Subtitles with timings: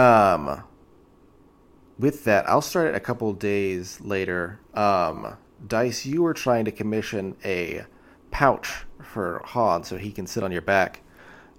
[0.00, 0.62] Um,
[1.98, 4.58] with that, I'll start it a couple days later.
[4.72, 7.84] Um, Dice, you were trying to commission a
[8.30, 11.02] pouch for Han so he can sit on your back.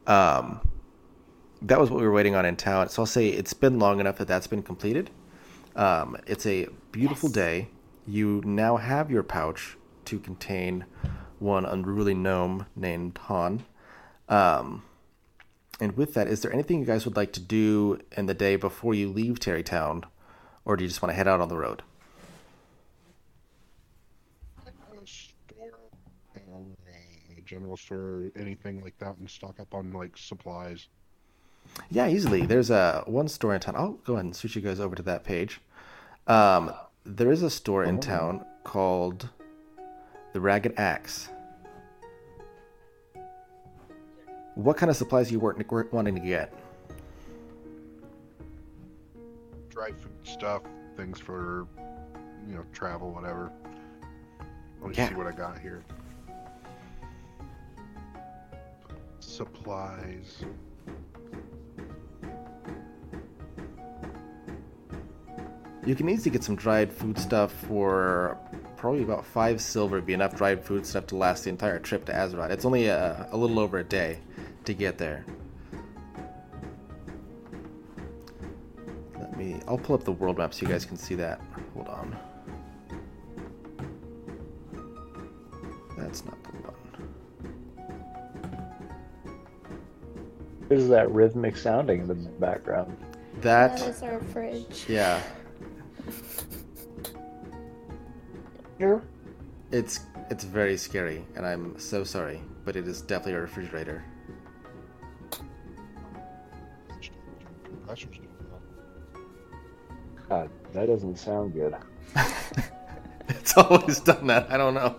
[0.07, 0.61] Um,
[1.61, 2.89] that was what we were waiting on in town.
[2.89, 5.11] So I'll say it's been long enough that that's been completed.
[5.75, 7.35] Um, it's a beautiful Yes.
[7.35, 7.67] day.
[8.07, 10.85] You now have your pouch to contain
[11.37, 13.63] one unruly gnome named Han.
[14.27, 14.81] Um,
[15.81, 18.55] and with that, is there anything you guys would like to do in the day
[18.55, 20.03] before you leave Terrytown,
[20.63, 21.81] or do you just want to head out on the road?
[25.03, 25.79] store,
[26.47, 30.87] uh, general store, anything like that, and stock up on like supplies.
[31.89, 32.45] Yeah, easily.
[32.45, 33.75] There's a one store in town.
[33.75, 35.61] I'll go ahead and switch you guys over to that page.
[36.27, 36.73] Um,
[37.05, 39.29] there is a store in town called
[40.33, 41.29] the Ragged Axe.
[44.55, 46.53] What kind of supplies you were were wanting to get?
[49.69, 50.63] Dry food stuff,
[50.97, 51.67] things for
[52.47, 53.51] you know travel, whatever.
[54.81, 55.09] Let me Yeah.
[55.09, 55.83] see what I got here.
[59.19, 60.43] Supplies.
[65.85, 68.37] You can easily get some dried food stuff for
[68.77, 69.95] probably about five silver.
[69.95, 72.51] Would be enough dried food stuff to last the entire trip to Azeroth.
[72.51, 74.19] It's only a, a little over a day
[74.65, 75.25] to get there.
[79.17, 79.59] Let me.
[79.67, 81.41] I'll pull up the world map so you guys can see that.
[81.73, 82.17] Hold on.
[85.97, 86.75] That's not the one.
[90.67, 92.95] There's that rhythmic sounding in the background.
[93.41, 93.77] That.
[93.77, 94.85] That is our fridge.
[94.87, 95.21] Yeah.
[98.77, 99.01] Here?
[99.71, 104.03] It's it's very scary, and I'm so sorry, but it is definitely a refrigerator.
[107.91, 108.29] Compressors doing
[110.23, 110.29] that.
[110.29, 111.75] God, that doesn't sound good.
[113.29, 114.51] It's always done that.
[114.51, 114.95] I don't know.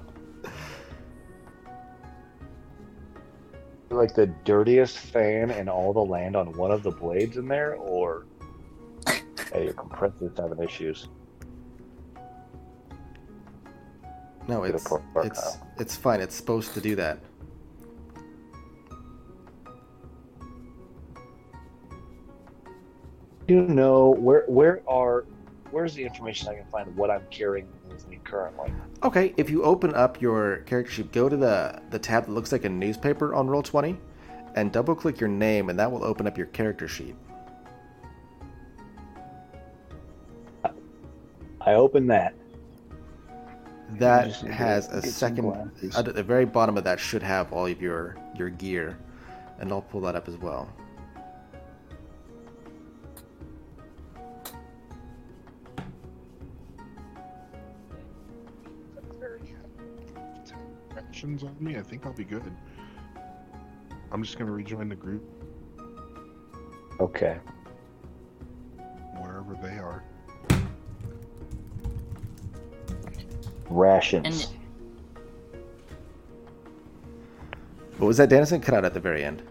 [3.91, 7.75] Like the dirtiest fan in all the land on one of the blades in there,
[7.75, 8.25] or
[9.53, 11.09] hey, your compressor's having issues.
[14.49, 16.23] No, Get it's it's it's fine.
[16.23, 17.19] It's supposed to do that.
[23.47, 25.25] Do you know where where are
[25.71, 28.71] where's the information I can find what I'm carrying with me currently?
[29.03, 32.53] Okay, if you open up your character sheet, go to the the tab that looks
[32.53, 33.99] like a newspaper on Roll Twenty,
[34.55, 37.17] and double click your name, and that will open up your character sheet.
[41.61, 42.35] I open that.
[43.99, 45.71] That just has a second.
[45.97, 48.99] At the very bottom of that should have all of your your gear,
[49.59, 50.69] and I'll pull that up as well.
[61.23, 61.77] Rations on me.
[61.79, 62.43] I think I'll be good.
[64.11, 65.23] I'm just gonna rejoin the group
[66.99, 67.39] Okay.
[69.17, 70.03] wherever they are.
[73.71, 74.45] Rations.
[74.51, 74.59] And
[77.99, 78.61] What was that, Dennison?
[78.61, 79.43] Cut out at the very end.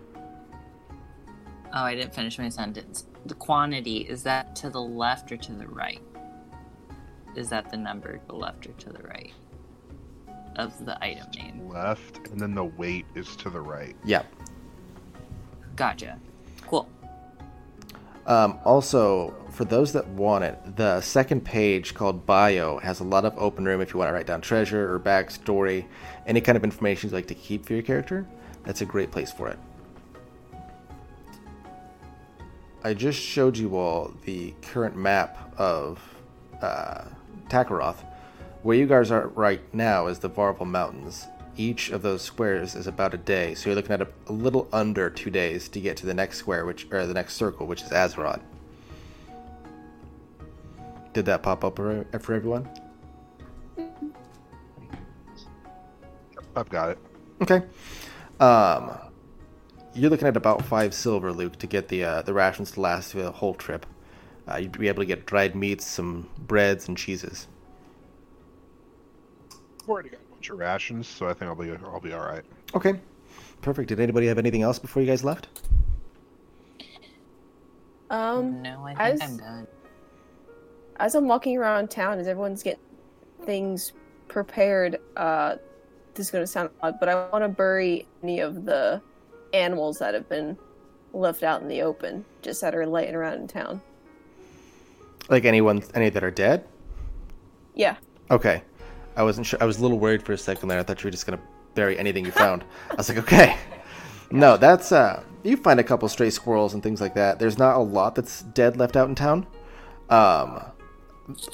[1.74, 3.06] oh, I didn't finish my sentence.
[3.28, 6.02] The quantity is that to the left or to the right?
[7.38, 9.32] Is that the number to the left or to the right
[10.58, 11.70] of the item name?
[11.70, 13.96] Left, and then the weight is to the right.
[14.04, 14.24] Yeah.
[15.76, 16.20] Gotcha.
[16.68, 16.88] Cool.
[18.28, 23.26] Um, also, for those that want it, the second page called Bio has a lot
[23.26, 25.86] of open room if you want to write down treasure or backstory,
[26.28, 28.28] any kind of information you'd like to keep for your character.
[28.64, 29.58] That's a great place for it.
[32.84, 36.00] I just showed you all the current map of
[36.62, 37.06] uh,
[37.48, 38.04] Takaroth.
[38.64, 41.26] Where you guys are right now is the Varvel Mountains.
[41.58, 44.68] Each of those squares is about a day, so you're looking at a, a little
[44.72, 47.82] under two days to get to the next square, which or the next circle, which
[47.82, 48.42] is Azeroth.
[51.14, 52.70] Did that pop up for for everyone?
[56.56, 56.98] I've got it.
[57.42, 57.64] Okay.
[58.40, 58.92] Um,
[59.94, 63.14] you're looking at about five silver, Luke, to get the uh, the rations to last
[63.14, 63.86] the whole trip.
[64.48, 67.48] Uh, you'd be able to get dried meats, some breads, and cheeses.
[69.84, 72.26] I've already got a bunch of rations, so I think I'll be I'll be all
[72.26, 72.44] right.
[72.76, 73.00] Okay.
[73.62, 73.90] Perfect.
[73.90, 75.48] Did anybody have anything else before you guys left?
[78.10, 79.68] Um, No, I think as- I'm done.
[80.98, 82.80] as I'm walking around town, as everyone's getting
[83.44, 83.94] things
[84.28, 85.56] prepared, uh,
[86.14, 89.02] this is gonna sound odd, but I want to bury any of the
[89.54, 90.58] animals that have been
[91.14, 93.82] left out in the open, just that are laying around in town.
[95.30, 96.66] Like anyone, any that are dead?
[97.76, 97.96] Yeah.
[98.30, 98.64] Okay.
[99.16, 99.62] I wasn't sure.
[99.62, 100.80] I was a little worried for a second there.
[100.80, 101.42] I thought you were just gonna
[101.76, 102.64] bury anything you found.
[102.90, 103.58] I was like, okay.
[104.32, 105.24] No, that's uh.
[105.44, 107.40] You find a couple stray squirrels and things like that.
[107.40, 109.48] There's not a lot that's dead left out in town.
[110.10, 110.64] Um,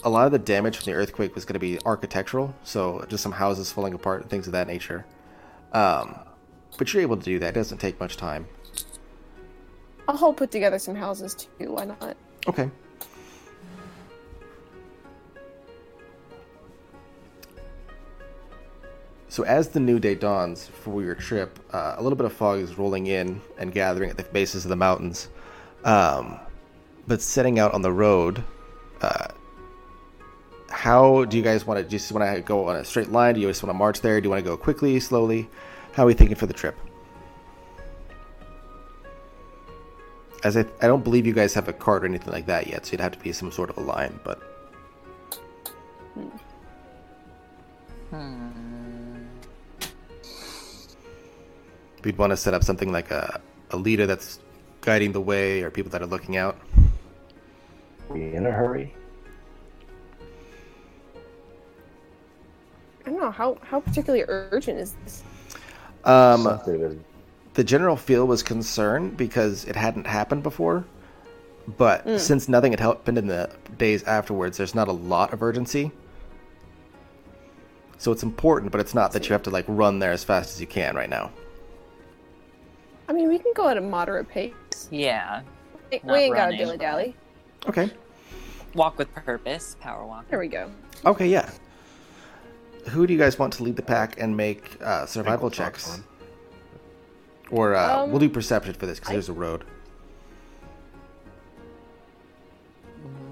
[0.04, 3.24] a lot of the damage from the earthquake was going to be architectural, so just
[3.24, 5.06] some houses falling apart and things of that nature.
[5.72, 6.20] Um,
[6.78, 7.50] but you're able to do that.
[7.50, 8.48] It doesn't take much time.
[10.08, 11.72] I'll help put together some houses too.
[11.72, 12.18] Why not?
[12.48, 12.70] Okay.
[19.38, 22.58] So as the new day dawns for your trip, uh, a little bit of fog
[22.58, 25.30] is rolling in and gathering at the bases of the mountains.
[25.84, 26.40] Um,
[27.06, 28.44] but setting out on the road,
[29.00, 29.28] uh,
[30.72, 31.88] how do you guys want to?
[31.88, 33.36] Just want to go on a straight line?
[33.36, 34.20] Do you just want to march there?
[34.20, 35.48] Do you want to go quickly, slowly?
[35.94, 36.76] How are we thinking for the trip?
[40.44, 42.88] As I, I don't believe you guys have a cart or anything like that yet,
[42.88, 44.20] so you'd have to be some sort of a line.
[44.24, 44.42] But
[48.10, 48.57] Hmm.
[52.08, 54.40] We'd want to set up something like a, a leader that's
[54.80, 56.58] guiding the way, or people that are looking out.
[58.08, 58.96] We in a hurry?
[63.06, 65.22] I don't know how how particularly urgent is this.
[66.06, 66.44] Um,
[67.56, 70.86] the general feel was concerned because it hadn't happened before.
[71.76, 75.92] But since nothing had happened in the days afterwards, there's not a lot of urgency.
[77.98, 80.54] So it's important, but it's not that you have to like run there as fast
[80.56, 81.32] as you can right now.
[83.08, 84.54] I mean, we can go at a moderate pace.
[84.92, 85.42] Yeah.
[85.92, 87.16] We Not ain't got to dilly dally.
[87.68, 87.90] Okay.
[88.74, 89.78] Walk with purpose.
[89.80, 90.28] Power walk.
[90.30, 90.70] There we go.
[91.06, 91.50] Okay, yeah.
[92.90, 96.02] Who do you guys want to lead the pack and make uh, survival Ankle checks?
[97.50, 99.64] Or uh, Um, we'll do perception for this because there's a road.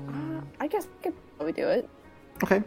[0.08, 1.90] Uh, I guess we could probably do it.
[2.44, 2.64] Okay.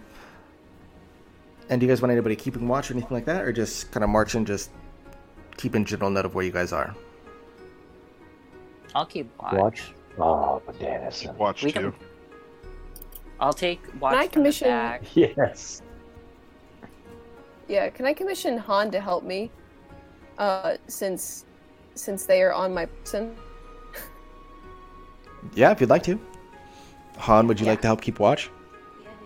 [1.70, 4.04] And do you guys want anybody keeping watch or anything like that, or just kind
[4.04, 4.70] of marching, just
[5.58, 6.94] keeping general note of where you guys are?
[8.94, 9.54] I'll keep watch.
[9.54, 9.92] Watch.
[10.18, 11.36] Oh, but Dennison.
[11.36, 11.92] Watch We too.
[11.92, 11.94] can-
[13.40, 14.14] I'll take watch.
[14.16, 15.02] I commission- back.
[15.14, 15.82] Yes.
[17.68, 19.50] Yeah, can I commission Han to help me?
[20.38, 21.44] Uh, since
[21.94, 23.36] since they are on my person.
[25.54, 26.18] Yeah, if you'd like to.
[27.18, 27.72] Han, would you Yeah.
[27.72, 28.50] like to help keep watch?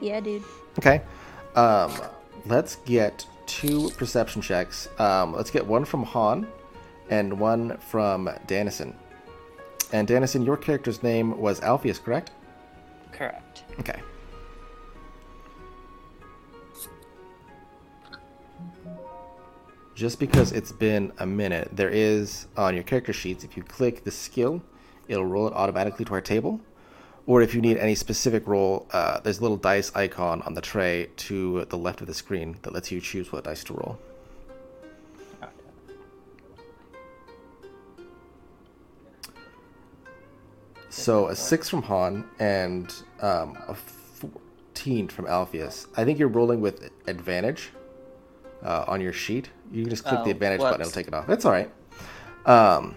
[0.01, 0.43] Yeah, dude.
[0.79, 1.01] Okay.
[1.55, 1.91] Um,
[2.47, 4.89] let's get two perception checks.
[4.99, 6.47] Um, let's get one from Han
[7.11, 8.95] and one from Danison.
[9.93, 12.31] And Danison, your character's name was Alpheus, correct?
[13.13, 13.65] Correct.
[13.79, 14.01] Okay.
[19.95, 24.03] Just because it's been a minute, there is on your character sheets, if you click
[24.05, 24.63] the skill,
[25.09, 26.59] it'll roll it automatically to our table.
[27.27, 30.61] Or if you need any specific roll, uh, there's a little dice icon on the
[30.61, 33.99] tray to the left of the screen that lets you choose what dice to roll.
[40.89, 45.87] So a six from Han and um, a fourteen from Alpheus.
[45.97, 47.71] I think you're rolling with advantage
[48.63, 49.49] uh, on your sheet.
[49.73, 51.27] You can just click the Oh, advantage button; it'll take it off.
[51.27, 51.71] That's all right.
[52.45, 52.97] Um,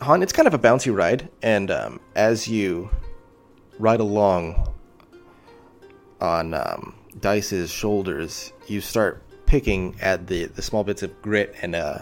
[0.00, 2.90] Han, it's kind of a bouncy ride, and um, as you
[3.78, 4.72] ride along
[6.20, 11.74] on um, Dice's shoulders, you start picking at the, the small bits of grit and
[11.74, 11.98] uh,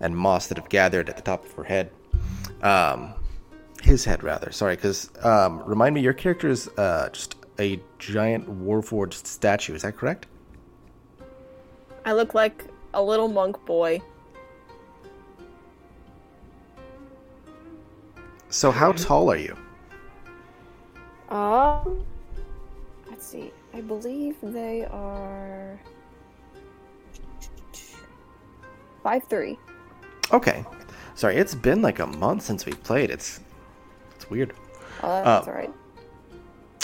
[0.00, 1.90] and moss that have gathered at the top of her head.
[2.62, 3.14] Um,
[3.82, 4.52] his head, rather.
[4.52, 9.74] Sorry, because um, remind me, your character is uh, just a giant warforged statue.
[9.74, 10.26] Is that correct?
[12.04, 14.00] I look like a little monk boy.
[18.50, 19.56] So, how tall are you?
[21.28, 22.04] Um,
[23.10, 23.52] let's see.
[23.74, 25.78] I believe they are
[29.02, 29.58] five three.
[30.32, 30.64] Okay.
[31.14, 33.10] Sorry, it's been like a month since we played.
[33.10, 33.40] It's
[34.14, 34.54] it's weird.
[35.02, 35.72] Oh, that's Uh, all right.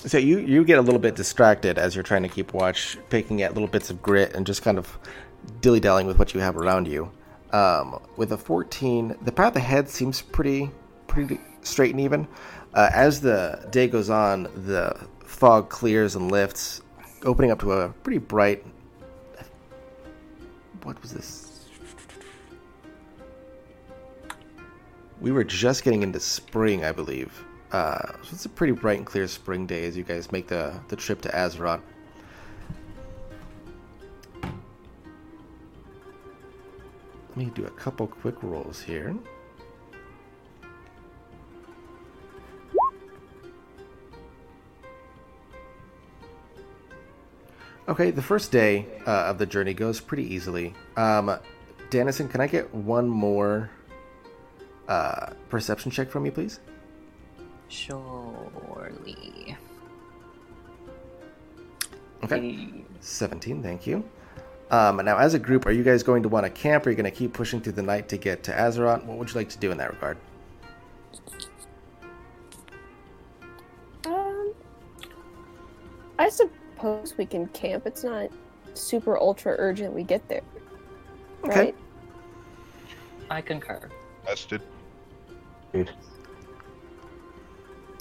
[0.07, 3.43] So you you get a little bit distracted as you're trying to keep watch, picking
[3.43, 4.99] at little bits of grit and just kind of
[5.63, 7.11] dilly dallying with what you have around you.
[7.53, 10.71] Um, with a 14, the path ahead seems pretty
[11.07, 12.29] pretty straight and even.
[12.73, 16.81] Uh, as the day goes on, the fog clears and lifts,
[17.25, 18.65] opening up to a pretty bright.
[20.83, 21.67] What was this?
[25.21, 27.33] We were just getting into spring, I believe.
[27.73, 30.75] Uh, so it's a pretty bright and clear spring day as you guys make the,
[30.89, 31.81] the trip to Azeroth.
[37.29, 39.17] Let me do a couple quick rolls here.
[47.87, 50.73] Okay, the first day uh, of the journey goes pretty easily.
[50.97, 51.39] Um,
[51.91, 53.71] Dennison, can I get one more
[54.89, 56.61] uh, perception check from you, please?
[57.69, 59.57] Surely.
[62.23, 62.85] Okay.
[63.01, 64.03] 17, thank you.
[64.71, 66.87] Um, now, as a group, are you guys going to want to camp?
[66.87, 69.05] Or are you going to keep pushing through the night to get to Azeroth?
[69.05, 70.17] What would you like to do in that regard?
[74.07, 74.55] Um,
[76.19, 76.64] I suppose
[77.17, 77.87] we can camp.
[77.87, 78.31] It's not
[78.75, 80.43] super ultra urgent we get there.
[81.45, 81.61] Okay.
[81.61, 81.75] Right?
[83.31, 83.89] I concur.
[84.27, 84.63] Tested.
[85.73, 85.91] Dude,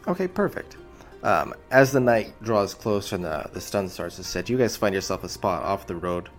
[0.07, 0.77] Okay, perfect.
[1.23, 4.75] Um, as the night draws closer and the, the sun starts to set, you guys
[4.75, 6.29] find yourself a spot off the road,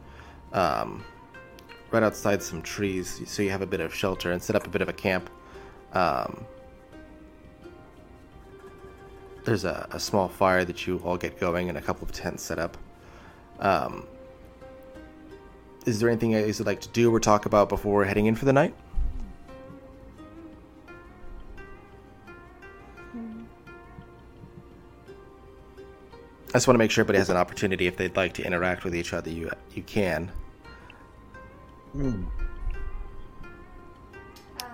[0.52, 1.02] um,
[1.90, 4.70] right outside some trees, so you have a bit of shelter and set up a
[4.70, 5.30] bit of a camp.
[5.94, 6.44] Um,
[9.44, 12.42] there's a, a small fire that you all get going and a couple of tents
[12.42, 12.76] set up.
[13.60, 14.06] Um,
[15.86, 18.52] is there anything you'd like to do or talk about before heading in for the
[18.52, 18.74] night?
[26.48, 28.84] I just want to make sure everybody has an opportunity if they'd like to interact
[28.84, 29.28] with each other.
[29.28, 30.30] You you can.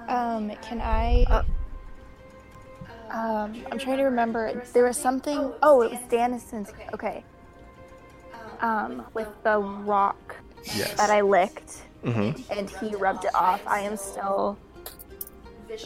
[0.06, 1.24] Um, can I?
[1.30, 1.42] Uh,
[3.10, 4.62] Um, I'm trying to remember.
[4.72, 5.52] There was something.
[5.62, 6.72] Oh, it was Danison's.
[6.94, 7.24] Okay.
[8.60, 10.36] Um, with the rock
[10.76, 10.92] Yes.
[10.98, 13.62] that I licked hmm and he rubbed it off.
[13.66, 14.58] I am still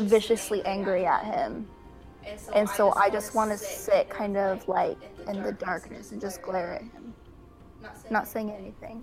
[0.01, 1.69] viciously angry at him.
[2.55, 4.97] And so I just want to sit kind of like
[5.29, 7.15] in the darkness and just glare at him,
[8.11, 9.03] not saying anything.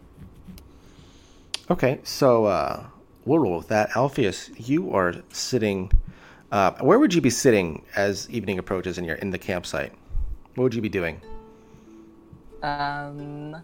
[1.69, 2.85] Okay, so uh,
[3.25, 3.95] we'll roll with that.
[3.95, 5.91] Alpheus, you are sitting.
[6.51, 9.93] Uh, where would you be sitting as evening approaches in your in the campsite?
[10.55, 11.22] What would you be doing?
[12.62, 13.55] Um,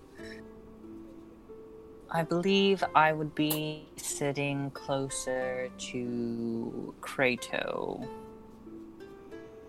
[2.10, 8.08] I believe I would be sitting closer to Kratos.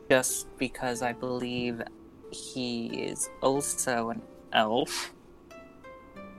[0.08, 1.82] Just because I believe
[2.30, 4.22] he is also an
[4.52, 5.12] elf.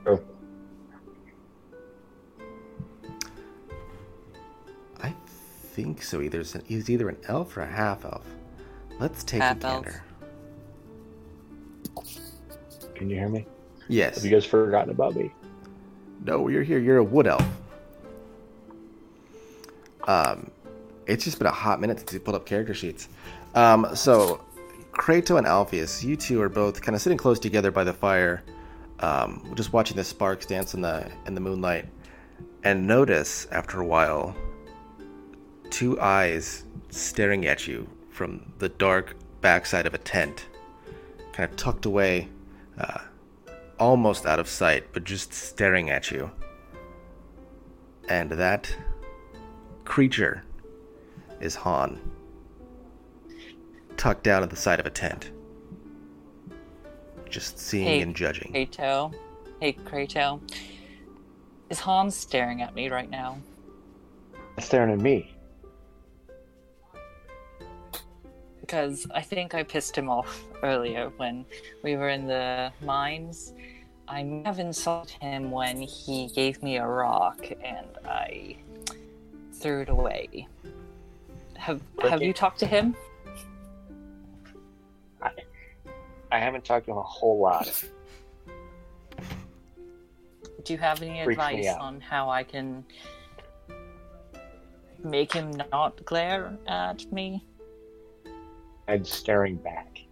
[0.06, 0.20] oh,
[5.82, 6.20] think so.
[6.20, 8.26] Either it's an, he's either an elf or a half elf.
[8.98, 9.84] Let's take a Half-elf.
[9.84, 10.02] gander.
[12.94, 13.46] can you hear me?
[13.88, 14.16] Yes.
[14.16, 15.32] Have you guys forgotten about me?
[16.24, 16.78] No, you're here.
[16.78, 17.46] You're a wood elf.
[20.06, 20.50] Um,
[21.06, 23.08] it's just been a hot minute since you pulled up character sheets.
[23.54, 24.44] Um, so
[24.92, 28.42] Kratos and Alpheus, you two are both kind of sitting close together by the fire,
[29.00, 31.86] um, just watching the sparks dance in the in the moonlight,
[32.64, 34.36] and notice after a while
[35.70, 40.46] two eyes staring at you from the dark backside of a tent,
[41.32, 42.28] kind of tucked away,
[42.78, 42.98] uh,
[43.78, 46.30] almost out of sight, but just staring at you.
[48.08, 48.74] And that
[49.84, 50.44] creature
[51.40, 52.00] is Han,
[53.96, 55.30] tucked down at the side of a tent,
[57.28, 58.52] just seeing Hey, and judging.
[58.52, 59.14] Hey, Kratos.
[59.60, 60.40] Hey, Kratos.
[61.70, 63.38] Is Hans staring at me right now?
[64.58, 65.32] Staring at me.
[68.60, 71.44] Because I think I pissed him off earlier when
[71.82, 73.52] we were in the mines.
[74.08, 78.56] I may have insulted him when he gave me a rock and I
[79.54, 80.48] threw it away.
[81.56, 82.26] Have Have Okay.
[82.26, 82.96] you talked to him?
[85.22, 85.30] I
[86.32, 87.84] I haven't talked to him a whole lot.
[90.64, 92.84] Do you have any Freaks advice on how I can
[95.02, 97.44] make him not glare at me?
[98.88, 100.02] I'm staring back.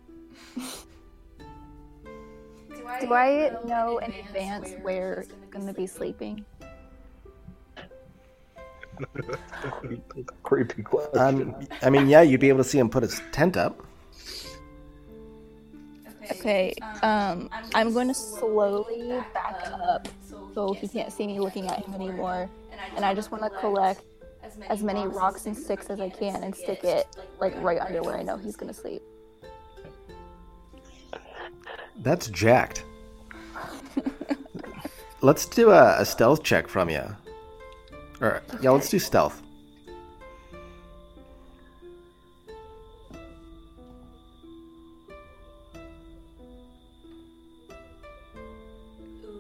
[3.01, 6.45] Do I know in advance where I'm gonna be sleeping?
[10.43, 11.19] Creepy question.
[11.19, 13.85] Um, I mean, yeah, you'd be able to see him put his tent up.
[16.31, 20.09] Okay, um, I'm going to slowly back up
[20.55, 22.51] so he can't see me looking at him anymore.
[22.97, 24.03] And I just want to collect
[24.69, 27.07] as many rocks and sticks as I can and stick it
[27.41, 29.03] like right under where I know he's going to sleep.
[31.97, 32.85] That's jacked.
[35.21, 37.03] let's do a, a stealth check from you.
[38.21, 39.43] Or yeah, let's do stealth.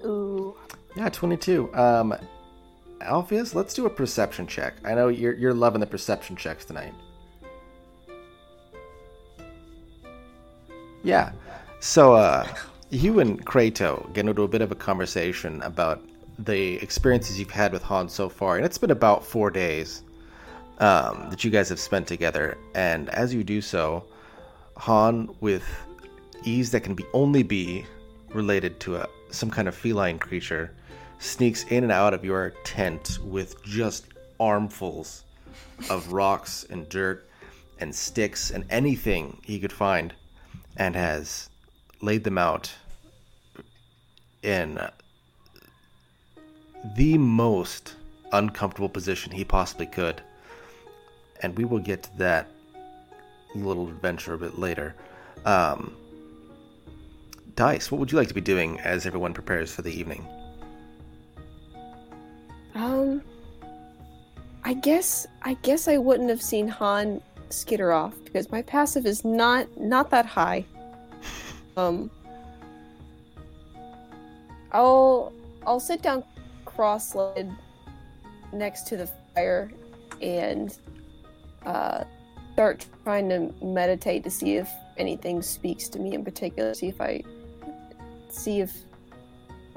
[0.04, 0.56] Ooh.
[0.96, 1.74] Yeah, 22.
[1.74, 2.14] Um,
[3.00, 4.74] Alpheus, let's do a perception check.
[4.84, 6.94] I know you're you're loving the perception checks tonight.
[11.02, 11.32] Yeah.
[11.80, 12.46] So uh
[12.90, 16.02] you and Krato get into a bit of a conversation about
[16.38, 20.02] the experiences you've had with Han so far, and it's been about four days
[20.78, 22.56] um, that you guys have spent together.
[22.74, 24.04] And as you do so,
[24.76, 25.64] Han, with
[26.44, 27.84] ease that can be only be
[28.32, 30.74] related to a some kind of feline creature,
[31.18, 34.06] sneaks in and out of your tent with just
[34.38, 35.24] armfuls
[35.90, 37.28] of rocks and dirt
[37.80, 40.12] and sticks and anything he could find,
[40.76, 41.48] and has
[42.00, 42.72] laid them out
[44.42, 44.78] in
[46.96, 47.94] the most
[48.32, 50.22] uncomfortable position he possibly could.
[51.42, 52.48] And we will get to that
[53.54, 54.94] little adventure a bit later.
[55.44, 55.96] Um,
[57.54, 60.26] Dice, what would you like to be doing as everyone prepares for the evening?
[62.78, 63.22] Um,
[64.62, 67.20] I guess I guess I wouldn't have seen Han
[67.50, 70.64] skitter off because my passive is not not that high.
[71.76, 72.10] Um,
[74.72, 75.32] I'll
[75.66, 76.22] I'll sit down
[76.64, 77.50] cross-legged
[78.52, 79.70] next to the fire
[80.22, 80.76] and
[81.66, 82.04] uh,
[82.52, 86.74] start trying to meditate to see if anything speaks to me in particular.
[86.74, 87.22] See if I
[88.28, 88.72] see if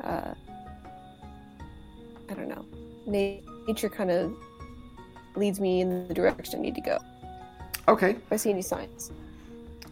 [0.04, 0.34] uh,
[2.30, 2.66] I don't know.
[3.06, 4.34] Na- nature kind of
[5.36, 7.00] leads me in the direction I need to go.
[7.88, 8.12] Okay.
[8.12, 9.12] If I see any signs.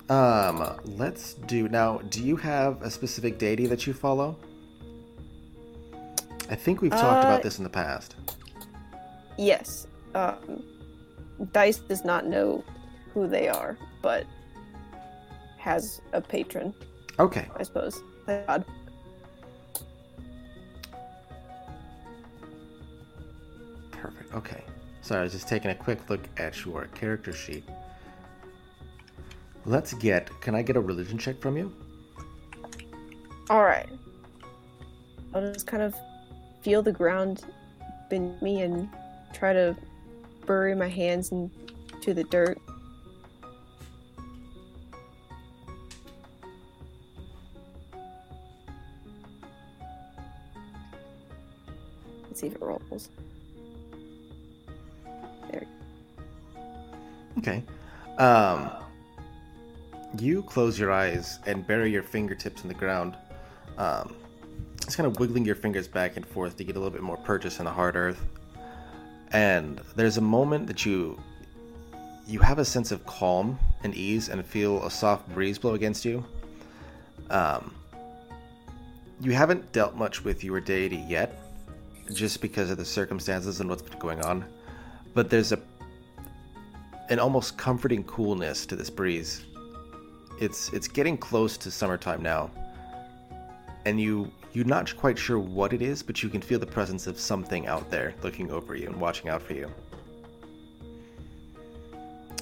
[0.09, 1.99] Um, let's do now.
[2.09, 4.37] Do you have a specific deity that you follow?
[6.49, 8.15] I think we've talked Uh, about this in the past.
[9.37, 9.85] Yes.
[10.15, 10.63] Um,
[11.53, 12.63] Dice does not know
[13.13, 14.25] who they are, but
[15.57, 16.73] has a patron,
[17.19, 17.47] Okay.
[17.55, 18.01] I suppose.
[18.25, 18.65] Thank God.
[24.33, 24.63] Okay.
[25.01, 27.63] Sorry, I was just taking a quick look at your character sheet.
[29.65, 30.29] Let's get.
[30.41, 31.73] Can I get a religion check from you?
[33.49, 33.89] All right.
[35.33, 35.95] I'll just kind of
[36.61, 37.45] feel the ground
[38.09, 38.89] beneath me and
[39.33, 39.75] try to
[40.45, 42.59] bury my hands into the dirt.
[52.27, 53.09] Let's see if it rolls.
[57.39, 57.63] Okay.
[58.17, 58.69] Um,
[60.19, 63.15] you close your eyes and bury your fingertips in the ground.
[63.77, 64.15] Um,
[64.83, 67.17] just kind of wiggling your fingers back and forth to get a little bit more
[67.17, 68.25] purchase in the hard earth.
[69.31, 71.21] And there's a moment that you
[72.27, 76.05] you have a sense of calm and ease and feel a soft breeze blow against
[76.05, 76.23] you.
[77.29, 77.73] Um,
[79.21, 81.41] you haven't dealt much with your deity yet,
[82.13, 84.45] just because of the circumstances and what's been going on.
[85.15, 85.57] But there's a
[87.09, 89.45] an almost comforting coolness to this breeze.
[90.39, 92.49] It's it's getting close to summertime now,
[93.85, 97.05] and you you're not quite sure what it is, but you can feel the presence
[97.07, 99.69] of something out there looking over you and watching out for you.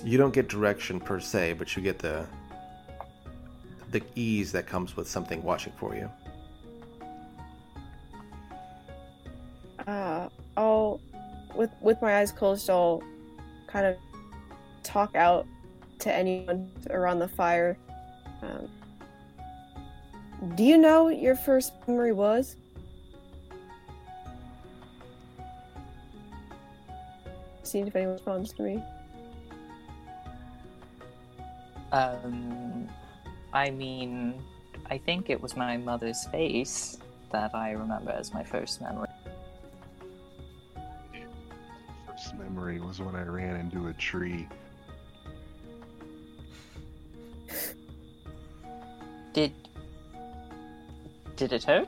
[0.03, 2.25] You don't get direction per se, but you get the
[3.91, 6.10] the ease that comes with something watching for you.
[9.88, 10.99] uh, I'll
[11.56, 13.01] with with my eyes closed, I'll
[13.67, 13.95] kind of
[14.88, 15.45] talk out
[16.00, 17.78] to anyone around the fire.
[18.41, 18.69] Um,
[20.56, 22.56] do you know what your first memory was?
[27.63, 28.84] See if anyone responds to me.
[31.91, 32.88] Um,
[33.52, 34.41] I mean,
[34.89, 36.97] I think it was my mother's face
[37.32, 39.08] that I remember as my first memory.
[42.08, 44.47] First memory was when I ran into a tree.
[49.33, 49.53] Did
[51.36, 51.88] did it hurt?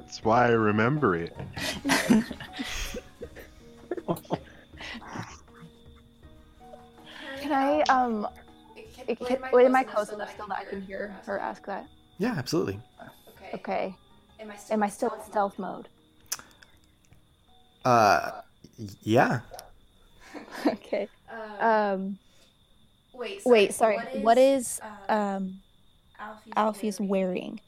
[0.00, 1.36] That's why I remember it.
[7.40, 8.28] Can I um?
[9.08, 11.86] it- Can, wait, am I close enough still that I can hear her ask that?
[12.18, 12.80] Yeah, absolutely.
[13.00, 13.50] Okay.
[13.54, 13.96] okay.
[14.70, 15.88] Am I still in stealth mode?
[17.84, 18.30] Uh,
[19.02, 19.40] yeah.
[20.66, 21.08] okay.
[21.60, 22.18] Um.
[23.44, 23.98] Wait, sorry.
[24.12, 25.60] What is um
[26.56, 27.60] Alpheus wearing?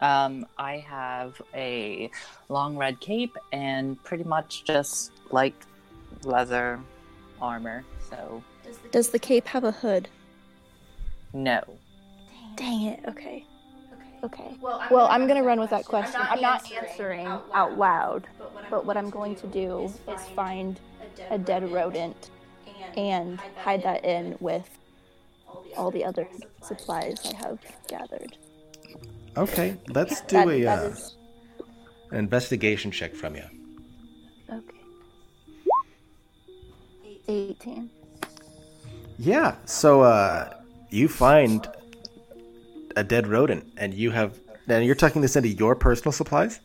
[0.00, 2.10] Um, I have a
[2.48, 5.54] long red cape and pretty much just like
[6.24, 6.80] leather
[7.40, 7.84] armor.
[8.10, 8.42] So
[8.90, 10.08] Does the cape have a hood?
[11.32, 11.62] no.
[12.56, 13.00] Dang it.
[13.08, 13.46] Okay.
[14.24, 14.56] Okay.
[14.60, 16.20] Well, I'm gonna run with that question.
[16.22, 18.26] I'm not answering out loud,
[18.70, 20.78] but what I'm going to do is find
[21.30, 22.30] a dead rodent
[22.96, 24.68] and hide that in with
[25.76, 26.28] all the other
[26.62, 27.58] supplies I have
[27.88, 28.36] gathered.
[29.36, 31.16] Okay, let's do That- a that uh, is-
[32.12, 33.44] an investigation check from you.
[34.50, 34.78] okay.
[37.28, 37.90] 18.
[39.18, 39.56] Yeah.
[39.64, 40.52] So uh,
[40.90, 41.66] you find
[42.96, 44.38] a dead rodent, and you have.
[44.68, 46.60] And you're tucking this into your personal supplies.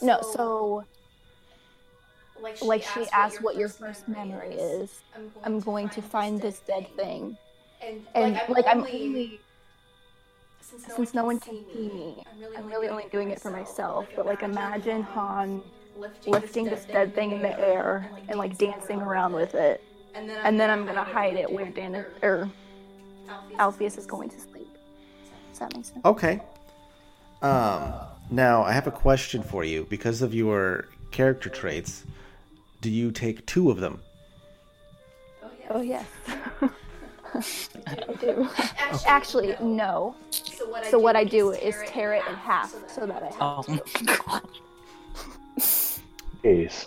[0.00, 0.84] No, so
[2.62, 5.02] like she asked what your first memory is.
[5.44, 7.36] I'm going to find this dead thing.
[8.14, 9.40] And like I'm only
[10.60, 12.22] since no one can see me,
[12.56, 14.06] I'm really only doing it for myself.
[14.14, 15.62] But like imagine Han
[16.26, 19.82] lifting this dead thing in the air and like dancing around with it.
[20.14, 22.50] And then I'm gonna hide it where Dan or
[23.58, 24.68] Alpheus is going to sleep.
[25.50, 26.04] Does that make sense?
[26.04, 26.40] Okay.
[27.42, 27.92] Um,
[28.30, 29.86] now I have a question for you.
[29.88, 32.04] Because of your character traits,
[32.80, 34.00] do you take two of them?
[35.70, 36.06] Oh yes.
[37.34, 38.48] I do.
[39.06, 40.14] Actually, no.
[40.90, 43.62] So what I do is tear it in half so that I have Oh,
[44.26, 44.48] God.
[46.42, 46.86] Jeez.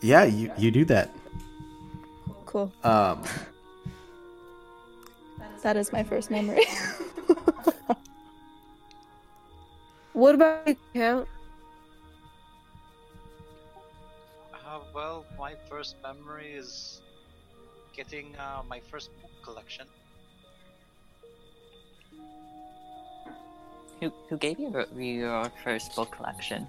[0.00, 1.10] Yeah, you you do that.
[2.46, 2.72] Cool.
[2.84, 3.22] Um,
[5.62, 6.64] That is my first memory.
[10.12, 11.28] What about you, Count?
[14.52, 17.00] Uh, well, my first memory is
[17.94, 19.86] getting uh, my first book collection.
[24.00, 26.68] who who gave you your- your first book collection?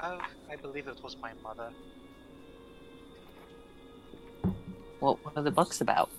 [0.00, 0.18] Uh,
[0.50, 1.70] I believe it was my mother.
[5.00, 6.10] What were the books about?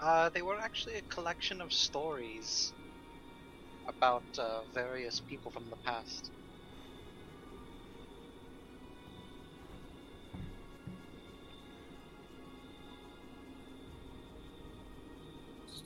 [0.00, 2.72] Uh, they were actually a collection of stories
[3.88, 6.30] about uh, various people from the past.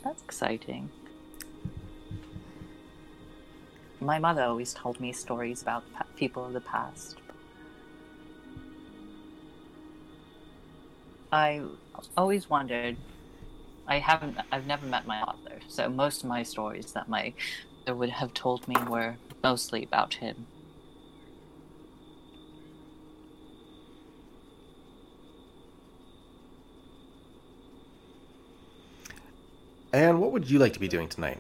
[0.03, 0.91] That's exciting.
[4.01, 5.85] My mother always told me stories about
[6.17, 7.19] people of the past.
[11.31, 11.63] I
[12.17, 12.97] always wondered.
[13.91, 14.39] I haven't.
[14.53, 17.35] I've never met my author, so most of my stories that my
[17.81, 20.47] mother would have told me were mostly about him.
[29.93, 31.39] and what would you like to be doing tonight?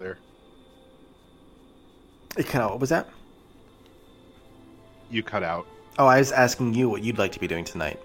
[0.00, 0.18] There.
[2.36, 3.08] It kind of what was that?
[5.10, 5.66] You cut out.
[5.98, 8.00] Oh, I was asking you what you'd like to be doing tonight.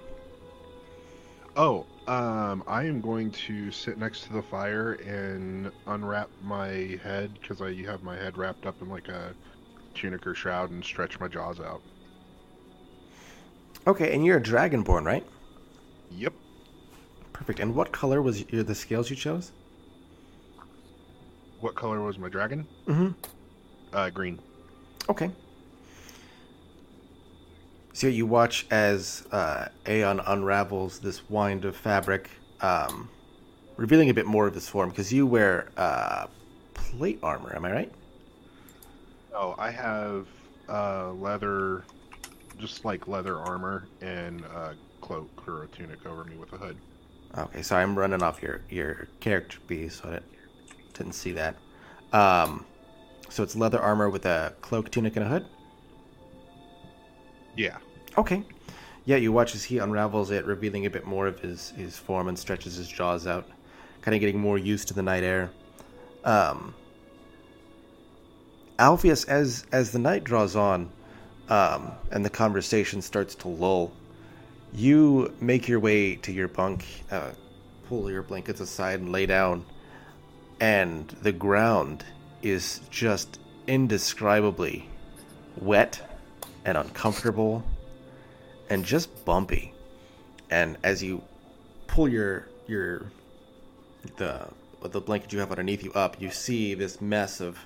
[1.55, 7.37] Oh, um, I am going to sit next to the fire and unwrap my head
[7.39, 9.33] because I have my head wrapped up in like a
[9.93, 11.81] tunic or shroud and stretch my jaws out.
[13.87, 15.25] Okay, and you're a dragonborn, right?
[16.11, 16.33] Yep.
[17.33, 17.59] Perfect.
[17.59, 19.51] And what color was your, the scales you chose?
[21.59, 22.67] What color was my dragon?
[22.87, 23.11] Mm-hmm.
[23.93, 24.39] Uh, green.
[25.09, 25.31] Okay.
[27.95, 32.29] So you watch as uh, Aeon unravels this wind of fabric,
[32.59, 33.07] um,
[33.77, 36.27] revealing a bit more of his form, because you wear uh,
[36.73, 37.93] plate armor, am I right?
[39.33, 40.27] Oh, I have
[40.67, 41.85] uh, leather,
[42.57, 46.75] just like leather armor and a cloak or a tunic over me with a hood.
[47.37, 50.25] Okay, so I'm running off your, your character piece, so I didn't,
[50.93, 51.55] didn't see that.
[52.11, 52.65] Um,
[53.29, 55.45] so it's leather armor with a cloak, tunic, and a hood?
[57.55, 57.77] Yeah.
[58.17, 58.43] Okay.
[59.05, 62.27] Yeah, you watch as he unravels it, revealing a bit more of his, his form
[62.27, 63.47] and stretches his jaws out,
[64.01, 65.51] kind of getting more used to the night air.
[66.23, 66.73] Um,
[68.79, 70.89] Alpheus, as as the night draws on,
[71.49, 73.93] um, and the conversation starts to lull,
[74.73, 77.31] you make your way to your bunk, uh,
[77.87, 79.65] pull your blankets aside, and lay down.
[80.59, 82.03] And the ground
[82.41, 84.89] is just indescribably
[85.57, 86.01] wet
[86.65, 87.63] and uncomfortable
[88.69, 89.73] and just bumpy.
[90.49, 91.23] And as you
[91.87, 93.11] pull your your
[94.17, 94.47] the
[94.81, 97.57] the blanket you have underneath you up, you see this mess of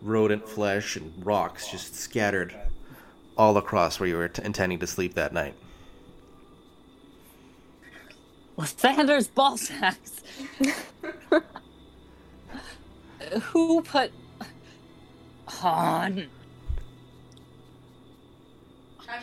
[0.00, 2.54] rodent flesh and rocks just scattered
[3.36, 5.54] all across where you were t- intending to sleep that night.
[8.64, 10.22] Sanders ball sacks.
[13.42, 14.10] Who put
[15.46, 16.26] Han?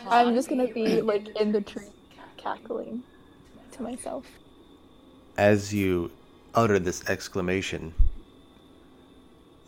[0.08, 1.84] I'm just gonna be like in the tree
[2.36, 3.02] cackling
[3.72, 4.26] to myself.
[5.36, 6.10] As you
[6.54, 7.94] utter this exclamation,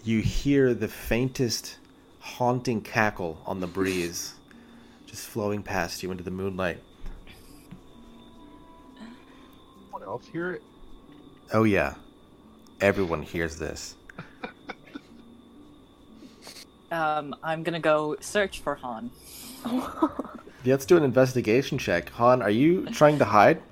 [0.05, 1.79] you hear the faintest
[2.21, 4.35] haunting cackle on the breeze,
[5.07, 6.83] just flowing past you into the moonlight.
[9.83, 10.63] Anyone else hear it?
[11.53, 11.95] Oh yeah,
[12.81, 13.95] everyone hears this.
[16.91, 19.11] Um, I'm gonna go search for Han.
[20.65, 22.11] Let's do an investigation check.
[22.11, 23.63] Han, are you trying to hide?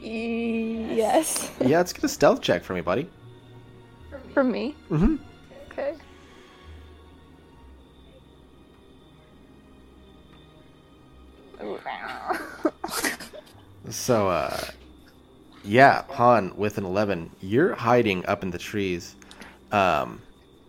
[0.00, 1.50] Yes.
[1.60, 3.08] Yeah, let's get a stealth check for me, buddy.
[4.32, 4.74] For me.
[4.90, 5.16] Mm-hmm.
[5.72, 5.94] Okay.
[13.90, 14.56] So, uh,
[15.62, 19.14] yeah, Han with an 11, you're hiding up in the trees,
[19.72, 20.20] um,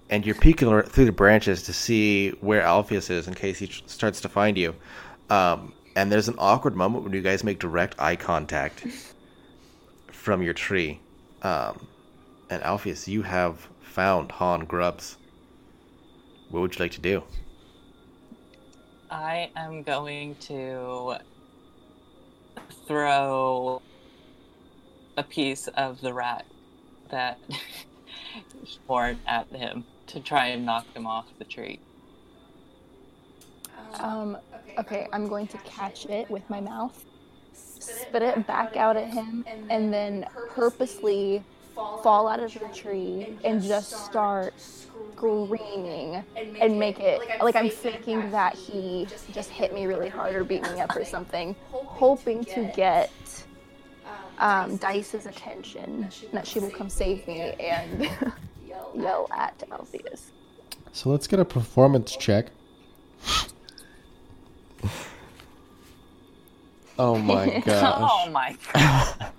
[0.09, 4.21] and you're peeking through the branches to see where Alpheus is in case he starts
[4.21, 4.75] to find you.
[5.29, 8.85] Um, and there's an awkward moment when you guys make direct eye contact
[10.11, 10.99] from your tree.
[11.41, 11.87] Um,
[12.49, 15.17] and Alpheus, you have found Han Grubbs.
[16.49, 17.23] What would you like to do?
[19.09, 21.15] I am going to
[22.87, 23.81] throw
[25.17, 26.45] a piece of the rat
[27.09, 27.39] that
[28.87, 31.79] horn at him to try and knock him off the tree.
[33.99, 34.37] Um,
[34.77, 37.03] okay, I'm going to catch it with my mouth,
[37.53, 41.43] spit it back out at him, and then purposely
[41.75, 48.31] fall out of the tree and just start screaming and make it like I'm thinking
[48.31, 52.71] that he just hit me really hard or beat me up or something, hoping to
[52.75, 53.11] get
[54.39, 58.09] um, Dice's attention, and that she will come save me and
[58.95, 60.31] yell at Alpheus.
[60.91, 62.47] So let's get a performance check.
[66.97, 68.11] Oh my gosh.
[68.11, 69.31] Oh my god.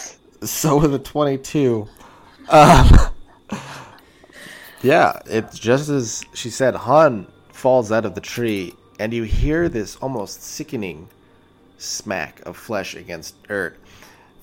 [0.42, 1.88] So with a 22.
[2.50, 2.90] Um,
[4.82, 9.68] yeah, it's just as she said, Han falls out of the tree, and you hear
[9.68, 11.08] this almost sickening
[11.78, 13.76] smack of flesh against earth,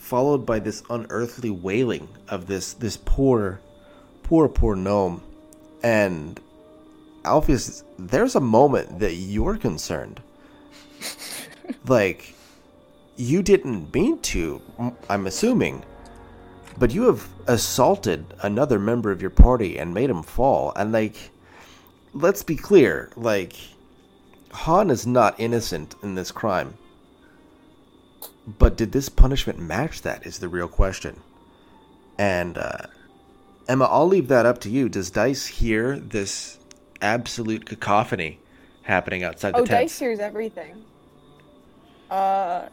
[0.04, 3.62] followed by this unearthly wailing of this this poor,
[4.22, 5.24] poor, poor gnome.
[5.82, 6.40] And
[7.24, 10.22] Alpheus, there's a moment that you're concerned.
[11.88, 12.36] like,
[13.16, 14.62] you didn't mean to,
[15.10, 15.86] I'm assuming,
[16.78, 20.74] but you have assaulted another member of your party and made him fall.
[20.76, 21.16] And, like,
[22.14, 23.56] let's be clear, like,
[24.52, 26.74] Han is not innocent in this crime.
[28.46, 30.26] But did this punishment match that?
[30.26, 31.22] Is the real question.
[32.18, 32.88] And, uh,
[33.68, 34.90] Emma, I'll leave that up to you.
[34.90, 36.60] Does Dice hear this
[37.02, 38.40] absolute cacophony
[38.84, 39.70] happening outside the Oh, tent?
[39.70, 40.84] Dice hears everything.
[42.12, 42.68] Uh,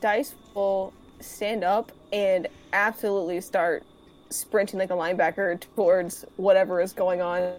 [0.00, 3.84] Dice will stand up and absolutely start
[4.30, 7.54] sprinting like a linebacker towards whatever is going on.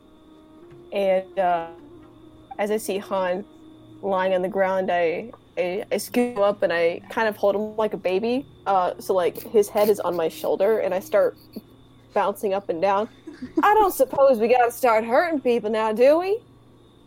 [0.91, 1.67] And uh,
[2.59, 3.43] as I see Han
[4.01, 7.55] lying on the ground, I, I I scoop him up and I kind of hold
[7.55, 8.45] him like a baby.
[8.65, 11.37] Uh, so like his head is on my shoulder, and I start
[12.13, 13.09] bouncing up and down.
[13.61, 16.39] I don't suppose we gotta start hurting people now, do we?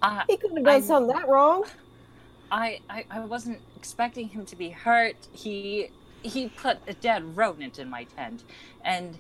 [0.03, 1.65] Uh, He couldn't have done I'm- something that wrong.
[2.51, 5.17] I, I I wasn't expecting him to be hurt.
[5.33, 5.91] He
[6.23, 8.45] he put a dead rodent in my tent,
[8.85, 9.19] and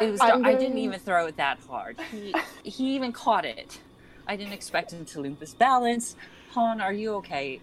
[0.00, 1.96] it was I didn't even throw it that hard.
[2.10, 3.80] He he even caught it.
[4.26, 6.16] I didn't expect him to lose his balance.
[6.50, 7.60] Han, are you okay?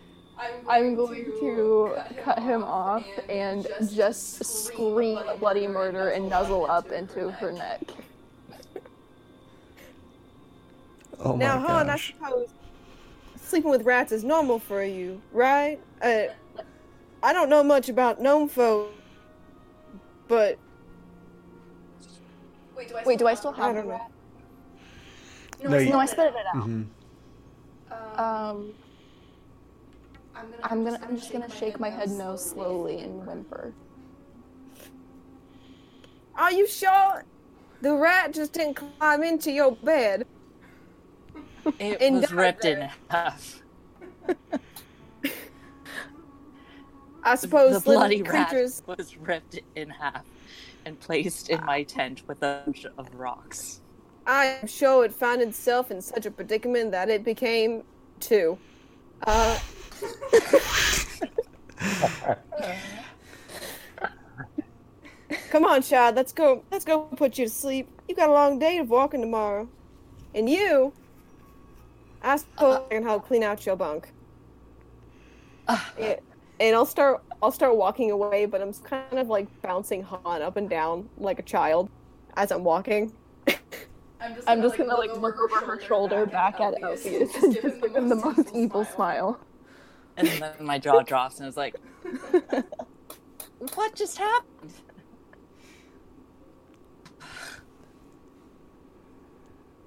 [0.68, 7.32] I'm going to cut him off and just scream bloody murder and nuzzle up into
[7.32, 7.82] her neck.
[11.20, 12.14] Oh my now, my Han, I gosh.
[12.14, 12.50] suppose
[13.38, 15.80] sleeping with rats is normal for you, right?
[16.02, 16.24] Uh,
[17.24, 18.92] I don't know much about gnome folk,
[20.28, 20.58] but
[23.06, 23.90] Wait, do I still I have I don't the know.
[23.90, 24.12] rat?
[25.70, 26.68] No, you- No, I spit it out.
[26.68, 26.88] Mhm.
[28.20, 28.74] Um,
[30.64, 31.00] I'm gonna.
[31.02, 33.74] I'm just gonna shake my head no slowly and whimper.
[36.38, 37.24] are you sure
[37.82, 40.26] the rat just didn't climb into your bed?
[41.80, 43.64] It And was die ripped in half.
[47.24, 48.84] I suppose the little bloody rat creatures.
[48.86, 50.26] was ripped in half
[50.86, 53.82] and placed in my tent with a bunch of rocks.
[54.28, 57.84] I am sure it found itself in such a predicament that it became
[58.20, 58.58] two.
[59.24, 59.60] Uh,
[65.50, 66.16] come on, child.
[66.16, 66.64] Let's go.
[66.72, 67.88] Let's go put you to sleep.
[68.08, 69.68] You got a long day of walking tomorrow,
[70.34, 70.94] and you.
[72.22, 74.10] I suppose I can help clean out your bunk.
[76.00, 76.16] Yeah,
[76.60, 77.24] and I'll start.
[77.42, 81.40] I'll start walking away, but I'm kind of like bouncing Han up and down like
[81.40, 81.90] a child.
[82.36, 83.14] as I'm walking.
[84.48, 88.10] I'm just gonna like look over her shoulder back at Elsie and just give him
[88.10, 89.40] the most evil smile.
[90.18, 91.76] And then my jaw drops, and I was like,
[93.76, 94.74] "What just happened?"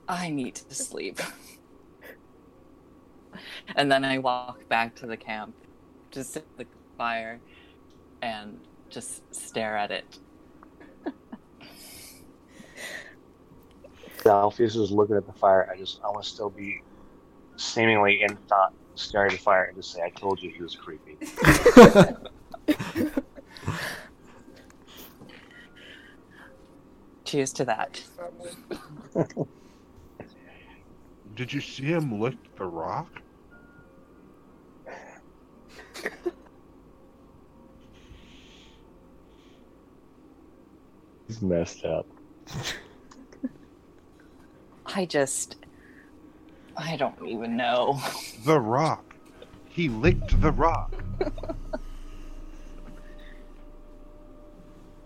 [0.08, 1.20] I need to sleep.
[3.76, 5.54] and then I walk back to the camp,
[6.10, 7.40] just sit at the fire,
[8.22, 10.18] and just stare at it.
[14.26, 15.68] Alpheus is looking at the fire.
[15.72, 16.82] I just, I want to still be
[17.56, 20.76] seemingly in thought, staring at the fire, and just say, "I told you he was
[20.76, 21.16] creepy."
[27.24, 28.02] Cheers to that.
[31.34, 33.20] Did you see him lick the rock?
[41.26, 42.06] He's messed up.
[44.94, 45.56] I just.
[46.76, 48.00] I don't even know.
[48.44, 49.14] The rock.
[49.68, 50.92] He licked the rock.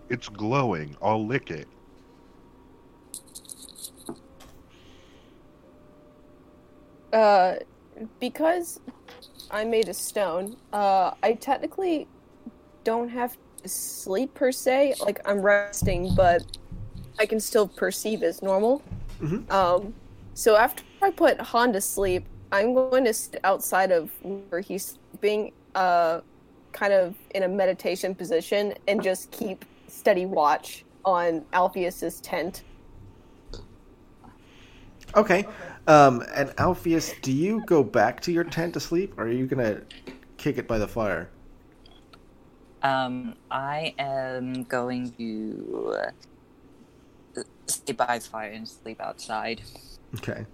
[0.09, 0.95] it's glowing.
[1.01, 1.67] I'll lick it.
[7.11, 7.55] Uh,
[8.19, 8.79] because
[9.51, 12.07] I made a stone, uh, I technically
[12.83, 14.95] don't have to sleep per se.
[15.01, 16.57] Like I'm resting, but
[17.19, 18.81] I can still perceive as normal.
[19.21, 19.51] Mhm.
[19.51, 19.93] Um,
[20.33, 24.97] so after I put Han to sleep, I'm going to sit outside of where he's
[25.11, 26.21] sleeping, uh,
[26.71, 32.63] kind of in a meditation position, and just keep steady watch on Alpheus's tent.
[35.15, 35.45] Okay.
[35.87, 39.45] Um, and Alpheus, do you go back to your tent to sleep, or are you
[39.45, 39.81] gonna
[40.37, 41.29] kick it by the fire?
[42.81, 46.07] Um, I am going to
[47.67, 49.61] stay by the fire and sleep outside.
[50.15, 50.45] Okay.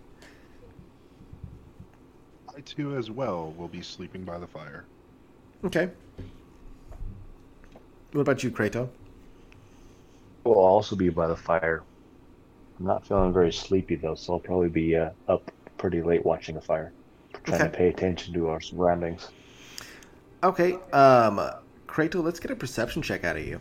[2.55, 4.85] I too, as well, will be sleeping by the fire.
[5.63, 5.89] Okay.
[8.11, 8.89] What about you, Kratos?
[10.43, 11.83] We'll also be by the fire.
[12.79, 16.55] I'm not feeling very sleepy though, so I'll probably be uh, up pretty late watching
[16.55, 16.91] the fire,
[17.43, 17.71] trying Okay.
[17.71, 19.29] to pay attention to our surroundings.
[20.43, 20.73] Okay.
[20.93, 21.39] Um,
[21.87, 23.59] Kratos, let's get a perception check out of you.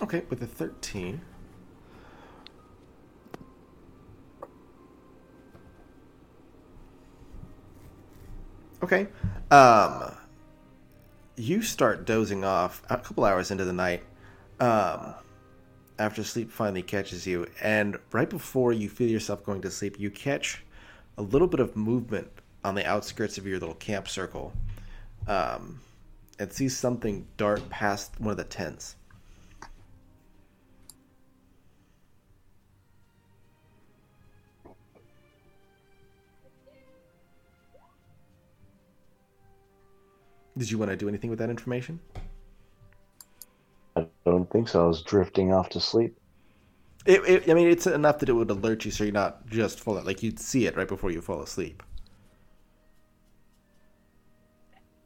[0.00, 1.20] Okay, with a 13.
[8.80, 9.08] Okay.
[9.50, 10.14] Um,
[11.36, 14.04] you start dozing off a couple hours into the night.
[14.60, 15.14] Um,
[15.98, 20.10] after sleep finally catches you, and right before you feel yourself going to sleep, you
[20.10, 20.64] catch
[21.16, 22.28] a little bit of movement
[22.64, 24.52] on the outskirts of your little camp circle,
[25.26, 25.80] um,
[26.38, 28.94] and see something dart past one of the tents.
[40.58, 42.00] Did you want to do anything with that information?
[43.96, 44.84] I don't think so.
[44.84, 46.18] I was drifting off to sleep.
[47.06, 49.78] It, it, I mean, it's enough that it would alert you, so you're not just
[49.78, 49.94] full.
[50.02, 51.82] Like you'd see it right before you fall asleep.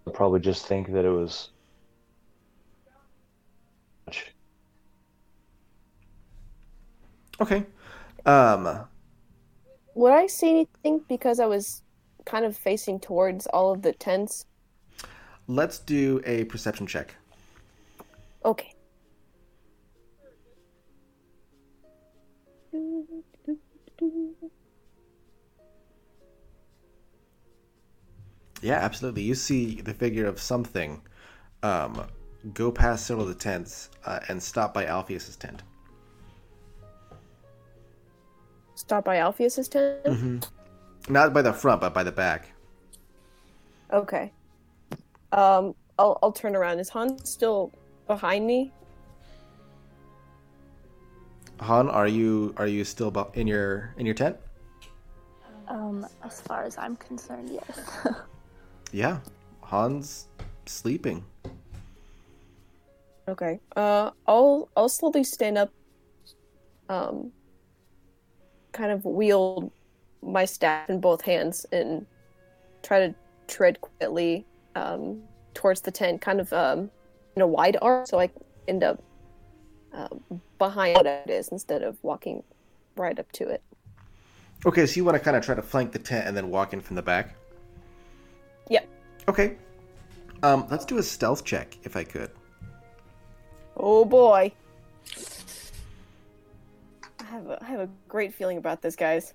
[0.07, 1.51] I'd probably just think that it was.
[7.41, 7.67] Okay.
[8.25, 8.87] Um.
[9.95, 11.83] Would I see anything because I was
[12.25, 14.47] kind of facing towards all of the tents?
[15.53, 17.15] Let's do a perception check.
[18.43, 18.75] Okay.
[28.63, 29.23] Yeah, absolutely.
[29.23, 31.03] You see the figure of something
[31.63, 32.07] um,
[32.55, 35.63] go past several of the tents uh, and stop by Alpheus's tent.
[38.75, 40.05] Stop by Alpheus's tent?
[40.05, 41.13] Mm-hmm.
[41.13, 42.53] Not by the front, but by the back.
[43.93, 44.33] Okay.
[45.33, 46.79] Um, I'll I'll turn around.
[46.79, 47.73] Is Han still
[48.07, 48.71] behind me?
[51.61, 54.37] Han, are you are you still in your in your tent?
[55.69, 57.81] Um, as far as I'm concerned, yes.
[58.93, 59.21] Yeah,
[59.65, 60.29] Han's
[60.67, 61.25] sleeping.
[63.27, 63.59] Okay.
[63.75, 65.71] Uh, I'll I'll slowly stand up.
[66.91, 67.33] Um,
[68.73, 69.71] kind of wield
[70.23, 72.05] my staff in both hands and
[72.83, 73.15] try to
[73.49, 75.23] tread quietly um,
[75.55, 76.91] towards the tent, kind of um,
[77.37, 78.31] in a wide arc, so I
[78.69, 79.03] end up
[79.93, 82.43] um, behind what it is instead of walking
[82.97, 83.63] right up to it.
[84.65, 86.73] Okay, so you want to kind of try to flank the tent and then walk
[86.73, 87.35] in from the back.
[88.71, 88.89] Yep.
[89.29, 89.57] Okay.
[90.43, 92.31] Um, let's do a stealth check if I could.
[93.77, 94.53] Oh boy.
[97.19, 99.35] I have a, I have a great feeling about this, guys.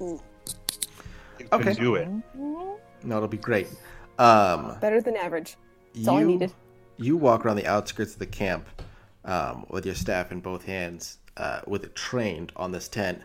[0.00, 0.20] You
[1.52, 1.74] Okay.
[1.74, 2.08] can do it.
[3.02, 3.68] No, it'll be great.
[4.18, 5.56] Um, better than average.
[5.94, 6.52] That's you, all I needed.
[6.96, 8.66] You walk around the outskirts of the camp
[9.24, 13.22] um, with your staff in both hands, uh, with it trained on this tent.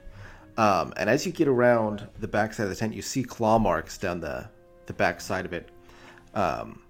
[0.57, 3.97] Um, and as you get around the backside of the tent, you see claw marks
[3.97, 4.47] down the
[4.86, 5.69] the back side of it.
[6.36, 6.84] Um,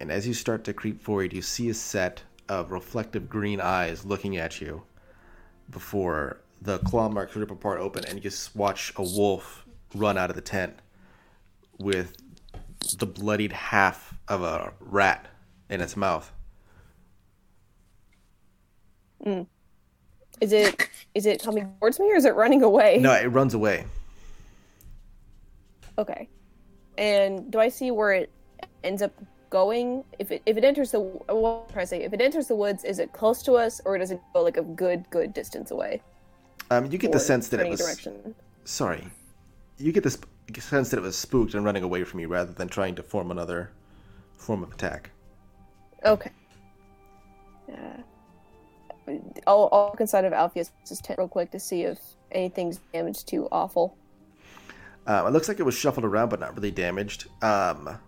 [0.00, 4.04] and as you start to creep forward, you see a set of reflective green eyes
[4.04, 4.82] looking at you
[5.70, 10.30] before the claw marks rip apart open, and you just watch a wolf run out
[10.30, 10.74] of the tent
[11.78, 12.16] with
[12.98, 15.26] the bloodied half of a rat
[15.70, 16.32] in its mouth.
[19.24, 19.46] Mm.
[20.40, 22.98] Is it is it coming towards me or is it running away?
[22.98, 23.84] No, it runs away.
[25.98, 26.28] Okay.
[26.96, 28.30] And do I see where it
[28.84, 29.12] ends up
[29.50, 30.04] going?
[30.18, 32.02] If it if it enters the what trying to say?
[32.04, 34.56] If it enters the woods, is it close to us or does it go like
[34.56, 36.00] a good good distance away?
[36.70, 38.34] Um, you get the sense that it was direction.
[38.64, 39.06] sorry.
[39.78, 42.52] You get the sp- sense that it was spooked and running away from you rather
[42.52, 43.70] than trying to form another
[44.36, 45.10] form of attack.
[46.04, 46.30] Okay.
[47.70, 48.02] Uh,
[49.46, 50.70] I'll, I'll look inside of Alpheus'
[51.02, 51.98] tent real quick to see if
[52.32, 53.96] anything's damaged too awful.
[55.06, 57.28] Um, it looks like it was shuffled around, but not really damaged.
[57.42, 57.98] Um,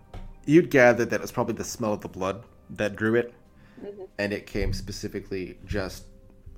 [0.45, 3.33] you'd gather that it was probably the smell of the blood that drew it,
[4.19, 6.05] and it came specifically just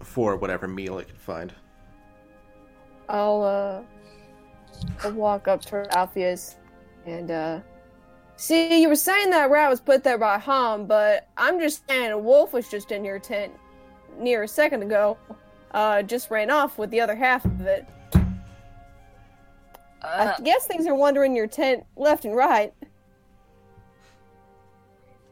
[0.01, 1.55] for whatever meal it could find.
[3.09, 3.83] I'll uh
[5.05, 6.57] I'll walk up to Alpheus
[7.07, 7.61] and uh
[8.37, 12.11] see you were saying that rat was put there by Han, but I'm just saying
[12.11, 13.53] a wolf was just in your tent
[14.19, 15.19] near a second ago.
[15.73, 17.87] Uh just ran off with the other half of it.
[20.03, 22.75] Uh, I guess things are wandering your tent left and right.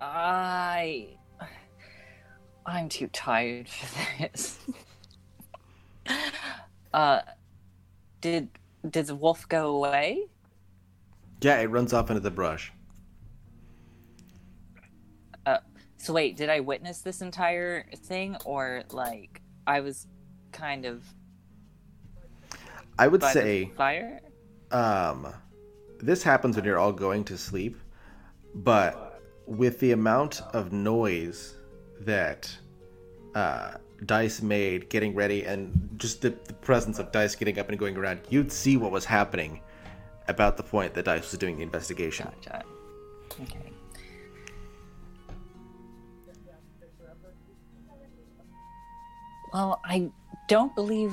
[0.01, 1.09] I.
[2.67, 4.59] I'm too tired for this.
[6.95, 7.21] uh,
[8.21, 8.49] did
[8.89, 10.27] did the wolf go away?
[11.43, 12.73] Yeah, it runs off into the brush.
[16.01, 20.07] So wait, did I witness this entire thing, or like I was
[20.51, 21.05] kind of
[22.99, 24.19] I would say fire?
[24.71, 25.29] um,
[25.99, 27.77] this happens when you're all going to sleep,
[28.55, 31.57] but with the amount of noise
[32.01, 32.51] that
[33.35, 33.73] uh,
[34.07, 37.97] Dice made getting ready and just the, the presence of Dice getting up and going
[37.97, 39.61] around, you'd see what was happening
[40.29, 42.29] about the point that Dice was doing the investigation.
[42.43, 42.65] Gotcha.
[43.43, 43.73] Okay.
[49.53, 50.11] Well, I
[50.49, 51.13] don't believe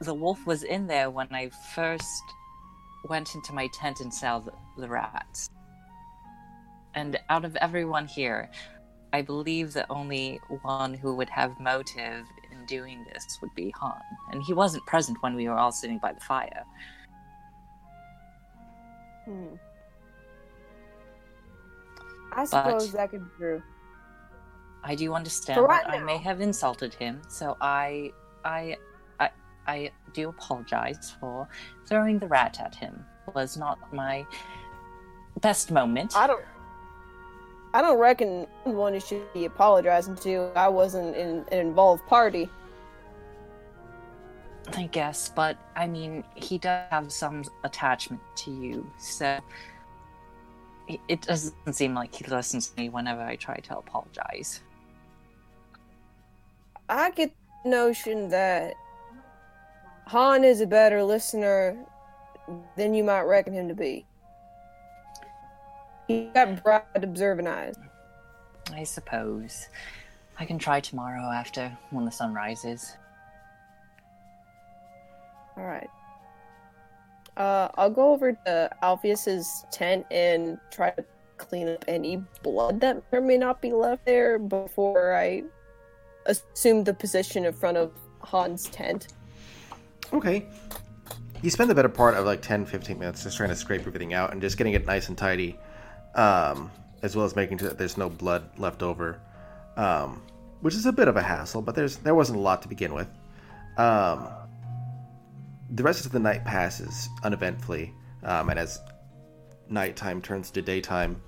[0.00, 2.22] the wolf was in there when I first
[3.08, 5.50] went into my tent and saw the, the rats.
[6.94, 8.50] And out of everyone here,
[9.12, 14.00] I believe the only one who would have motive in doing this would be Han.
[14.32, 16.64] And he wasn't present when we were all sitting by the fire.
[19.24, 19.54] Hmm.
[22.32, 23.62] I suppose that could be true.
[24.84, 28.12] I do understand right that I may have insulted him, so I,
[28.44, 28.76] I,
[29.18, 29.30] I,
[29.66, 31.48] I do apologize for
[31.86, 33.04] throwing the rat at him.
[33.26, 34.24] It was not my
[35.40, 36.14] best moment.
[36.16, 36.44] I don't.
[37.76, 40.50] I don't reckon one you should be apologizing to.
[40.56, 42.48] I wasn't in an involved party.
[44.74, 49.38] I guess, but I mean, he does have some attachment to you, so
[50.88, 54.62] it- it doesn't seem like he listens to me whenever I try to apologize.
[56.88, 57.30] I get
[57.62, 58.72] the notion that
[60.06, 61.76] Han is a better listener
[62.76, 64.06] than you might reckon him to be.
[66.06, 67.76] He got broad, observant eyes.
[68.72, 69.68] I suppose
[70.38, 72.96] I can try tomorrow after when the sun rises.
[75.56, 75.88] All right.
[77.36, 81.04] Uh, I'll go over to Alpheus's tent and try to
[81.36, 85.42] clean up any blood that may or may not be left there before I
[86.26, 87.92] assume the position in front of
[88.24, 89.08] Han's tent.
[90.12, 90.46] Okay.
[91.42, 94.14] You spend the better part of like 10, 15 minutes just trying to scrape everything
[94.14, 95.58] out and just getting it nice and tidy,
[96.16, 96.70] um,
[97.02, 99.20] as well as making sure that there's no blood left over,
[99.76, 100.22] um,
[100.60, 102.92] which is a bit of a hassle, but there's there wasn't a lot to begin
[102.92, 103.08] with.
[103.76, 104.28] Um,
[105.70, 107.92] the rest of the night passes uneventfully,
[108.24, 108.80] um, and as
[109.68, 111.20] nighttime turns to daytime,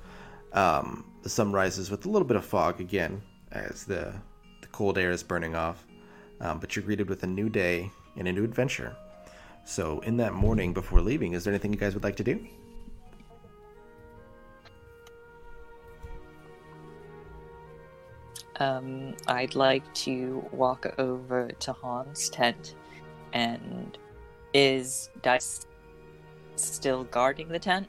[0.53, 3.21] um, the sun rises with a little bit of fog again
[3.53, 4.15] as the,
[4.61, 5.85] the cold air is burning off.
[6.41, 8.97] Um, but you're greeted with a new day and a new adventure.
[9.65, 12.47] So, in that morning before leaving, is there anything you guys would like to do?
[18.61, 22.75] Um, I'd like to walk over to Han's tent,
[23.33, 23.97] and
[24.53, 25.67] is Dice
[26.57, 27.87] still guarding the tent?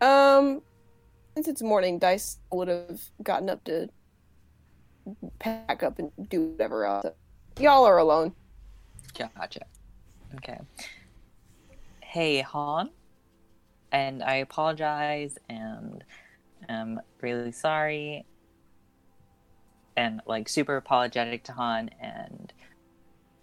[0.00, 0.62] Um,
[1.34, 3.88] since it's morning, Dice would have gotten up to
[5.38, 7.06] pack up and do whatever else.
[7.58, 8.34] Y'all are alone.
[9.16, 9.60] Gotcha.
[10.36, 10.58] Okay.
[12.00, 12.90] Hey, Han.
[13.90, 16.04] And I apologize and
[16.68, 18.26] I'm really sorry.
[19.98, 22.52] And like super apologetic to Han and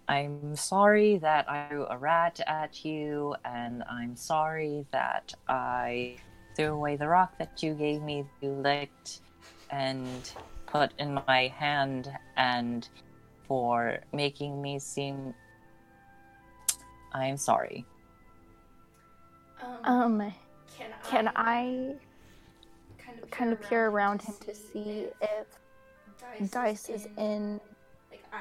[0.08, 6.16] I'm sorry that I threw a rat at you and I'm sorry that I
[6.54, 9.20] threw away the rock that you gave me you licked
[9.68, 10.32] and
[10.64, 12.88] put in my hand and
[13.46, 15.34] for making me seem
[17.12, 17.84] I'm sorry.
[19.84, 20.32] Um,
[21.10, 21.96] can I
[23.30, 25.46] kind of peer around him to see if
[26.50, 27.60] Dice is in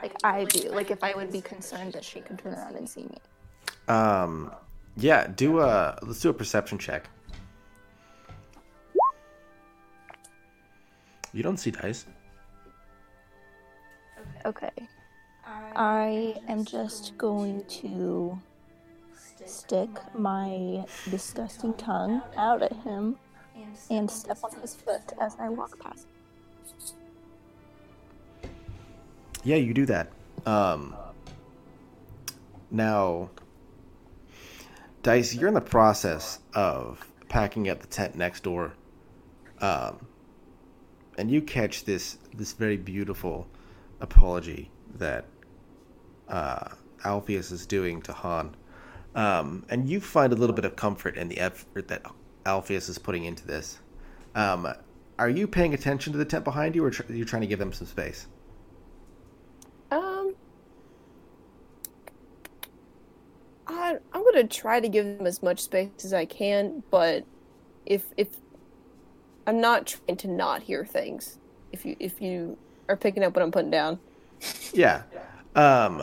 [0.01, 2.89] like I do, like if I would be concerned that she could turn around and
[2.89, 3.17] see me.
[3.87, 4.51] Um,
[4.97, 7.09] yeah, do a let's do a perception check.
[11.33, 12.05] You don't see dice.
[14.45, 14.71] Okay.
[15.75, 18.39] I am just going to
[19.45, 23.17] stick my disgusting tongue out at him
[23.89, 26.07] and step on his foot as I walk past.
[29.45, 30.11] Yeah, you do that.
[30.47, 30.95] Um,
[32.71, 33.29] now,
[35.03, 38.73] Dice, you're in the process of packing up the tent next door,
[39.61, 40.07] um,
[41.19, 43.47] and you catch this this very beautiful
[44.01, 45.25] apology that
[46.27, 46.69] uh,
[47.03, 48.55] Alpheus is doing to Han,
[49.13, 52.03] um, and you find a little bit of comfort in the effort that
[52.47, 53.77] Alpheus is putting into this.
[54.33, 54.67] Um,
[55.19, 57.47] are you paying attention to the tent behind you, or tr- are you trying to
[57.47, 58.25] give them some space?
[59.91, 60.35] Um,
[63.67, 67.25] I I'm gonna try to give them as much space as I can, but
[67.85, 68.29] if if
[69.47, 71.39] I'm not trying to not hear things,
[71.71, 72.59] if you if you
[72.89, 74.01] are picking up what I'm putting down.
[74.73, 75.03] Yeah.
[75.55, 76.01] Um,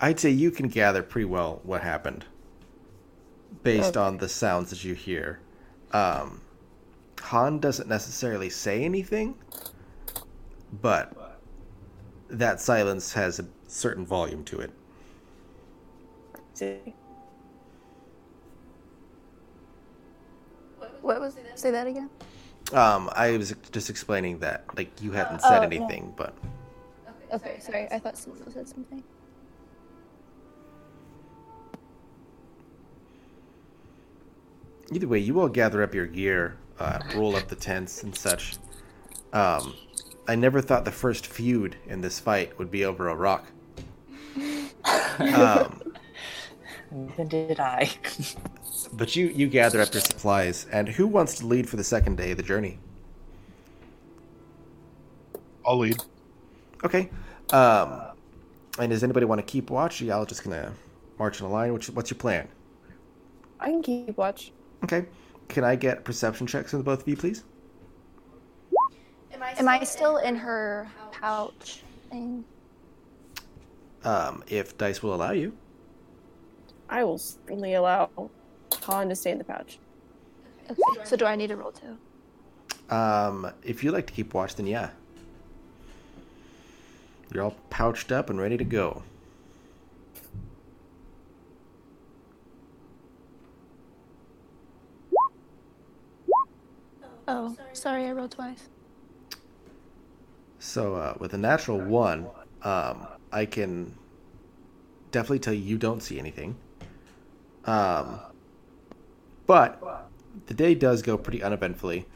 [0.00, 2.26] I'd say you can gather pretty well what happened
[3.62, 4.00] based Okay.
[4.00, 5.40] on the sounds that you hear.
[5.92, 6.42] Um,
[7.20, 9.36] Han doesn't necessarily say anything,
[10.72, 11.12] but
[12.32, 14.70] that silence has a certain volume to it.
[21.02, 22.08] What was say that again?
[22.72, 25.66] Um, I was just explaining that, like, you hadn't said Oh, yeah.
[25.66, 26.34] anything, but
[27.32, 29.02] Okay, sorry, I thought someone said something.
[34.92, 38.56] either way, you all gather up your gear, uh, roll up the tents and such.
[39.32, 39.74] Um,
[40.32, 43.44] I never thought the first feud in this fight would be over a rock.
[45.18, 45.82] Um,
[46.90, 47.90] Neither did I.
[48.94, 52.16] but you you gather up your supplies, and who wants to lead for the second
[52.16, 52.78] day of the journey?
[55.66, 55.98] I'll lead.
[56.82, 57.10] Okay.
[57.52, 58.00] Um,
[58.78, 60.00] and does anybody want to keep watch?
[60.00, 60.72] Y'all just gonna
[61.18, 61.74] march in a line.
[61.74, 62.48] What's, what's your plan?
[63.60, 64.50] I can keep watch.
[64.82, 65.04] Okay.
[65.48, 67.44] Can I get perception checks from the both of you, please?
[69.42, 72.44] Am I still in her pouch thing?
[74.04, 75.52] Um, if dice will allow you.
[76.88, 78.10] I will certainly allow
[78.82, 79.78] Han to stay in the pouch.
[80.70, 81.98] Okay, so do I need a roll too?
[82.94, 84.90] Um, if you like to keep watch, then yeah.
[87.32, 89.02] You're all pouched up and ready to go.
[97.28, 98.68] Oh, sorry, I rolled twice.
[100.62, 102.28] So uh, with a natural one,
[102.62, 103.98] um, I can
[105.10, 106.56] definitely tell you you don't see anything.
[107.64, 108.20] Um,
[109.48, 110.08] but
[110.46, 112.06] the day does go pretty uneventfully,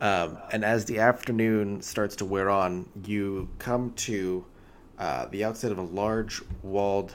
[0.00, 4.44] um, and as the afternoon starts to wear on, you come to
[5.00, 7.12] uh, the outside of a large walled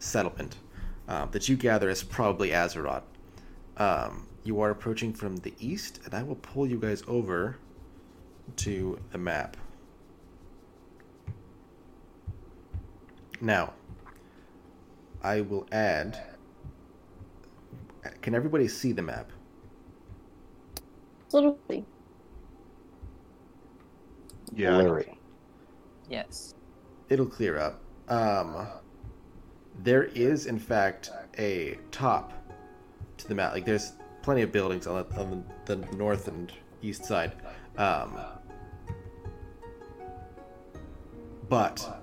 [0.00, 0.56] settlement
[1.06, 3.04] uh, that you gather is probably Azeroth.
[3.76, 7.58] Um, you are approaching from the east, and I will pull you guys over
[8.56, 9.56] to the map.
[13.42, 13.72] Now,
[15.20, 16.16] I will add.
[18.20, 19.32] Can everybody see the map?
[21.32, 21.84] Literally.
[24.54, 24.76] Yeah.
[24.76, 25.18] Larry.
[26.08, 26.54] yes.
[27.08, 27.80] It'll clear up.
[28.08, 28.68] Um,
[29.82, 32.32] there is in fact a top
[33.16, 33.54] to the map.
[33.54, 37.32] Like there's plenty of buildings on the, on the north and east side,
[37.76, 38.20] um,
[41.48, 42.01] but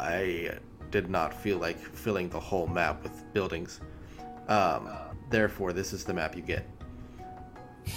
[0.00, 0.58] I
[0.90, 3.80] did not feel like filling the whole map with buildings.
[4.48, 4.88] Um,
[5.30, 6.68] therefore, this is the map you get.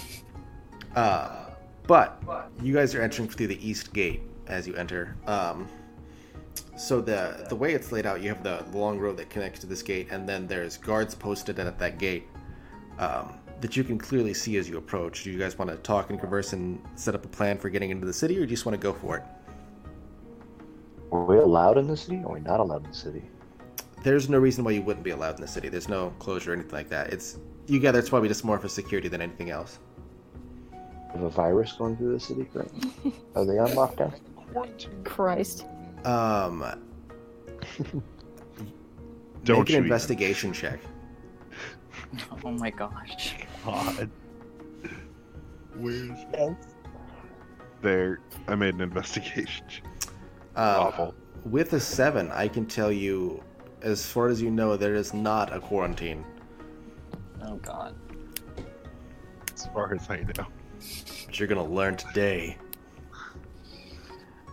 [0.94, 1.46] Uh,
[1.86, 2.22] but
[2.62, 5.16] you guys are entering through the east gate as you enter.
[5.26, 5.66] Um,
[6.76, 9.66] so the the way it's laid out, you have the long road that connects to
[9.66, 12.26] this gate, and then there's guards posted at that gate
[12.98, 15.24] um, that you can clearly see as you approach.
[15.24, 17.90] Do you guys want to talk and converse and set up a plan for getting
[17.90, 19.24] into the city, or do you just want to go for it?
[21.12, 23.22] Are we allowed in the city or are we not allowed in the city?
[24.02, 25.68] There's no reason why you wouldn't be allowed in the city.
[25.68, 27.12] There's no closure or anything like that.
[27.12, 29.78] It's you gather it's probably just more for security than anything else.
[31.12, 33.12] Have a virus going through the city currently?
[33.36, 34.18] Are they on lockdown?
[35.04, 35.66] Christ.
[36.04, 36.64] Um,
[39.44, 39.84] Don't make you an even.
[39.84, 40.80] investigation check.
[42.42, 43.34] Oh my gosh.
[43.64, 44.10] God.
[45.76, 46.18] Where's
[47.82, 48.20] there?
[48.48, 49.66] I made an investigation.
[50.54, 51.14] Um, Awful.
[51.44, 53.42] With a seven, I can tell you,
[53.80, 56.24] as far as you know, there is not a quarantine.
[57.42, 57.94] Oh god.
[59.54, 60.46] As far as I know.
[61.26, 62.58] But you're gonna learn today.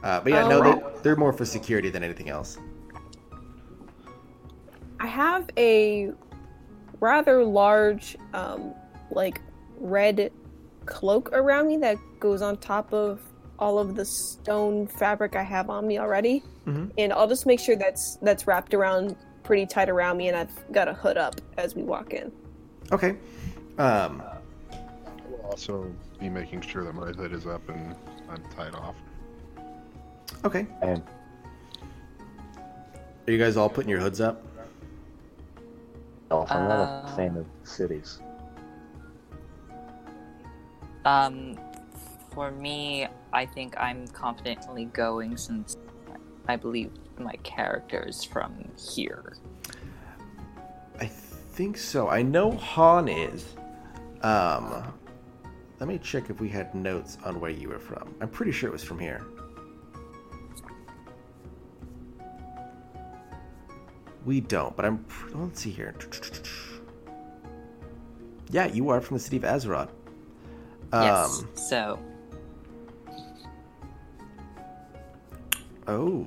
[0.04, 0.82] Uh, but yeah, no, Alright.
[0.82, 2.58] they're, they're more for security than anything else.
[5.00, 6.12] I have a
[7.00, 8.74] rather large, um,
[9.12, 9.42] like
[9.78, 10.32] red
[10.86, 13.22] cloak around me that goes on top of
[13.60, 16.92] all of the stone fabric I have on me already, Mhm.
[16.98, 20.72] and I'll just make sure that's that's wrapped around pretty tight around me, and I've
[20.72, 22.32] got a hood up as we walk in.
[22.92, 23.18] Okay.
[23.78, 24.24] Um,
[25.30, 27.96] We'll also be making sure that my hood is up and
[28.30, 28.96] I'm tied off.
[30.46, 30.66] okay.
[30.82, 31.02] And
[33.28, 34.42] Are you guys all putting your hoods up?
[36.32, 38.20] Elf, I'm not Uh, a fan of cities.
[41.06, 41.58] Um,
[42.32, 45.78] for me, I think I'm confidently going since
[46.48, 48.56] I believe my character is from
[48.96, 49.36] here.
[51.00, 52.08] I think so.
[52.10, 53.56] I know Han is.
[54.22, 54.94] Um,
[55.80, 58.14] let me check if we had notes on where you were from.
[58.20, 59.24] I'm pretty sure it was from here.
[64.26, 65.06] We don't, but I'm.
[65.34, 65.96] Let's see here.
[68.52, 69.90] Yeah, you are from the city of Azeroth.
[70.92, 71.40] yes.
[71.40, 72.00] Um, So,
[75.90, 76.26] oh.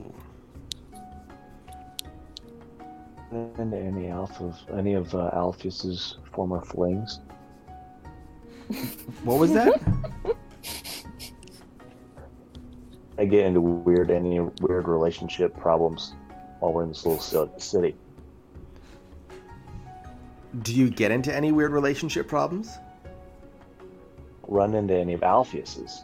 [3.31, 7.21] And any of any of uh, Alpheus's former flings.
[9.25, 9.81] What was that?
[13.19, 16.15] I get into weird any weird relationship problems
[16.61, 17.95] while we're in this little city.
[20.63, 22.79] Do you get into any weird relationship problems?
[24.47, 26.03] Run into any of Alpheus's.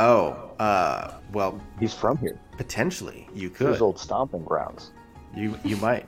[0.00, 2.38] Oh, uh, well, He's from here.
[2.56, 3.68] potentially you It's could.
[3.72, 4.92] his old stomping grounds.
[5.36, 6.06] You you might.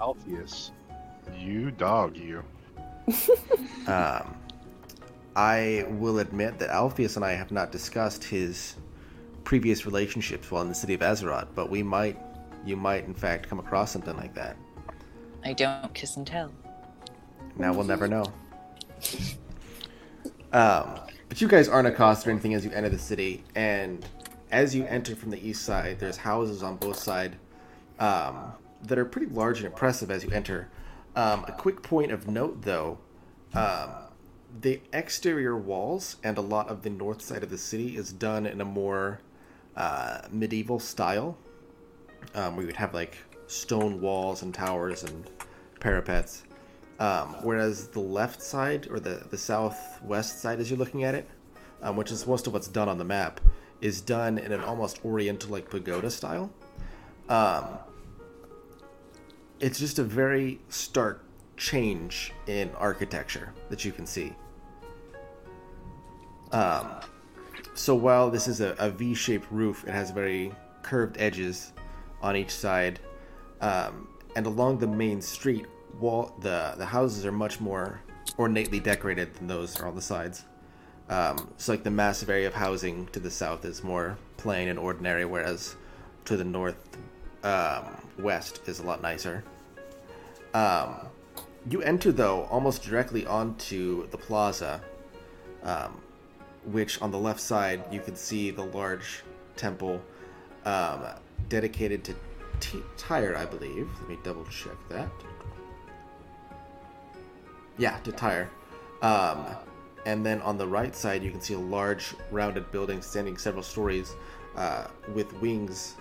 [0.00, 0.72] Alpheus,
[1.38, 2.42] you dog, you.
[3.86, 4.34] Um,
[5.36, 8.76] I will admit that Alpheus and I have not discussed his
[9.44, 12.18] previous relationships while in the city of Azeroth, but we might,
[12.64, 14.56] you might in fact come across something like that.
[15.44, 16.50] I don't kiss and tell.
[17.58, 18.24] Now we'll never know.
[20.52, 24.06] Um, but you guys aren't accosted or anything as you enter the city, and
[24.50, 27.36] as you enter from the east side, there's houses on both sides
[27.98, 28.52] um,
[28.82, 30.68] that are pretty large and impressive as you enter.
[31.16, 32.98] Um, a quick point of note, though,
[33.54, 33.90] um,
[34.60, 38.46] the exterior walls and a lot of the north side of the city is done
[38.46, 39.20] in a more
[39.76, 41.36] uh, medieval style,
[42.34, 43.16] um, you would have like
[43.46, 45.30] stone walls and towers and
[45.80, 46.44] parapets.
[46.98, 51.28] Um, whereas the left side or the, the southwest side, as you're looking at it,
[51.82, 53.40] um, which is most of what's done on the map,
[53.80, 56.50] is done in an almost oriental like pagoda style.
[57.28, 57.66] Um,
[59.60, 61.24] it's just a very stark
[61.56, 64.32] change in architecture that you can see.
[66.52, 66.86] Um,
[67.74, 71.72] so while this is a, a V-shaped roof, it has very curved edges
[72.22, 73.00] on each side,
[73.60, 75.66] um, and along the main street,
[76.00, 78.00] wall the the houses are much more
[78.36, 80.44] ornately decorated than those are on the sides.
[81.08, 84.78] Um, so like the massive area of housing to the south is more plain and
[84.78, 85.76] ordinary, whereas
[86.24, 86.76] to the north
[87.42, 87.84] um,
[88.18, 89.44] west is a lot nicer.
[90.54, 90.94] Um,
[91.68, 94.80] you enter though almost directly onto the plaza,
[95.62, 96.00] um,
[96.64, 99.22] which on the left side you can see the large
[99.56, 100.00] temple
[100.64, 101.04] um,
[101.48, 102.14] dedicated to
[102.60, 103.88] t- Tyr, I believe.
[104.00, 105.10] Let me double check that.
[107.78, 108.50] Yeah, to Tyr.
[109.02, 109.46] Um,
[110.06, 113.62] and then on the right side, you can see a large, rounded building standing several
[113.62, 114.14] stories
[114.56, 115.96] uh, with wings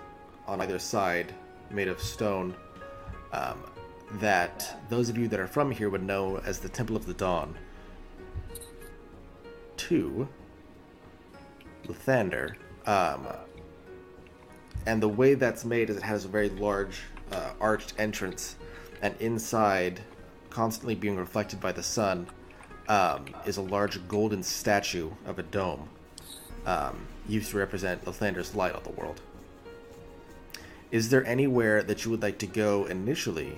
[0.48, 1.34] on either side
[1.72, 2.54] made of stone
[3.32, 3.60] um,
[4.14, 7.14] that those of you that are from here would know as the Temple of the
[7.14, 7.56] Dawn.
[9.78, 10.28] To,
[11.88, 12.56] Lathander.
[12.86, 13.28] Um,
[14.86, 17.02] and the way that's made is it has a very large
[17.32, 18.56] uh, arched entrance,
[19.02, 20.02] and inside,
[20.54, 22.28] constantly being reflected by the sun,
[22.88, 25.90] um, is a large golden statue of a dome,
[26.68, 29.20] um, used to represent Lathander's light on the world.
[30.92, 33.58] Is there anywhere that you would like to go initially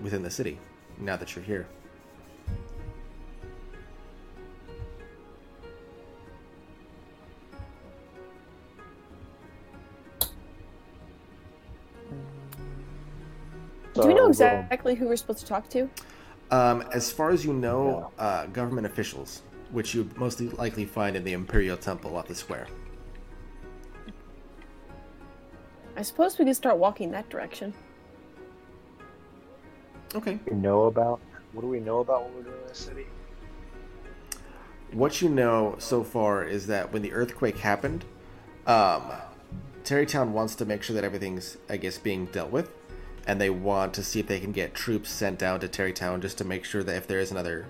[0.00, 0.58] within the city,
[0.98, 1.66] now that you're here?
[13.92, 15.90] Do we know exactly who we're supposed to talk to?
[16.50, 21.22] Um, as far as you know, uh, government officials, which you'd most likely find in
[21.22, 22.66] the Imperial Temple off the square.
[25.96, 27.74] I suppose we could start walking that direction.
[30.14, 30.40] Okay.
[30.50, 31.20] We know about
[31.52, 33.06] what do we know about what we're doing in the city?
[34.92, 38.04] What you know so far is that when the earthquake happened,
[38.66, 39.12] um,
[39.84, 42.70] Terrytown wants to make sure that everything's, I guess, being dealt with,
[43.26, 46.38] and they want to see if they can get troops sent down to Terrytown just
[46.38, 47.66] to make sure that if there is another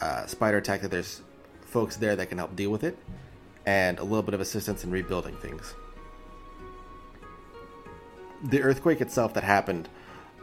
[0.00, 1.22] uh, spider attack, that there's
[1.62, 2.98] folks there that can help deal with it,
[3.66, 5.74] and a little bit of assistance in rebuilding things.
[8.42, 9.88] The earthquake itself that happened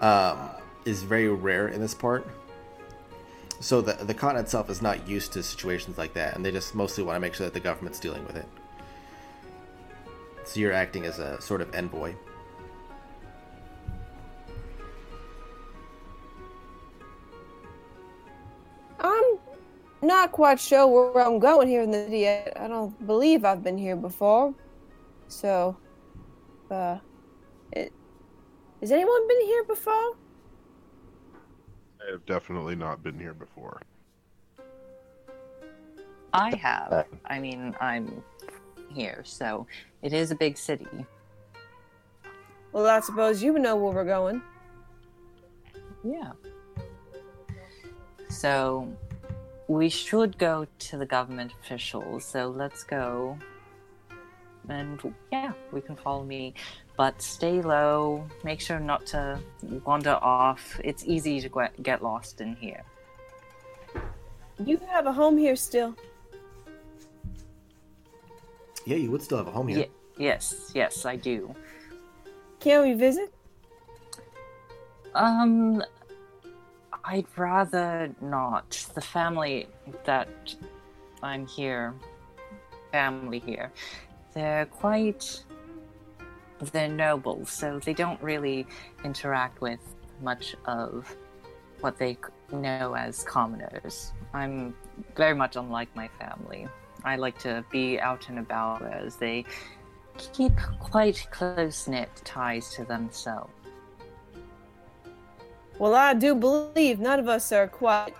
[0.02, 0.50] um,
[0.86, 2.28] is very rare in this part,
[3.60, 6.76] so the the continent itself is not used to situations like that, and they just
[6.76, 8.46] mostly want to make sure that the government's dealing with it.
[10.46, 12.14] So you're acting as a sort of envoy.
[20.02, 22.28] Not quite sure where I'm going here in the city.
[22.28, 24.54] I don't believe I've been here before.
[25.28, 25.78] So,
[26.70, 27.00] uh,
[27.72, 27.92] it,
[28.82, 30.14] has anyone been here before?
[32.02, 33.82] I have definitely not been here before.
[36.34, 37.06] I have.
[37.26, 38.24] I mean, I'm
[38.90, 39.66] here, so
[40.02, 40.86] it is a big city.
[42.72, 44.42] Well, I suppose you know where we're going.
[46.04, 46.32] Yeah.
[48.30, 48.88] So
[49.68, 52.26] we should go to the government officials.
[52.26, 53.38] So let's go.
[54.70, 56.54] And yeah, we can follow me.
[56.98, 58.28] But stay low.
[58.44, 59.40] Make sure not to
[59.86, 60.80] wander off.
[60.84, 62.84] It's easy to get- get lost in here.
[64.64, 65.96] You have a home here still.
[68.86, 69.80] Yeah, you would still have a home here.
[69.80, 71.54] Ye- yes, yes, I do.
[72.60, 73.34] Can we visit?
[75.14, 75.84] Um,
[77.08, 78.86] I'd rather not.
[78.94, 79.68] The family
[80.04, 80.28] that
[81.24, 81.94] I'm here,
[82.92, 83.72] family here,
[84.34, 85.44] they're quite.
[86.74, 88.68] They're noble, so they don't really
[89.06, 89.80] interact with
[90.22, 91.16] much of
[91.80, 92.18] what they
[92.52, 94.12] know as commoners.
[94.34, 94.76] I'm
[95.16, 96.68] very much unlike my family.
[97.06, 99.46] I like to be out and about, as they
[100.18, 103.54] keep quite close knit ties to themselves.
[105.80, 108.14] Well, I do believe none of us are quite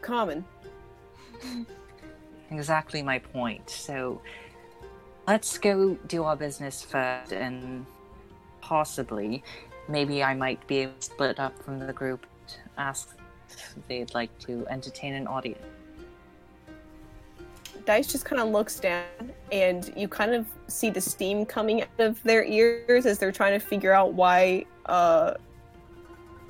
[0.00, 0.44] common.
[2.50, 3.68] Exactly my point.
[3.68, 4.22] So
[5.26, 7.84] let's go do our business first and
[8.62, 9.44] possibly
[9.86, 13.16] maybe I might be able to split up from the group to ask
[13.50, 15.62] if they'd like to entertain an audience.
[17.84, 19.04] Dice just kind of looks down,
[19.50, 23.58] and you kind of see the steam coming out of their ears as they're trying
[23.58, 25.34] to figure out why uh,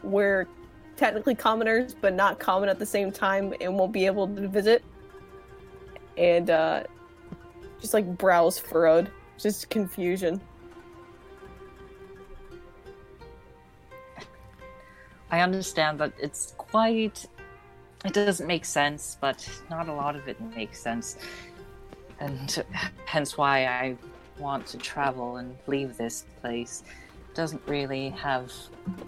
[0.03, 0.46] we're
[0.96, 4.84] technically commoners, but not common at the same time, and won't be able to visit.
[6.16, 6.84] And uh,
[7.80, 10.40] just like brows furrowed, just confusion.
[15.30, 17.26] I understand that it's quite.
[18.05, 21.16] It doesn't make sense, but not a lot of it makes sense.
[22.20, 22.64] And
[23.05, 23.96] hence why I
[24.38, 26.82] want to travel and leave this place.
[27.39, 28.53] Doesn't really have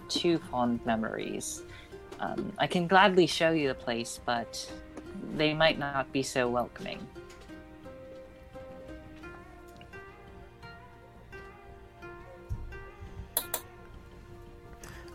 [0.09, 1.63] too fond memories.
[2.21, 4.73] Um, I can gladly show you the place, but
[5.35, 7.05] they might not be so welcoming.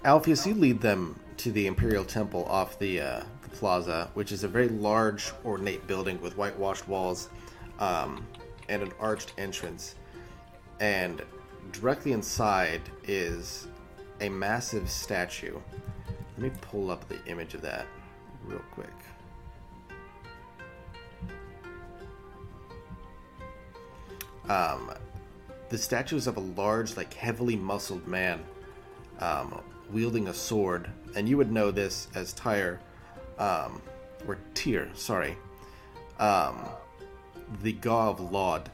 [0.04, 4.44] Alpheus, you lead them to the Imperial Temple off the, uh, the plaza, which is
[4.44, 7.30] a very large, ornate building with whitewashed walls
[7.80, 8.28] um,
[8.68, 9.96] and an arched entrance.
[10.82, 11.22] And
[11.72, 13.68] directly inside is
[14.22, 15.60] a massive statue.
[16.38, 17.88] Let me pull up the image of that
[18.46, 18.90] real quick.
[24.50, 24.92] Um,
[25.70, 28.44] the statue is of a large, like heavily muscled man,
[29.20, 29.62] um,
[29.92, 32.80] wielding a sword, and you would know this as Tyre,
[33.40, 33.82] um,
[34.28, 35.36] or Tyr, sorry,
[36.20, 36.64] um,
[37.64, 38.70] the god of Laud,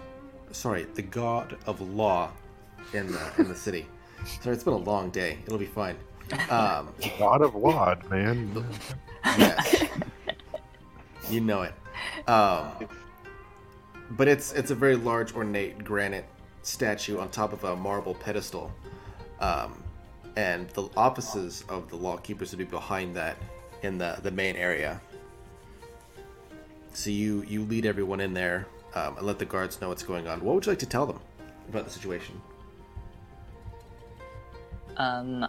[0.52, 2.32] sorry, the god of law
[2.94, 3.88] in the in the city.
[4.42, 5.40] Sorry, it's been a long day.
[5.46, 5.96] It'll be fine.
[6.50, 8.66] Um, God of Laud, man.
[9.26, 9.84] yes,
[11.30, 11.74] you know it.
[12.28, 12.72] Um,
[14.12, 16.26] but it's it's a very large, ornate granite
[16.64, 18.72] statue on top of a marble pedestal,
[19.40, 19.84] um,
[20.36, 23.38] and the offices of the law keepers would be behind that
[23.84, 25.02] in the the main area.
[26.94, 30.28] So you you lead everyone in there um, and let the guards know what's going
[30.28, 30.44] on.
[30.44, 31.20] What would you like to tell them
[31.70, 32.42] about the situation?
[34.98, 35.48] Um,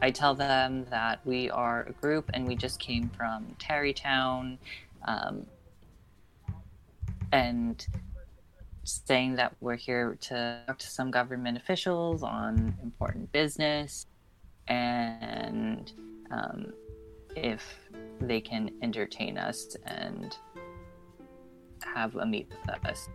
[0.00, 4.58] I tell them that we are a group and we just came from Terrytown,
[5.06, 5.46] um,
[7.32, 7.86] and
[8.84, 14.06] saying that we're here to talk to some government officials on important business,
[14.68, 15.92] and
[16.30, 16.72] um,
[17.36, 17.62] if
[18.20, 20.36] they can entertain us and
[21.84, 23.08] have a meet with us.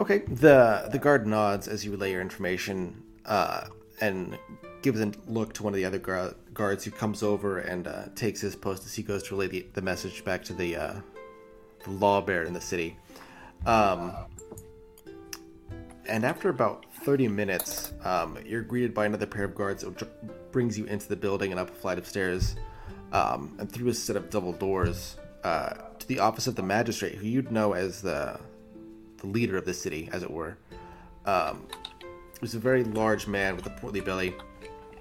[0.00, 0.18] Okay.
[0.18, 3.66] The the guard nods as you relay your information, uh,
[4.00, 4.38] and
[4.82, 8.04] gives a look to one of the other gu- guards who comes over and uh,
[8.16, 10.94] takes his post as he goes to relay the, the message back to the uh,
[11.84, 12.96] the law bearer in the city.
[13.66, 14.12] Um,
[16.06, 20.76] and after about 30 minutes, um, you're greeted by another pair of guards that brings
[20.76, 22.56] you into the building and up a flight of stairs,
[23.12, 27.14] um, and through a set of double doors uh, to the office of the magistrate,
[27.14, 28.38] who you'd know as the
[29.22, 30.58] the leader of the city, as it were.
[31.24, 31.66] Um,
[32.00, 34.34] he was a very large man with a portly belly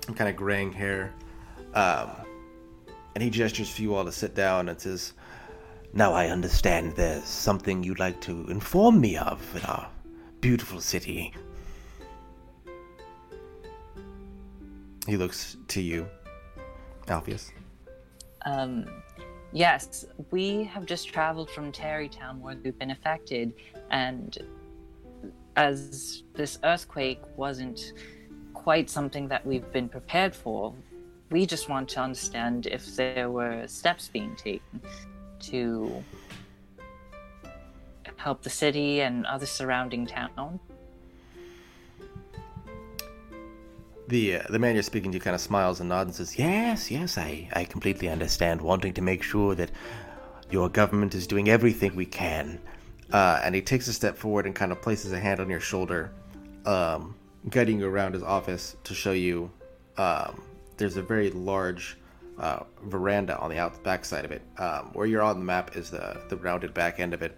[0.08, 1.14] and kind of graying hair.
[1.74, 2.12] Um,
[3.16, 5.14] and he gestures for you all to sit down and says,
[5.94, 9.90] Now I understand there's something you'd like to inform me of in our
[10.40, 11.34] beautiful city.
[15.08, 16.08] He looks to you,
[17.08, 17.52] Alpheus.
[18.46, 18.86] Um,
[19.52, 23.54] yes, we have just traveled from Terrytown where we've been affected,
[23.92, 24.38] and
[25.56, 27.94] as this earthquake wasn't
[28.54, 30.74] quite something that we've been prepared for,
[31.30, 34.82] we just want to understand if there were steps being taken
[35.40, 36.04] to
[38.16, 40.60] help the city and other surrounding towns.
[44.08, 46.92] The uh, the man you're speaking to kind of smiles and nods and says, "Yes,
[46.92, 48.62] yes, I I completely understand.
[48.62, 49.72] Wanting to make sure that
[50.50, 52.60] your government is doing everything we can."
[53.12, 55.60] Uh, and he takes a step forward and kind of places a hand on your
[55.60, 56.12] shoulder,
[56.66, 57.16] um,
[57.50, 59.52] guiding you around his office to show you.
[59.98, 60.42] Um,
[60.78, 61.98] there's a very large
[62.40, 64.42] uh, veranda on the out back side of it.
[64.58, 67.38] Um, where you're on the map is the the rounded back end of it,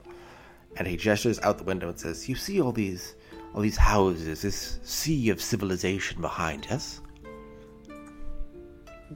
[0.78, 3.16] and he gestures out the window and says, "You see all these."
[3.54, 7.02] all these houses, this sea of civilization behind us.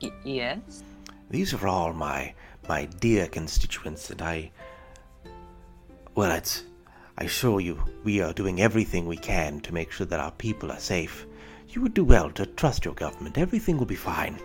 [0.01, 0.83] Y- yes.
[1.29, 2.33] These are all my
[2.67, 4.51] my dear constituents, and I.
[6.17, 6.63] Well, it's.
[7.19, 10.71] I assure you, we are doing everything we can to make sure that our people
[10.71, 11.27] are safe.
[11.69, 13.37] You would do well to trust your government.
[13.37, 14.39] Everything will be fine.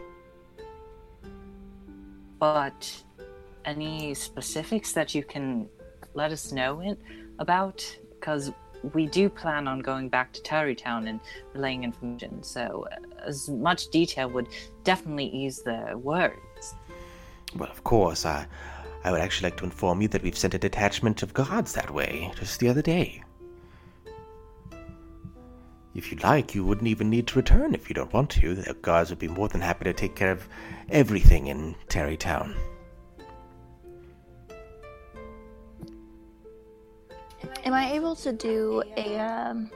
[2.39, 3.03] But
[3.65, 5.67] any specifics that you can
[6.13, 6.99] let us know it
[7.39, 7.83] about?
[8.21, 8.53] Because
[8.93, 11.21] we do plan on going back to Terrytown and
[11.55, 12.97] relaying information, so uh,
[13.27, 14.49] as much detail would
[14.85, 16.75] definitely ease the words.
[17.57, 18.47] Well, of course, I,
[19.05, 21.91] I would actually like to inform you that we've sent a detachment of guards that
[21.91, 23.23] way just the other day.
[25.95, 28.55] If you'd like, you wouldn't even need to return if you don't want to.
[28.55, 30.49] The guards would be more than happy to take care of
[30.89, 32.55] everything in Terrytown.
[37.65, 39.71] Am I able to do a um,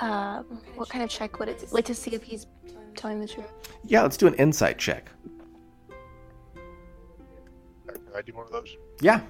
[0.00, 0.44] um
[0.76, 2.46] what kind of check would it like to see if he's
[2.96, 3.46] telling the truth?
[3.84, 5.10] Yeah, let's do an insight check.
[8.08, 8.76] Can I do one of those?
[9.02, 9.20] Yeah,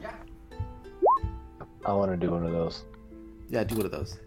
[1.85, 2.85] I want to do one of those.
[3.51, 4.19] yeah, do one of those.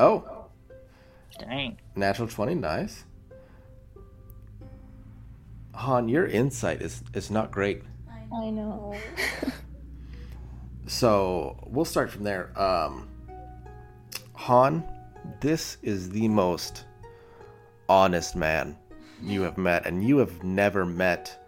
[0.00, 0.46] Oh,
[1.40, 1.76] Dang.
[1.96, 3.04] natural 20, nice.
[5.74, 7.82] Han, your insight is, is not great.
[8.32, 8.96] I know.
[10.88, 12.50] So we'll start from there.
[12.58, 13.08] Um,
[14.32, 14.82] Han,
[15.40, 16.84] this is the most
[17.88, 18.76] honest man
[19.22, 21.46] you have met, and you have never met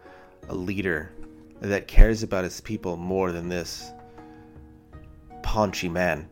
[0.49, 1.13] a leader
[1.61, 3.93] that cares about his people more than this
[5.43, 6.29] paunchy man.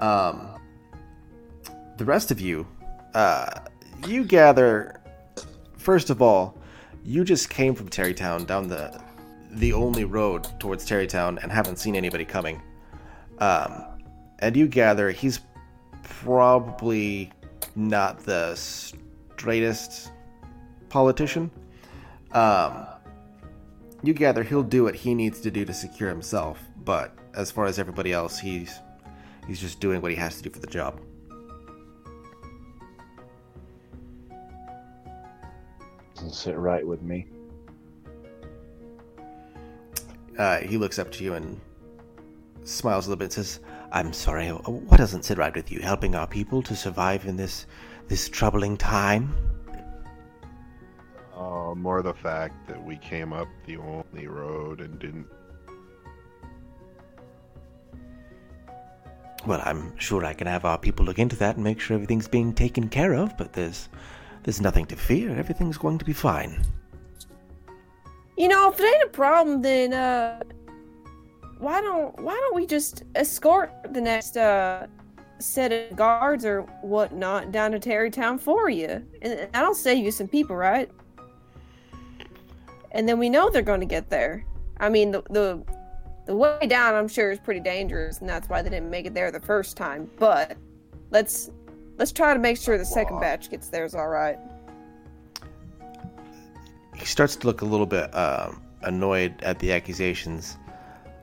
[0.00, 0.60] Um,
[1.96, 2.66] the rest of you,
[3.14, 3.60] uh,
[4.06, 5.00] you gather.
[5.76, 6.58] First of all,
[7.04, 9.02] you just came from Terrytown down the
[9.52, 12.62] the only road towards Terrytown and haven't seen anybody coming.
[13.38, 13.84] Um,
[14.38, 15.40] and you gather he's
[16.10, 17.32] probably
[17.74, 20.10] not the straightest
[20.88, 21.50] politician.
[22.32, 22.86] Um,
[24.02, 27.66] you gather he'll do what he needs to do to secure himself, but as far
[27.66, 28.78] as everybody else, he's
[29.46, 31.00] he's just doing what he has to do for the job.
[36.14, 37.26] Doesn't sit right with me.
[40.38, 41.60] Uh, he looks up to you and
[42.64, 43.60] smiles a little bit and says,
[43.92, 45.80] I'm sorry, what doesn't sit right with you?
[45.80, 47.66] Helping our people to survive in this
[48.08, 49.34] this troubling time?
[51.36, 55.26] Uh, more the fact that we came up the only road and didn't.
[59.46, 62.28] Well, I'm sure I can have our people look into that and make sure everything's
[62.28, 63.88] being taken care of, but there's
[64.44, 65.36] there's nothing to fear.
[65.36, 66.62] Everything's going to be fine.
[68.36, 70.40] You know, if it ain't a problem, then uh,
[71.60, 74.86] why don't why don't we just escort the next uh
[75.38, 80.28] set of guards or whatnot down to Terrytown for you, and that'll save you some
[80.28, 80.90] people, right?
[82.92, 84.44] And then we know they're going to get there.
[84.78, 85.62] I mean, the the
[86.26, 89.14] the way down, I'm sure, is pretty dangerous, and that's why they didn't make it
[89.14, 90.10] there the first time.
[90.18, 90.56] But
[91.10, 91.50] let's
[91.98, 94.38] let's try to make sure the second batch gets theirs all right.
[96.96, 98.52] He starts to look a little bit uh,
[98.82, 100.58] annoyed at the accusations,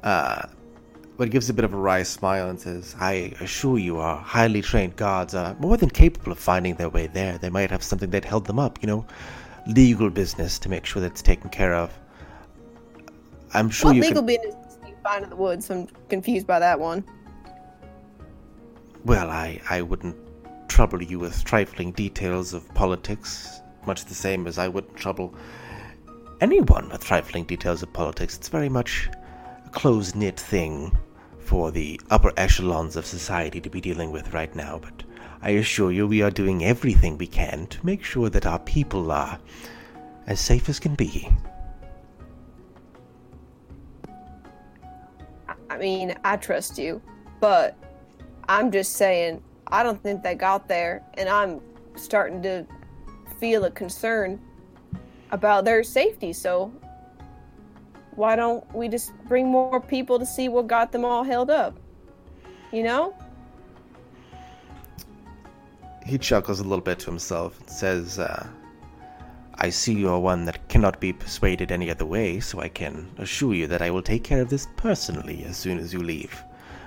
[0.08, 0.48] uh,
[1.18, 4.62] but gives a bit of a wry smile and says, I assure you, our highly
[4.62, 7.38] trained guards are more than capable of finding their way there.
[7.38, 9.06] They might have something that held them up, you know,
[9.66, 11.92] legal business to make sure that's taken care of.
[13.54, 14.28] I'm sure What you legal can.
[14.28, 15.70] business is you find in the woods?
[15.70, 17.04] I'm confused by that one.
[19.04, 20.16] Well, I, I wouldn't
[20.70, 25.36] trouble you with trifling details of politics, much the same as I wouldn't trouble
[26.40, 28.38] anyone with trifling details of politics.
[28.38, 29.10] It's very much
[29.78, 30.92] close knit thing
[31.38, 35.04] for the upper echelons of society to be dealing with right now, but
[35.44, 39.12] I assure you we are doing everything we can to make sure that our people
[39.12, 39.38] are
[40.26, 41.30] as safe as can be.
[45.70, 47.00] I mean, I trust you,
[47.40, 47.78] but
[48.50, 51.62] I'm just saying, I don't think they got there, and I'm
[51.96, 52.66] starting to
[53.40, 54.42] feel a concern
[55.30, 56.34] about their safety.
[56.34, 56.74] So,
[58.18, 61.78] why don't we just bring more people to see what got them all held up?
[62.74, 63.16] You know?
[66.04, 68.48] He chuckles a little bit to himself and says, uh,
[69.56, 73.08] I see you are one that cannot be persuaded any other way, so I can
[73.20, 76.44] assure you that I will take care of this personally as soon as you leave.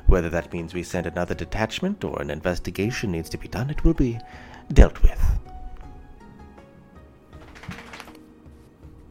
[0.07, 3.85] Whether that means we send another detachment or an investigation needs to be done, it
[3.85, 4.19] will be
[4.73, 5.21] dealt with.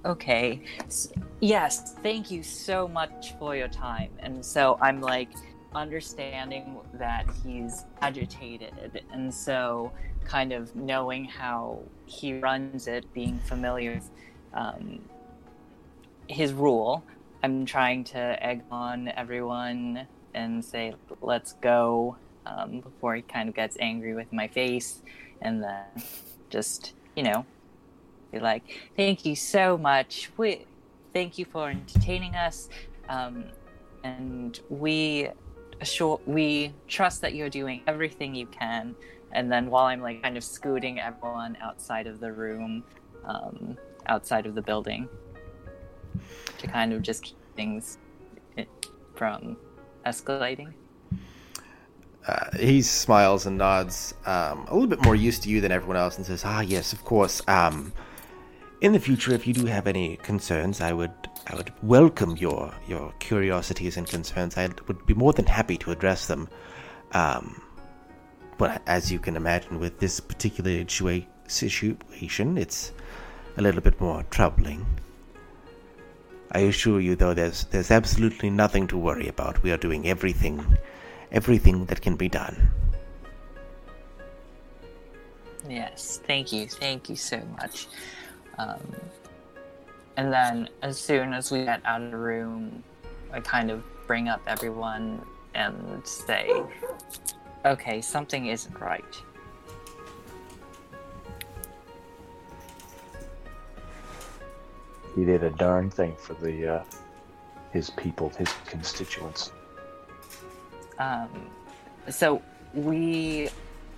[0.05, 0.61] Okay.
[1.41, 4.11] Yes, thank you so much for your time.
[4.19, 5.29] And so I'm like
[5.73, 9.03] understanding that he's agitated.
[9.11, 9.91] And so
[10.25, 14.09] kind of knowing how he runs it, being familiar with
[14.53, 15.01] um,
[16.27, 17.03] his rule,
[17.43, 23.55] I'm trying to egg on everyone and say, let's go um, before he kind of
[23.55, 25.01] gets angry with my face.
[25.41, 25.85] And then
[26.49, 27.45] just, you know,
[28.32, 28.63] be like,
[28.95, 30.30] thank you so much.
[30.38, 30.65] We,
[31.13, 32.69] thank you for entertaining us.
[33.07, 33.45] Um,
[34.03, 35.30] and we
[35.82, 38.95] assure, we trust that you're doing everything you can.
[39.32, 42.84] And then while I'm like kind of scooting everyone outside of the room,
[43.25, 43.77] um,
[44.07, 45.07] outside of the building,
[46.57, 47.97] to kind of just keep things
[49.15, 49.57] from
[50.05, 50.73] escalating.
[52.27, 55.97] Uh, he smiles and nods, um, a little bit more used to you than everyone
[55.97, 57.41] else, and says, "Ah, yes, of course.
[57.47, 57.93] Um,
[58.82, 61.11] in the future, if you do have any concerns, I would,
[61.47, 64.57] I would welcome your your curiosities and concerns.
[64.57, 66.47] I would be more than happy to address them.
[67.11, 67.61] Um,
[68.57, 72.91] but as you can imagine, with this particular situation, it's
[73.57, 74.86] a little bit more troubling.
[76.51, 79.61] I assure you, though, there's there's absolutely nothing to worry about.
[79.61, 80.77] We are doing everything,
[81.32, 82.71] everything that can be done.
[85.67, 87.88] Yes, thank you, thank you so much.
[88.60, 88.80] Um,
[90.18, 92.84] and then as soon as we get out of the room,
[93.32, 95.22] I kind of bring up everyone
[95.55, 96.62] and say,
[97.66, 99.22] okay, something isn't right.
[105.20, 106.84] he did a darn thing for the uh,
[107.74, 109.51] his people, his constituents.
[110.97, 111.30] Um,
[112.10, 112.41] so
[112.74, 113.49] we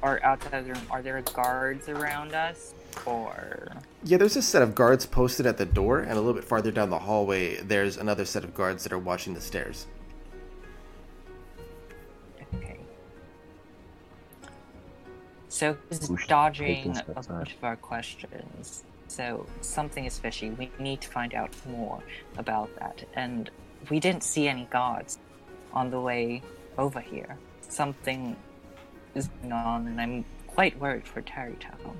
[0.03, 0.84] are outside of the room.
[0.89, 2.74] Are there guards around us,
[3.05, 3.71] or
[4.03, 6.71] Yeah, there's a set of guards posted at the door, and a little bit farther
[6.71, 9.87] down the hallway, there's another set of guards that are watching the stairs.
[12.55, 12.79] okay?
[15.49, 18.83] So he's dodging a bunch of our questions.
[19.07, 20.51] So something is fishy.
[20.51, 22.01] We need to find out more
[22.37, 23.03] about that.
[23.15, 23.49] And
[23.89, 25.19] we didn't see any guards
[25.73, 26.41] on the way
[26.77, 27.37] over here.
[27.67, 28.37] Something
[29.13, 31.95] is going on, and I'm quite worried for Terrytown.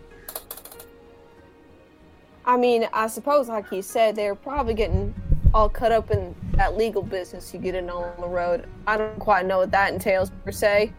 [2.46, 5.14] I mean, I suppose, like you said, they're probably getting
[5.54, 8.68] all cut up in that legal business you get in on the road.
[8.88, 10.94] I don't quite know what that entails per se.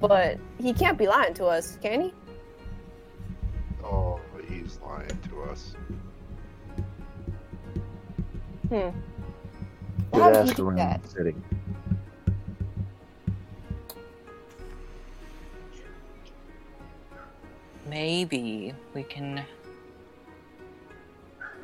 [0.00, 2.14] But he can't be lying to us, can he?
[3.84, 5.74] Oh, he's lying to us.
[8.68, 8.90] Hmm.
[10.12, 11.02] Good Why would he ask do around that?
[11.02, 11.34] the
[17.88, 19.44] Maybe we can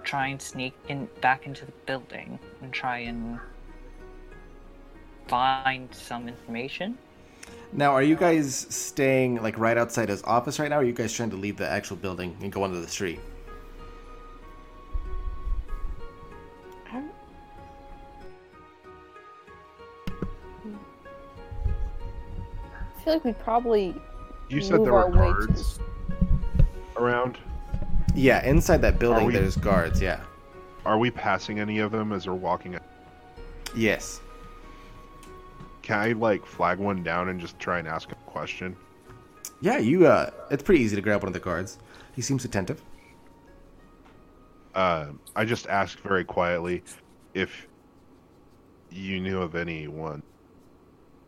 [0.02, 3.38] try and sneak in back into the building and try and
[5.26, 6.96] find some information.
[7.72, 10.92] Now, are you guys staying like right outside his office right now, or are you
[10.92, 13.20] guys trying to leave the actual building and go onto the street?
[16.92, 17.02] I
[23.04, 23.94] feel like we probably
[24.48, 25.78] You said move there were our way to guards
[26.98, 27.38] around.
[28.14, 30.00] Yeah, inside that building, we- there's guards.
[30.00, 30.20] Yeah.
[30.84, 32.78] Are we passing any of them as we're walking?
[33.74, 34.20] Yes.
[35.82, 38.76] Can I like flag one down and just try and ask a question?
[39.60, 40.06] Yeah, you.
[40.06, 41.78] Uh, it's pretty easy to grab one of the guards.
[42.14, 42.82] He seems attentive.
[44.74, 46.82] Uh, I just asked very quietly
[47.34, 47.66] if
[48.90, 50.22] you knew of anyone,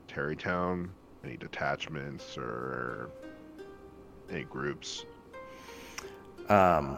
[0.08, 0.88] Terrytown,
[1.24, 3.10] any detachments or
[4.30, 5.04] any groups.
[6.49, 6.96] Um,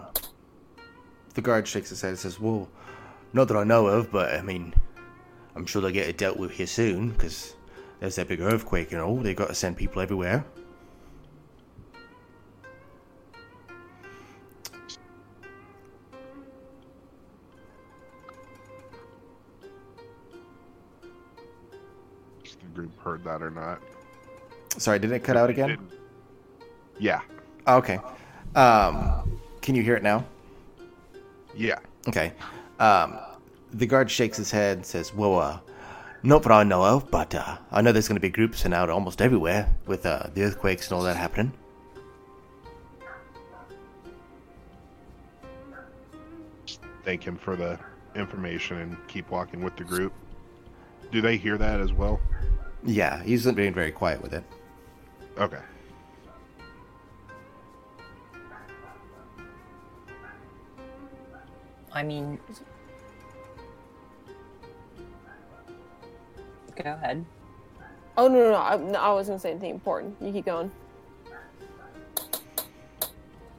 [1.34, 2.68] the guard shakes his head and says, "Well,
[3.32, 4.74] not that I know of, but I mean,
[5.56, 7.54] I'm sure they'll get it dealt with here soon because
[7.98, 9.16] there's that big earthquake and all.
[9.16, 10.44] They've got to send people everywhere."
[22.44, 23.82] If the group heard that or not.
[24.78, 25.88] Sorry, did it cut out again?
[26.98, 27.20] Yeah,
[27.66, 27.98] Oh, okay.
[28.54, 30.24] Um, can you hear it now?
[31.54, 31.78] yeah.
[32.08, 32.32] Okay.
[32.78, 33.18] Um,
[33.72, 35.58] the guard shakes his head and says, Well, uh,
[36.22, 38.74] not that I know of, but uh, I know there's going to be groups sent
[38.74, 41.52] out almost everywhere with uh, the earthquakes and all that happening.
[47.04, 47.78] Thank him for the
[48.14, 50.12] information and keep walking with the group.
[51.10, 52.20] Do they hear that as well?
[52.84, 54.44] Yeah, he's being very quiet with it.
[55.38, 55.60] Okay.
[61.92, 62.38] I mean,
[66.82, 67.24] go ahead.
[68.16, 68.56] Oh no, no, no!
[68.56, 70.16] I, no, I wasn't gonna say anything important.
[70.20, 70.70] You keep going.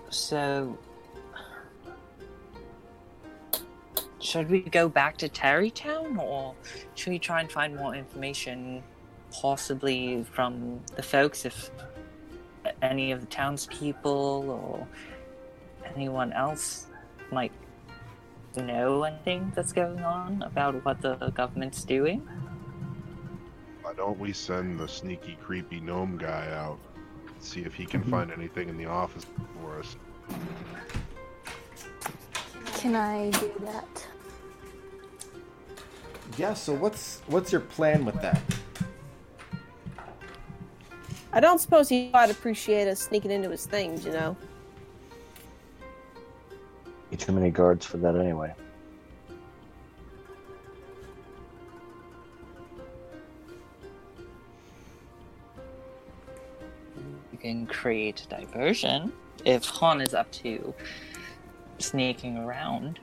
[0.10, 0.78] So,
[4.20, 6.54] should we go back to Terrytown, or
[6.96, 8.84] should we try and find more information,
[9.32, 11.72] possibly from the folks, if
[12.82, 14.88] any of the townspeople or
[15.96, 16.88] anyone else
[17.32, 17.52] might
[18.58, 22.28] know anything that's going on about what the government's doing?
[23.82, 26.80] Why don't we send the sneaky, creepy gnome guy out?
[27.40, 28.12] See if he can mm-hmm.
[28.12, 29.26] find anything in the office
[29.62, 29.96] for us.
[32.78, 34.08] Can I do that?
[36.38, 38.42] Yeah, so what's what's your plan with that?
[41.34, 44.36] I don't suppose he quite appreciate us sneaking into his things, you know.
[47.12, 48.54] Need too many guards for that anyway.
[57.34, 59.12] You can create diversion
[59.44, 60.74] if Han is up to
[61.80, 63.00] sneaking around.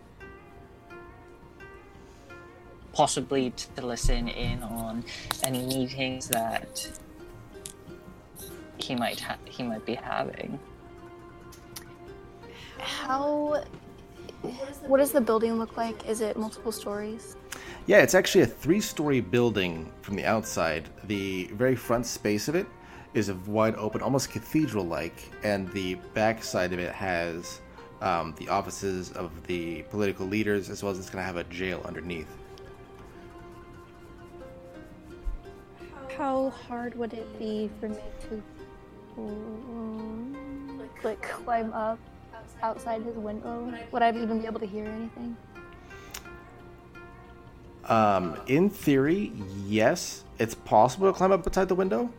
[2.95, 5.05] Possibly to listen in on
[5.43, 6.91] any meetings that
[8.79, 10.59] he might ha- he might be having.
[12.79, 13.63] How?
[14.87, 16.09] What does the building look like?
[16.09, 17.37] Is it multiple stories?
[17.87, 20.89] Yeah, it's actually a three-story building from the outside.
[21.05, 22.67] The very front space of it
[23.15, 27.61] is a wide open, almost cathedral-like, and the back side of it has
[28.01, 31.45] um, the offices of the political leaders, as well as it's going to have a
[31.45, 32.29] jail underneath.
[36.17, 37.97] How hard would it be for me
[38.29, 38.43] to
[39.17, 41.99] um, like climb up
[42.63, 43.73] outside his window?
[43.93, 45.37] Would I even be able to hear anything?
[47.87, 49.33] Um, in theory,
[49.67, 52.11] yes, it's possible to climb up outside the window.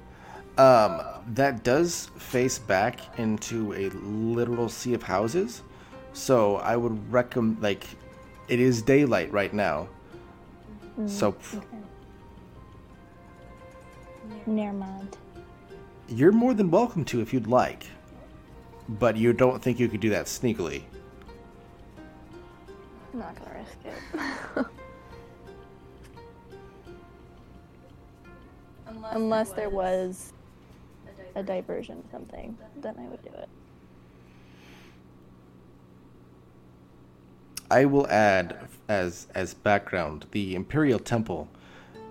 [0.57, 5.61] Um, that does face back into a literal sea of houses,
[6.13, 7.85] so I would recommend like
[8.47, 9.87] it is daylight right now.
[11.05, 11.65] So Okay.
[14.45, 15.15] Never mind.
[16.09, 17.85] you're more than welcome to if you'd like,
[18.97, 20.83] but you don't think you could do that sneakily.
[23.13, 24.65] I'm not gonna risk it.
[29.11, 30.33] Unless there was
[31.35, 33.49] a diversion or something, then I would do it.
[37.71, 41.47] I will add as as background the Imperial Temple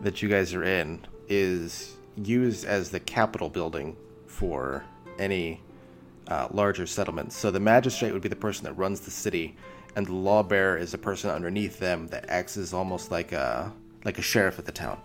[0.01, 3.97] that you guys are in is used as the capital building
[4.27, 4.85] for
[5.19, 5.61] any
[6.29, 7.37] uh, larger settlements.
[7.37, 9.57] So the magistrate would be the person that runs the city,
[9.97, 13.73] and the law bearer is the person underneath them that acts as almost like a
[14.05, 15.01] like a sheriff at the town.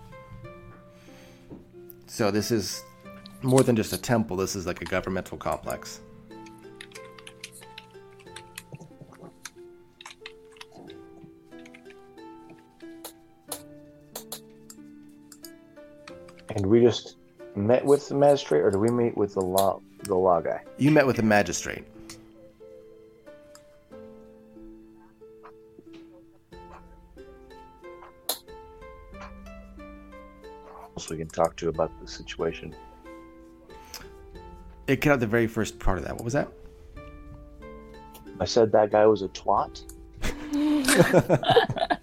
[2.06, 2.84] So this is
[3.41, 4.38] more than just a temple.
[4.38, 6.02] This is like a governmental complex.
[16.56, 17.16] And we just
[17.56, 20.61] met with the magistrate, or do we meet with the law the law guy?
[20.77, 21.85] You met with the magistrate.
[30.97, 32.75] So we can talk to about the situation.
[34.88, 36.13] It cut out the very first part of that.
[36.13, 36.49] What was that?
[38.39, 39.84] I said that guy was a twat.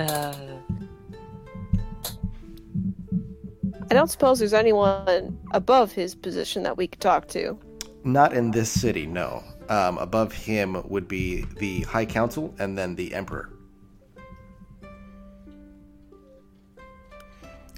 [0.00, 0.34] Uh,
[3.90, 7.58] I don't suppose there's anyone above his position that we could talk to.
[8.04, 9.42] Not in this city, no.
[9.68, 13.50] Um, above him would be the High Council and then the Emperor.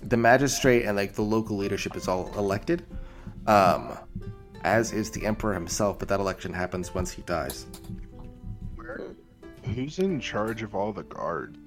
[0.05, 2.85] The magistrate and like the local leadership is all elected,
[3.47, 3.97] um,
[4.65, 5.99] as is the Emperor himself.
[5.99, 7.67] But that election happens once he dies.
[9.75, 11.62] Who's in charge of all the guards?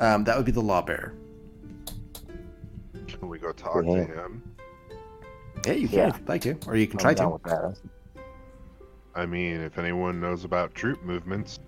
[0.00, 1.14] Um, that would be the law bearer.
[3.06, 4.04] Can we go talk to Yeah.
[4.04, 4.42] him?
[5.64, 6.08] Yeah, you can Yeah.
[6.08, 7.74] if you'd like to, or you can I'm try to.
[9.14, 11.58] I mean, if anyone knows about troop movements,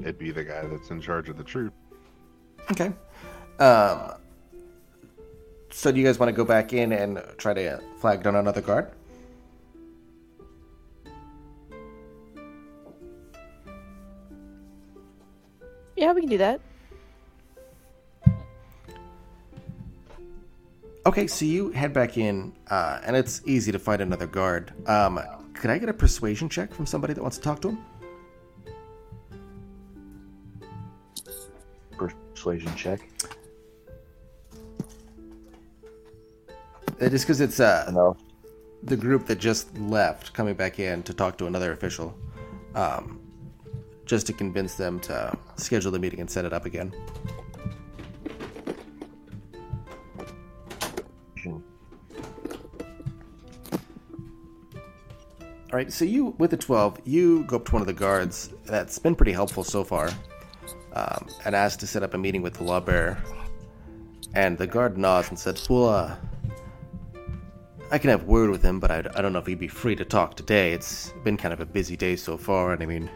[0.00, 1.74] it'd be the guy that's in charge of the troop.
[2.70, 2.92] Okay.
[3.58, 4.14] Um,
[5.70, 8.62] so do you guys want to go back in and try to flag down another
[8.62, 8.90] guard?
[15.96, 16.60] Yeah, we can do that.
[21.10, 24.72] Okay, so you head back in, uh, and it's easy to find another guard.
[24.88, 25.18] Um,
[25.54, 27.78] could I get a persuasion check from somebody that wants to talk to him?
[32.32, 33.00] Persuasion check.
[37.00, 38.16] Uh, Just because it's uh, No.
[38.84, 42.16] the group that just left coming back in to talk to another official,
[42.76, 43.18] um,
[44.06, 46.92] just to convince them to schedule the meeting and set it up again.
[55.72, 58.50] All right, so you with the twelve, you go up to one of the guards.
[58.64, 60.10] That's been pretty helpful so far,
[60.94, 63.22] um, and ask to set up a meeting with the law bearer.
[64.34, 66.16] And the guard nods and said, "Well, uh,
[67.92, 69.94] I can have word with him, but I, I don't know if he'd be free
[69.94, 70.72] to talk today.
[70.72, 73.08] It's been kind of a busy day so far, and I mean,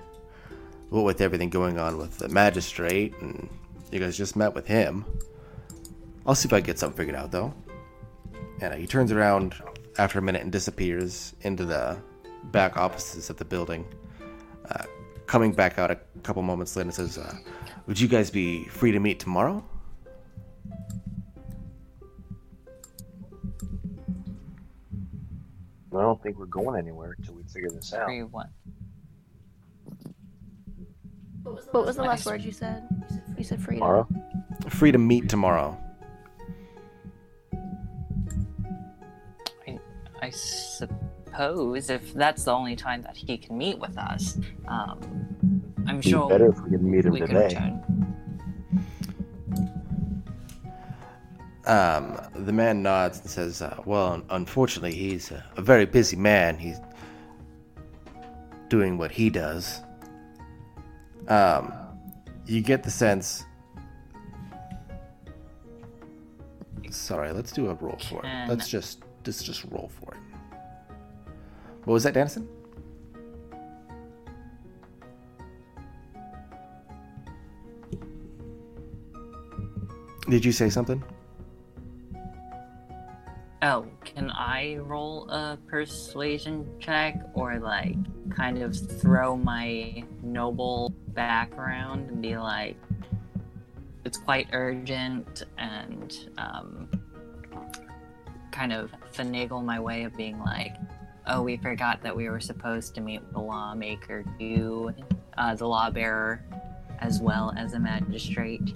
[0.90, 3.48] what with everything going on with the magistrate, and
[3.90, 5.05] you guys just met with him.
[6.24, 7.52] I'll see if I can get something figured out, though."
[8.60, 9.56] And uh, he turns around
[9.98, 11.97] after a minute and disappears into the
[12.50, 13.84] back offices of the building.
[14.70, 14.84] Uh,
[15.26, 17.36] coming back out a couple moments later and says, uh,
[17.86, 19.64] Would you guys be free to meet tomorrow?
[25.96, 28.06] I don't think we're going anywhere until we figure this out.
[28.06, 28.48] three, one.
[31.42, 32.82] What was the last word you said?
[33.36, 34.08] You said free Tomorrow?
[34.68, 35.78] Free to meet tomorrow.
[39.68, 39.78] I,
[40.22, 40.98] I suppose
[41.90, 44.39] if that's the only time that he can meet with us,
[44.69, 45.01] um,
[45.86, 47.74] I'm Be sure better if we can meet him today.
[51.66, 56.59] Um, the man nods and says, uh, "Well, unfortunately, he's a, a very busy man.
[56.59, 56.78] He's
[58.69, 59.81] doing what he does."
[61.28, 61.73] Um,
[62.47, 63.44] you get the sense.
[66.90, 68.48] Sorry, let's do a roll for it.
[68.48, 70.20] Let's just let's just roll for it.
[71.85, 72.48] What was that, Dennison?
[80.28, 81.05] Did you say something?
[83.61, 87.97] Oh, can I roll a persuasion check or like
[88.31, 92.77] kind of throw my noble background and be like,
[94.05, 96.89] it's quite urgent and um,
[98.51, 100.74] kind of finagle my way of being like,
[101.26, 104.94] oh, we forgot that we were supposed to meet the lawmaker, you,
[105.38, 106.40] uh, the lawbearer,
[107.01, 108.74] as well as a magistrate.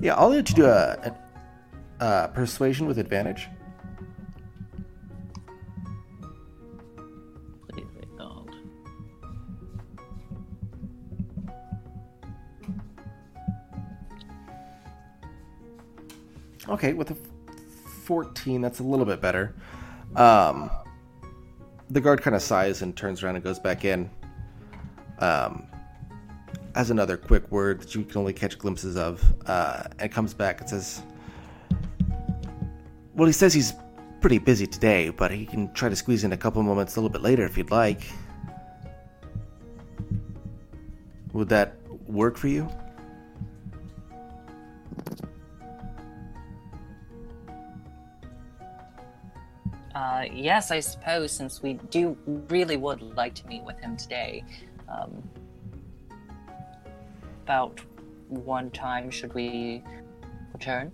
[0.00, 1.14] Yeah, I'll let you do a,
[2.00, 3.48] a, a persuasion with advantage.
[16.70, 17.16] Okay, with a
[18.04, 19.54] 14, that's a little bit better.
[20.14, 20.70] Um,
[21.90, 24.08] the guard kind of sighs and turns around and goes back in.
[25.18, 25.66] Um,
[26.74, 30.60] has another quick word that you can only catch glimpses of, uh, and comes back
[30.60, 31.02] and says,
[33.14, 33.74] Well, he says he's
[34.20, 37.10] pretty busy today, but he can try to squeeze in a couple moments a little
[37.10, 38.02] bit later if you'd like.
[41.32, 41.76] Would that
[42.06, 42.68] work for you?
[49.94, 52.16] Uh, yes, I suppose, since we do
[52.48, 54.44] really would like to meet with him today.
[54.88, 55.22] Um,
[57.44, 57.80] about
[58.28, 59.82] one time should we
[60.52, 60.92] return?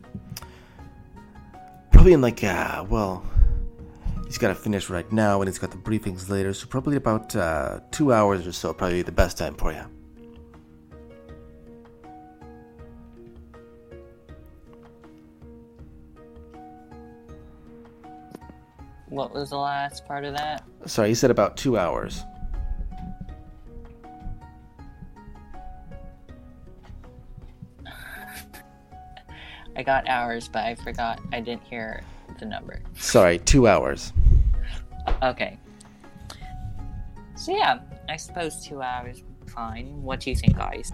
[1.93, 3.25] Probably in like, uh, well,
[4.27, 7.37] he's got to finish right now and he's got the briefings later, so probably about
[7.37, 9.85] uh, two hours or so, probably the best time for you.
[19.09, 20.65] What was the last part of that?
[20.87, 22.23] Sorry, you said about two hours.
[29.77, 31.21] I got hours, but I forgot.
[31.33, 32.03] I didn't hear
[32.39, 32.81] the number.
[32.97, 34.13] Sorry, two hours.
[35.23, 35.59] Okay.
[37.37, 40.03] So yeah, I suppose two hours would be fine.
[40.03, 40.93] What do you think, guys?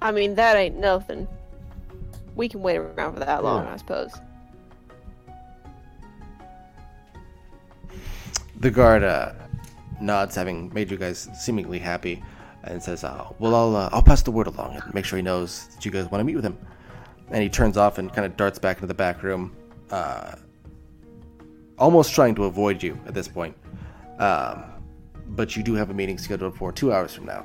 [0.00, 1.26] I mean, that ain't nothing.
[2.34, 3.74] We can wait around for that long, Yeah.
[3.74, 4.12] I suppose.
[8.62, 9.32] The guard uh,
[10.00, 12.22] nods, having made you guys seemingly happy,
[12.62, 15.22] and says, uh, "Well, I'll uh, I'll pass the word along and make sure he
[15.22, 16.56] knows that you guys want to meet with him."
[17.30, 19.56] And he turns off and kind of darts back into the back room,
[19.90, 20.36] uh,
[21.76, 23.56] almost trying to avoid you at this point.
[24.20, 24.62] Um,
[25.30, 27.44] but you do have a meeting scheduled for two hours from now.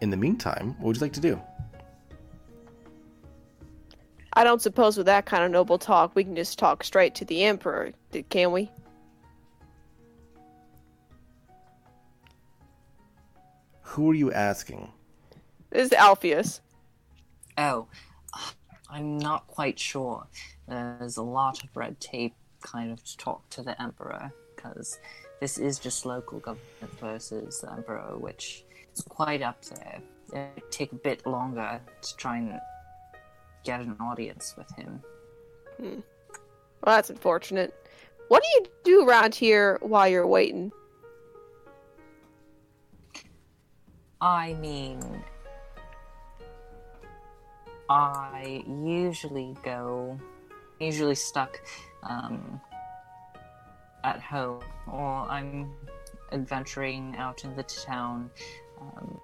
[0.00, 1.40] In the meantime, what would you like to do?
[4.34, 7.24] I don't suppose with that kind of noble talk, we can just talk straight to
[7.24, 7.92] the Emperor,
[8.28, 8.70] can we?
[13.98, 14.92] Who are you asking?
[15.70, 16.60] This is Alpheus.
[17.56, 17.88] Oh,
[18.88, 20.24] I'm not quite sure.
[20.68, 25.00] There's a lot of red tape kind of to talk to the Emperor, because
[25.40, 28.64] this is just local government versus the Emperor, which
[28.94, 30.00] is quite up there.
[30.32, 32.60] It would take a bit longer to try and
[33.64, 35.02] get an audience with him.
[35.76, 36.00] Hmm.
[36.84, 37.74] Well, that's unfortunate.
[38.28, 40.70] What do you do around here while you're waiting?
[44.20, 45.00] I mean,
[47.88, 50.18] I usually go,
[50.80, 51.60] usually stuck
[52.02, 52.60] um,
[54.02, 55.72] at home, or I'm
[56.32, 58.30] adventuring out in the town.
[58.80, 59.20] Um,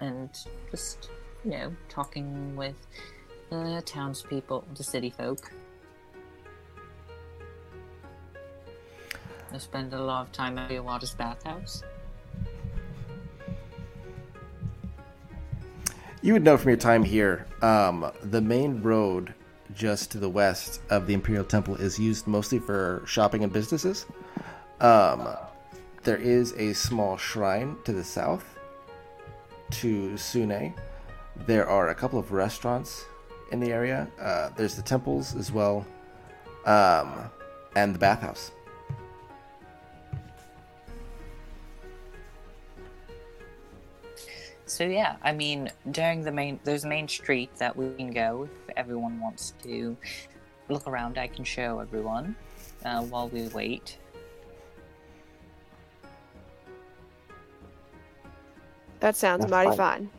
[0.00, 0.30] and
[0.70, 1.10] just,
[1.44, 2.76] you know, talking with
[3.50, 5.52] the townspeople, the city folk.
[9.54, 11.82] I spend a lot of time at Iwata's bathhouse.
[16.22, 19.34] You would know from your time here, um, the main road
[19.74, 24.06] just to the west of the Imperial Temple is used mostly for shopping and businesses.
[24.80, 25.28] Um,
[26.02, 28.58] there is a small shrine to the south
[29.70, 30.74] to Sune.
[31.46, 33.04] There are a couple of restaurants
[33.50, 34.08] in the area.
[34.20, 35.86] Uh, there's the temples as well,
[36.64, 37.30] um,
[37.76, 38.52] and the bathhouse.
[44.72, 48.48] So yeah, I mean, during the main, there's a main street that we can go
[48.66, 49.94] if everyone wants to
[50.70, 51.18] look around.
[51.18, 52.34] I can show everyone
[52.82, 53.98] uh, while we wait.
[59.00, 60.08] That sounds That's mighty fine.
[60.08, 60.10] fine.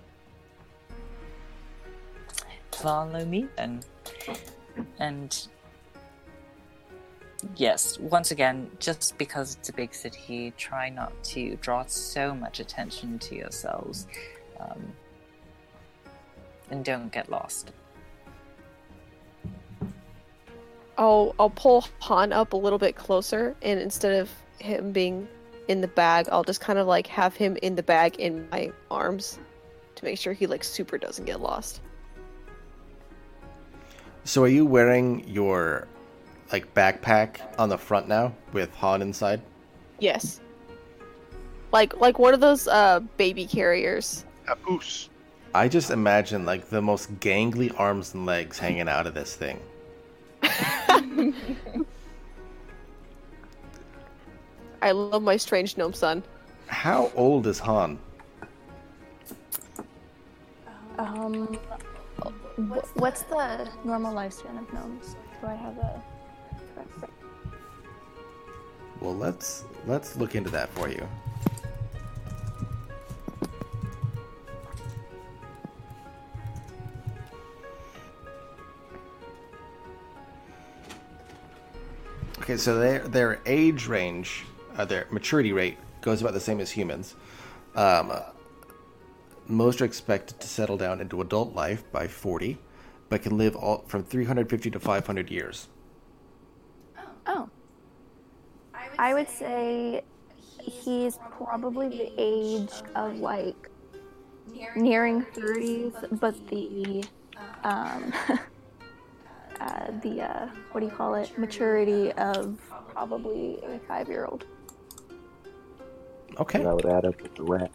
[2.74, 3.82] Follow me then.
[5.00, 5.48] And
[7.56, 12.60] yes, once again, just because it's a big city, try not to draw so much
[12.60, 14.06] attention to yourselves.
[14.64, 14.94] Um,
[16.72, 17.72] and don't get lost.
[20.98, 24.30] I'll I'll pull Han up a little bit closer, and instead of
[24.60, 25.28] him being
[25.68, 28.72] in the bag, I'll just kind of like have him in the bag in my
[28.92, 29.40] arms
[29.96, 31.82] to make sure he like super doesn't get lost.
[34.24, 35.88] So are you wearing your
[36.52, 39.42] like backpack on the front now with Han inside?
[40.00, 40.40] Yes.
[41.72, 44.26] Like like one of those uh baby carriers.
[44.46, 45.10] Papoose.
[45.56, 49.60] I just imagine like the most gangly arms and legs hanging out of this thing.
[54.82, 56.24] I love my strange gnome son.
[56.68, 58.00] How old is Han?
[60.98, 61.58] Um,
[62.58, 65.16] wh- what's the normal lifespan of gnomes?
[65.40, 66.04] Do I have a
[66.76, 67.14] correct?
[69.00, 71.08] Well, let's let's look into that for you.
[82.44, 84.44] Okay, so their their age range,
[84.76, 87.16] uh, their maturity rate goes about the same as humans.
[87.74, 88.12] Um,
[89.48, 92.58] most are expected to settle down into adult life by 40,
[93.08, 95.70] but can live all, from 350 to 500 years.
[97.28, 97.50] Oh.
[99.00, 100.04] I would say
[100.60, 103.70] he's probably the age of like
[104.76, 107.06] nearing 30s, but the
[107.64, 108.14] um,
[109.64, 111.38] uh, the uh, what do you call it?
[111.38, 112.60] Maturity of
[112.90, 114.46] probably a five year old.
[116.40, 116.64] Okay.
[116.64, 117.72] That would add up with the rat.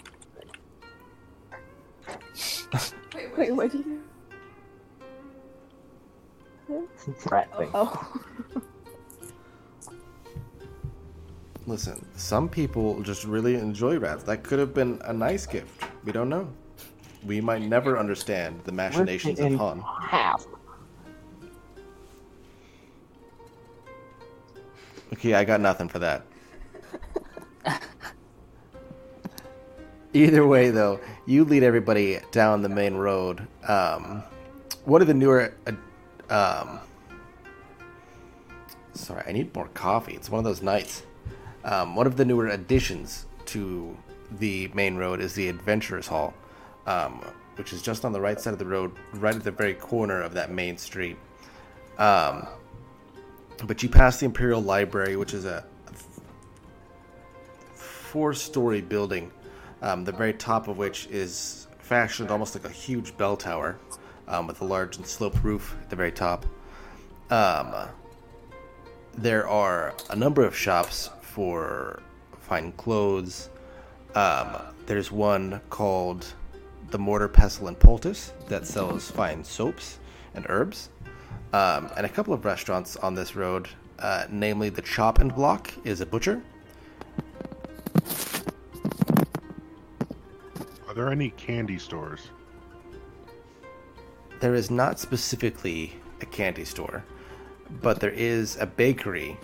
[3.36, 4.02] Wait, what did you?
[7.30, 7.70] Rat thing.
[7.72, 8.22] Oh.
[11.66, 14.24] Listen, some people just really enjoy rats.
[14.24, 15.84] That could have been a nice gift.
[16.04, 16.48] We don't know.
[17.24, 19.80] We might never understand the machinations of in Han.
[20.00, 20.46] half.
[25.12, 26.22] Okay, I got nothing for that.
[30.12, 33.46] Either way, though, you lead everybody down the main road.
[33.66, 34.22] Um,
[34.84, 35.54] one of the newer.
[35.66, 35.72] Uh,
[36.32, 36.80] um,
[38.92, 40.14] sorry, I need more coffee.
[40.14, 41.02] It's one of those nights.
[41.64, 43.96] Um, one of the newer additions to
[44.38, 46.34] the main road is the Adventurers Hall,
[46.86, 47.24] um,
[47.56, 50.20] which is just on the right side of the road, right at the very corner
[50.22, 51.16] of that main street.
[51.98, 52.46] Um,
[53.66, 55.64] but you pass the Imperial Library, which is a
[57.74, 59.30] four-story building,
[59.82, 63.78] um, the very top of which is fashioned almost like a huge bell tower,
[64.28, 66.46] um, with a large and sloped roof at the very top.
[67.30, 67.74] Um,
[69.16, 72.00] there are a number of shops for
[72.40, 73.50] fine clothes.
[74.14, 74.56] Um,
[74.86, 76.26] there's one called
[76.90, 79.98] the Mortar, Pestle, and Poultice that sells fine soaps
[80.34, 80.88] and herbs
[81.52, 83.68] um, and a couple of restaurants on this road,
[83.98, 86.42] uh, namely the Chop and Block is a butcher.
[90.86, 92.28] Are there any candy stores?
[94.40, 97.04] There is not specifically a candy store,
[97.82, 99.36] but there is a bakery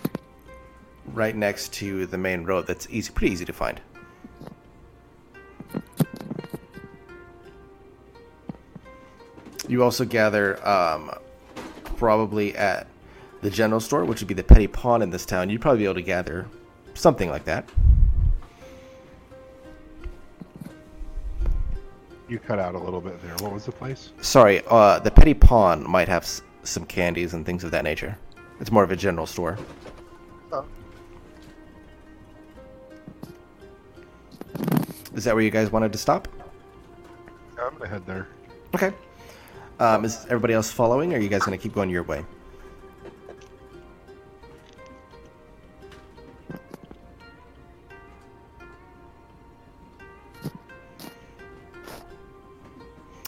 [1.13, 3.81] right next to the main road that's easy, pretty easy to find.
[9.67, 11.11] You also gather um,
[11.97, 12.87] probably at
[13.41, 15.49] the general store, which would be the petty pawn in this town.
[15.49, 16.47] You'd probably be able to gather
[16.93, 17.69] something like that.
[22.27, 23.35] You cut out a little bit there.
[23.35, 24.11] What was the place?
[24.21, 28.17] Sorry, uh, the petty pawn might have s- some candies and things of that nature.
[28.59, 29.57] It's more of a general store.
[30.51, 30.65] Oh.
[35.13, 36.27] Is that where you guys wanted to stop?
[37.61, 38.27] I'm gonna head there.
[38.73, 38.91] Okay.
[39.79, 42.25] Um, is everybody else following, or are you guys going to keep going your way?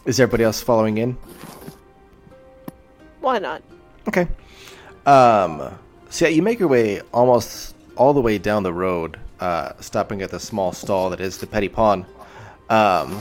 [0.06, 1.18] Is everybody else following in?
[3.20, 3.62] Why not?
[4.08, 4.26] Okay.
[5.06, 5.78] Um,
[6.10, 10.22] so yeah, you make your way almost all the way down the road, uh, stopping
[10.22, 12.06] at the small stall that is the Petty Pawn.
[12.70, 13.20] Um,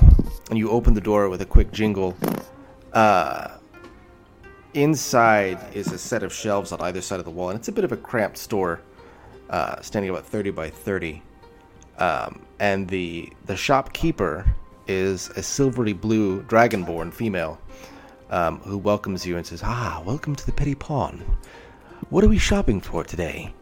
[0.48, 2.16] and you open the door with a quick jingle.
[2.97, 3.59] Uh,
[4.73, 7.73] inside is a set of shelves on either side of the wall, and it's a
[7.73, 8.81] bit of a cramped store,
[9.51, 11.23] uh, standing about 30 by 30.
[11.98, 14.47] Um, and the the shopkeeper
[14.89, 17.60] is a silvery blue dragonborn female
[18.31, 21.23] um, who welcomes you and says, "Ah, welcome to the Petty Pawn.
[22.09, 23.52] What are we shopping for today?"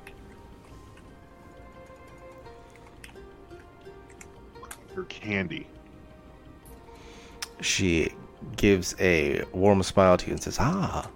[4.94, 5.66] For candy.
[7.60, 8.12] She
[8.56, 11.10] gives a warm smile to you and says, "Ah,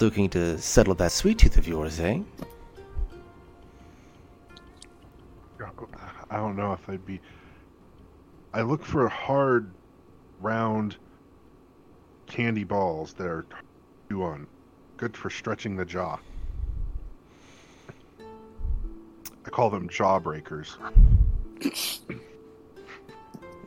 [0.00, 2.20] looking to settle that sweet tooth of yours, eh?"
[6.30, 7.20] I don't know if I'd be.
[8.52, 9.70] I look for hard,
[10.40, 10.96] round
[12.26, 13.46] candy balls that are
[14.08, 14.46] chew on,
[14.96, 16.18] good for stretching the jaw.
[19.46, 20.76] I call them jawbreakers.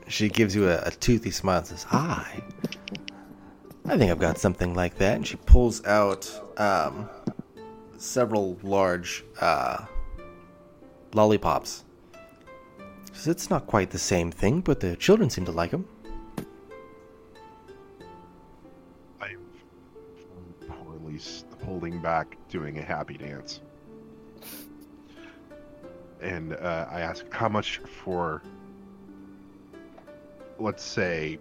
[0.07, 2.41] She gives you a, a toothy smile and says, "Hi,
[3.85, 7.09] I think I've got something like that." And she pulls out um,
[7.97, 9.85] several large uh,
[11.13, 11.83] lollipops.
[13.13, 15.85] She says, "It's not quite the same thing, but the children seem to like them."
[19.21, 19.39] I'm
[20.67, 21.19] poorly
[21.65, 23.61] holding back doing a happy dance.
[26.21, 28.41] And uh, I ask, how much for,
[30.59, 31.39] let's say,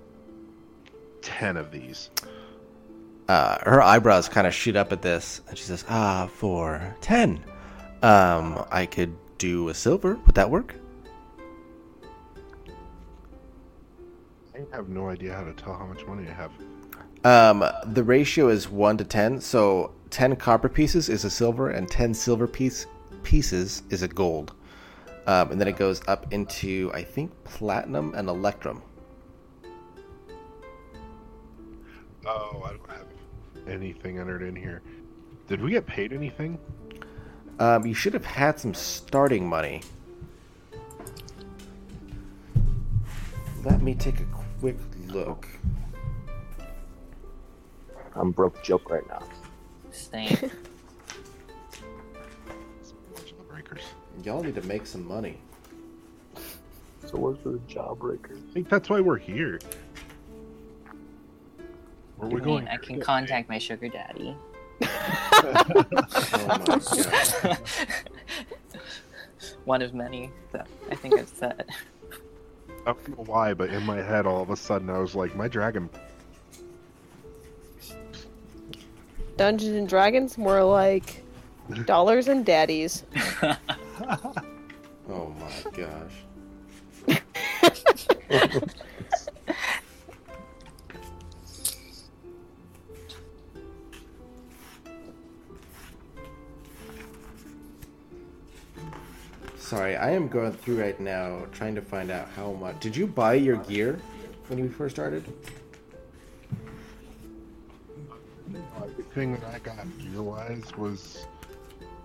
[1.23, 2.11] 10 of these?
[3.29, 7.45] Uh, her eyebrows kind of shoot up at this, and she says, "Ah, for ten,
[8.03, 10.15] um, I could do a silver.
[10.27, 10.77] Would that work?"
[14.55, 16.53] I have no idea how to tell how much money I have.
[17.25, 21.89] Um, the ratio is one to ten, so ten copper pieces is a silver, and
[21.89, 22.87] ten silver piece
[23.25, 24.55] pieces is a gold.
[25.27, 28.83] Um, and then it goes up into I think platinum and electrum.
[32.27, 33.07] Oh, I don't have
[33.69, 34.83] anything entered in here.
[35.47, 36.59] Did we get paid anything?
[37.61, 39.81] Um, you should have had some starting money.
[43.65, 44.27] Let me take a
[44.61, 44.77] quick
[45.07, 45.47] look.
[48.17, 49.23] I'm broke joke right now.
[49.93, 50.29] Same.
[53.25, 53.83] Jawbreakers.
[54.25, 55.39] Y'all need to make some money.
[57.07, 58.37] So what's for the jawbreaker?
[58.37, 59.61] I think that's why we're here.
[62.17, 62.65] Where are we I going?
[62.65, 64.37] mean, I can contact my sugar daddy.
[65.33, 67.57] Oh my.
[69.65, 71.67] One of many that I think I've said.
[72.87, 75.35] I don't know why, but in my head, all of a sudden, I was like,
[75.35, 75.91] my dragon.
[79.37, 81.23] Dungeons and Dragons, more like
[81.85, 83.05] dollars and daddies.
[85.09, 86.13] Oh my gosh.
[99.67, 102.79] Sorry, I am going through right now trying to find out how much.
[102.79, 103.99] Did you buy your gear
[104.47, 105.25] when you first started?
[108.49, 111.27] The thing that I got gear wise was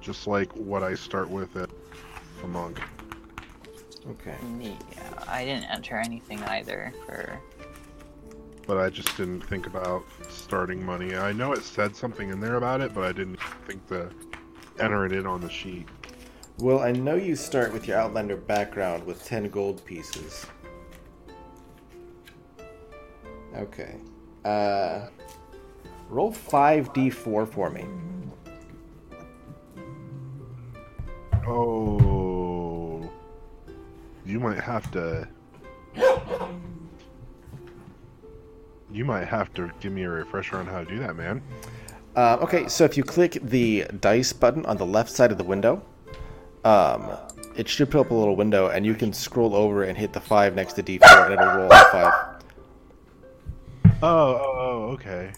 [0.01, 1.69] just like what I start with at
[2.43, 2.81] a monk.
[4.09, 4.37] Okay.
[4.59, 4.73] Yeah,
[5.27, 7.39] I didn't enter anything either for.
[8.65, 11.15] But I just didn't think about starting money.
[11.15, 14.09] I know it said something in there about it, but I didn't think to
[14.79, 15.87] enter it in on the sheet.
[16.59, 20.45] Well, I know you start with your Outlander background with 10 gold pieces.
[23.55, 23.95] Okay.
[24.45, 25.07] Uh,
[26.09, 27.85] roll 5d4 for me.
[31.47, 33.09] Oh,
[34.25, 35.27] you might have to.
[38.91, 41.41] You might have to give me a refresher on how to do that, man.
[42.15, 45.43] Uh, okay, so if you click the dice button on the left side of the
[45.43, 45.81] window,
[46.63, 47.09] um,
[47.55, 50.19] it should put up a little window, and you can scroll over and hit the
[50.19, 52.13] 5 next to d4, and it'll roll a 5.
[54.03, 55.31] Oh, oh, oh, okay.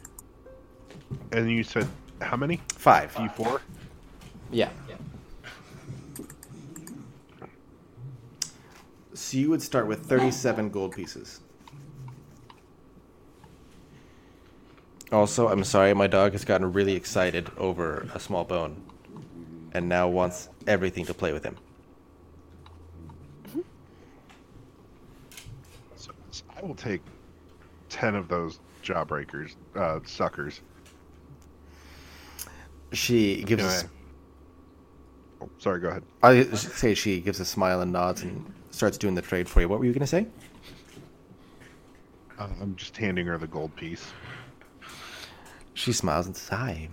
[1.32, 1.88] And you said
[2.22, 2.62] how many?
[2.76, 3.16] 5.
[3.16, 3.60] D4.
[4.52, 4.70] Yeah.
[9.14, 11.40] So you would start with 37 gold pieces.
[15.12, 18.82] Also, I'm sorry, my dog has gotten really excited over a small bone
[19.74, 21.58] and now wants everything to play with him.
[25.96, 27.02] So, so I will take
[27.90, 30.62] ten of those jawbreakers, uh, suckers.
[32.92, 33.84] She gives us.
[33.84, 33.94] Okay.
[35.42, 36.04] Oh, sorry, go ahead.
[36.22, 39.68] I say she gives a smile and nods and starts doing the trade for you.
[39.68, 40.28] What were you going to say?
[42.38, 44.06] Uh, I'm just handing her the gold piece.
[45.74, 46.90] She smiles and says, "Hi,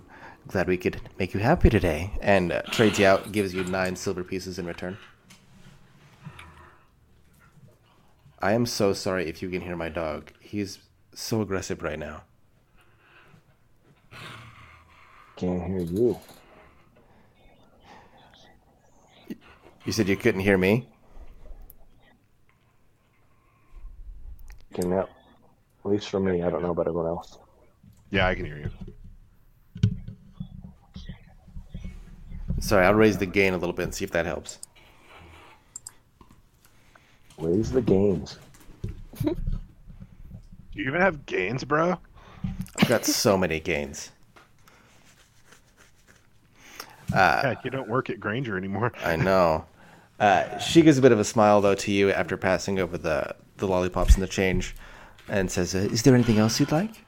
[0.51, 3.95] glad we could make you happy today," and uh, trades you out, gives you nine
[3.97, 4.99] silver pieces in return.
[8.41, 10.33] I am so sorry if you can hear my dog.
[10.41, 10.79] He's
[11.15, 12.23] so aggressive right now.
[15.37, 16.19] Can't hear you.
[19.85, 20.89] You said you couldn't hear me?
[24.75, 25.09] Can that,
[25.85, 27.39] at least for me, I don't know about everyone else.
[28.11, 28.71] Yeah, I can hear you.
[32.61, 34.59] Sorry, I'll raise the gain a little bit and see if that helps.
[37.39, 38.39] Raise the gains.
[39.23, 39.35] Do
[40.75, 41.99] you even have gains, bro?
[42.77, 44.11] I've got so many gains.
[47.13, 48.93] Uh, Heck, you don't work at Granger anymore.
[49.05, 49.65] I know.
[50.21, 53.35] Uh, she gives a bit of a smile though to you after passing over the
[53.57, 54.77] the lollipops and the change,
[55.29, 57.05] and says, uh, "Is there anything else you'd like?"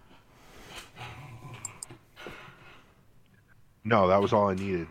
[3.84, 4.86] No, that was all I needed.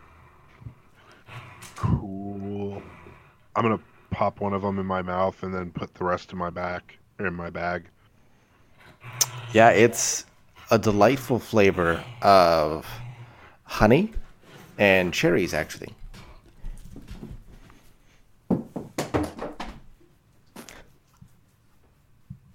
[1.76, 2.82] Cool.
[3.54, 3.80] I'm gonna
[4.10, 6.98] pop one of them in my mouth and then put the rest in my back
[7.18, 7.88] or in my bag.
[9.52, 10.24] Yeah, it's
[10.70, 12.86] a delightful flavor of
[13.64, 14.12] honey
[14.78, 15.94] and cherries, actually.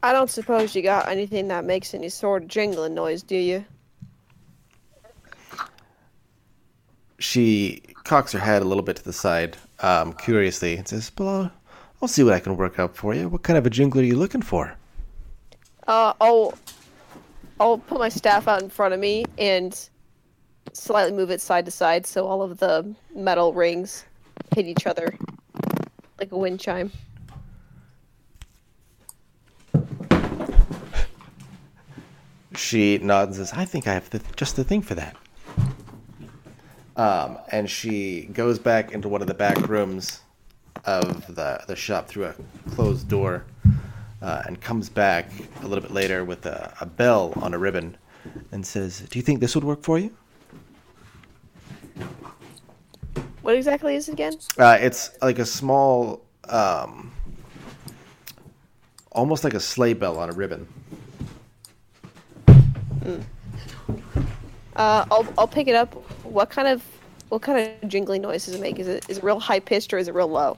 [0.04, 3.66] I don't suppose you got anything that makes any sort of jingling noise, do you?
[7.20, 11.52] She cocks her head a little bit to the side, um, curiously, and says, "Well,
[12.02, 13.28] I'll, see what I can work up for you.
[13.28, 14.76] What kind of a jingle are you looking for?"
[15.86, 16.58] Uh, I'll
[17.60, 19.78] I'll put my staff out in front of me and
[20.74, 24.06] slightly move it side to side so all of the metal rings
[24.56, 25.18] hit each other
[26.20, 26.92] like a wind chime.
[32.56, 35.16] She nods and says, "I think I have the, just the thing for that."
[36.98, 40.22] Um, and she goes back into one of the back rooms
[40.86, 42.36] of the the shop through a
[42.72, 43.46] closed door,
[44.22, 47.96] uh, and comes back a little bit later with a, a bell on a ribbon,
[48.52, 50.12] and says, "Do you think this would work for you?"
[53.44, 54.34] What exactly is it again?
[54.58, 57.14] Uh, it's like a small, um,
[59.12, 60.68] almost like a sleigh bell on a ribbon.
[64.78, 65.94] Uh, I'll I'll pick it up.
[66.24, 66.82] What kind of
[67.30, 68.80] what kind of jingling noise does it make?
[68.80, 70.58] Is it is it real high pitched or is it real low?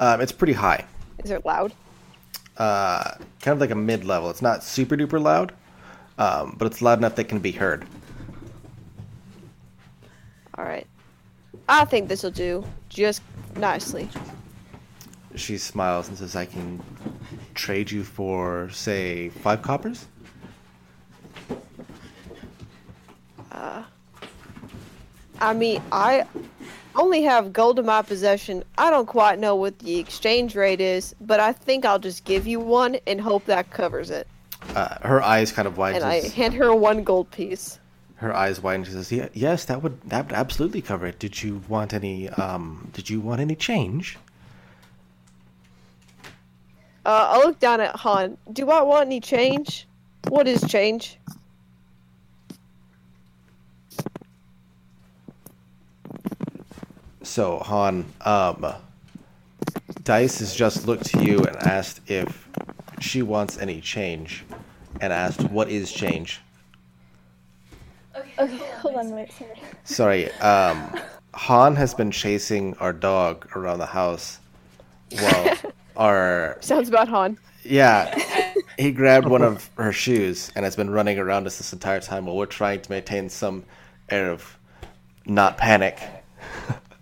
[0.00, 0.84] Um, it's pretty high.
[1.22, 1.72] Is it loud?
[2.56, 4.30] uh, kind of like a mid level.
[4.30, 5.52] It's not super duper loud,
[6.18, 7.86] um, but it's loud enough that can be heard.
[10.56, 10.86] All right.
[11.68, 13.22] I think this will do just
[13.56, 14.08] nicely.
[15.34, 16.80] She smiles and says, "I can
[17.54, 20.06] trade you for, say, five coppers."
[25.40, 26.24] I mean, I
[26.94, 28.62] only have gold in my possession.
[28.78, 32.46] I don't quite know what the exchange rate is, but I think I'll just give
[32.46, 34.26] you one and hope that covers it.
[34.74, 35.96] Uh, her eyes kind of widen.
[36.02, 37.78] And I hand her one gold piece.
[38.16, 38.84] her eyes widen.
[38.84, 41.18] She says, "Yeah, "Yes, that would that would absolutely cover it.
[41.18, 42.30] Did you want any?
[42.30, 44.16] Um, did you want any change?"
[47.04, 48.38] Uh, I look down at Han.
[48.52, 49.86] Do I want any change?
[50.28, 51.18] What is change?
[57.24, 58.74] So Han, um,
[60.04, 62.48] Dice has just looked to you and asked if
[63.00, 64.44] she wants any change,
[65.00, 66.40] and asked what is change.
[68.38, 69.32] Okay, hold on a minute.
[69.32, 70.28] Sorry.
[70.28, 71.00] Sorry, um,
[71.34, 74.38] Han has been chasing our dog around the house.
[75.18, 75.56] While
[75.96, 77.38] our Sounds about Han.
[77.62, 78.18] yeah,
[78.78, 82.26] he grabbed one of her shoes and has been running around us this entire time
[82.26, 83.64] while we're trying to maintain some
[84.10, 84.58] air of
[85.26, 85.98] not panic.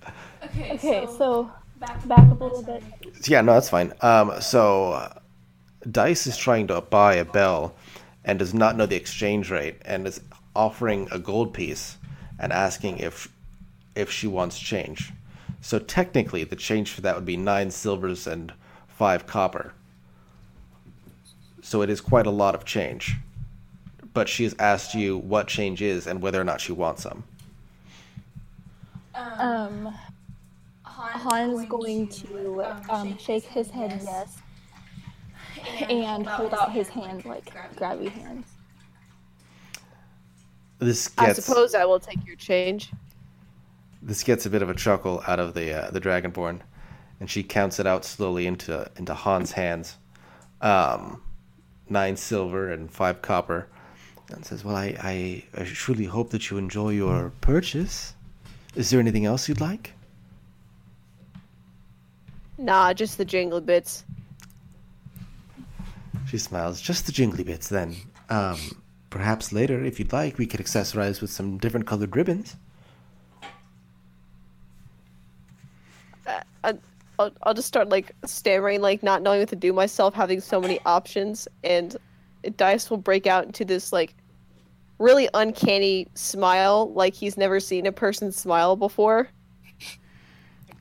[0.59, 2.83] Okay, so back back up a little bit.
[3.27, 3.93] Yeah, no, that's fine.
[4.01, 5.15] Um, so uh,
[5.91, 7.75] Dice is trying to buy a bell
[8.25, 10.21] and does not know the exchange rate and is
[10.55, 11.97] offering a gold piece
[12.39, 13.29] and asking if
[13.95, 15.13] if she wants change.
[15.61, 18.53] So technically, the change for that would be nine silvers and
[18.89, 19.73] five copper.
[21.63, 23.17] So it is quite a lot of change.
[24.13, 27.25] But she has asked you what change is and whether or not she wants some.
[29.15, 29.95] Um,
[31.11, 34.39] Han's going to um, shake his head yes,
[35.89, 38.47] and hold out his hand like grabby hands.
[40.79, 42.93] This I suppose I will take your change.
[44.03, 46.61] This gets a bit of a chuckle out of the uh, the dragonborn,
[47.21, 49.97] and she counts it out slowly into into Han's hands.
[50.61, 51.23] Um,
[51.89, 53.69] nine silver and five copper,
[54.33, 58.15] and says, "Well, I, I, I truly hope that you enjoy your purchase.
[58.75, 59.93] Is there anything else you'd like?"
[62.63, 64.05] Nah, just the jingly bits.
[66.29, 66.81] She smiles.
[66.81, 67.97] Just the jingly bits, then.
[68.31, 68.57] Um,
[69.11, 72.55] perhaps later, if you'd like, we could accessorize with some different colored ribbons.
[76.63, 76.75] I,
[77.19, 80.61] I'll, I'll just start like stammering, like not knowing what to do myself, having so
[80.61, 81.97] many options, and
[82.57, 84.15] Dice will break out into this like
[85.01, 89.29] really uncanny smile, like he's never seen a person smile before.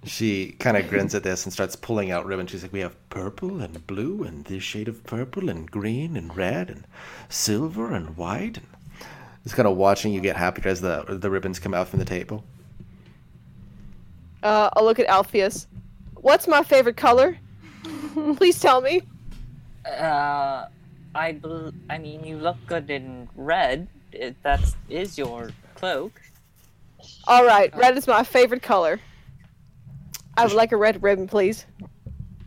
[0.04, 2.50] She kind of grins at this and starts pulling out ribbons.
[2.50, 6.36] She's like, "We have purple and blue and this shade of purple and green and
[6.36, 6.86] red and
[7.30, 8.68] silver and white." And
[9.44, 12.06] just kind of watching you get happier as the the ribbons come out from the
[12.06, 12.44] table.
[14.42, 15.68] Uh, I'll look at Alpheus.
[16.16, 17.38] What's my favorite color?
[18.38, 19.04] Please tell me.
[19.86, 20.66] Uh,
[21.14, 23.88] I bel I mean, you look good in red.
[24.12, 24.76] It, that's
[25.18, 26.22] your cloak.
[27.28, 29.00] All right, red is my favorite color.
[30.38, 31.66] I would like a red ribbon, please.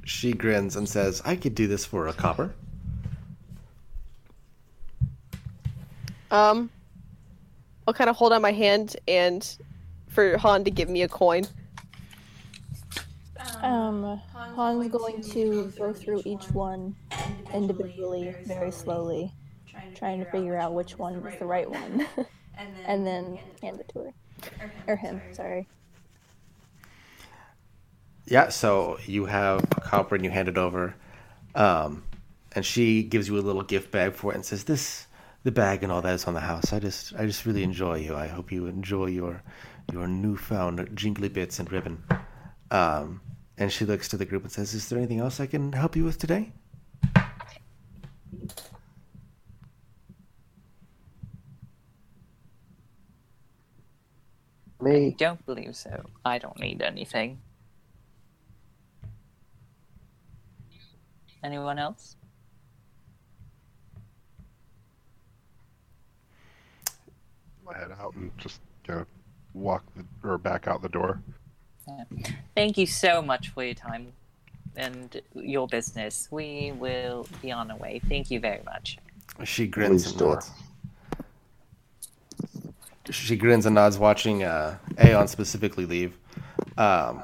[0.05, 2.55] She grins and says, "I could do this for a copper."
[6.31, 6.71] Um,
[7.87, 9.57] I'll kind of hold out my hand and
[10.09, 11.47] for Han to give me a coin.
[13.63, 14.21] Um,
[14.57, 16.95] Han's going to go through each one
[17.53, 19.33] individually, very slowly,
[19.95, 22.07] trying to figure out which one is the right one,
[22.87, 24.13] and then hand it to her.
[24.87, 25.67] Or him, sorry.
[28.27, 30.95] Yeah, so you have a copper and you hand it over,
[31.55, 32.05] um,
[32.53, 35.07] and she gives you a little gift bag for it and says, "This,
[35.43, 36.73] the bag and all that is on the house.
[36.73, 38.17] I just, I just really enjoy you.
[38.17, 39.43] I hope you enjoy your,
[39.93, 42.03] your newfound jingly bits and ribbon."
[42.71, 43.21] Um,
[43.59, 45.95] and she looks to the group and says, "Is there anything else I can help
[45.95, 46.53] you with today?"
[54.81, 55.15] Me.
[55.19, 56.05] Don't believe so.
[56.25, 57.41] I don't need anything.
[61.45, 62.17] Anyone else?
[67.69, 69.07] I head out and just kind of
[69.53, 71.21] walk the, or back out the door.
[72.55, 74.13] Thank you so much for your time
[74.77, 76.29] and your business.
[76.31, 78.01] We will be on our way.
[78.09, 78.99] Thank you very much.
[79.45, 80.51] She grins and nods.
[83.11, 86.17] She grins and nods, watching uh, Aeon specifically leave.
[86.79, 87.23] Um,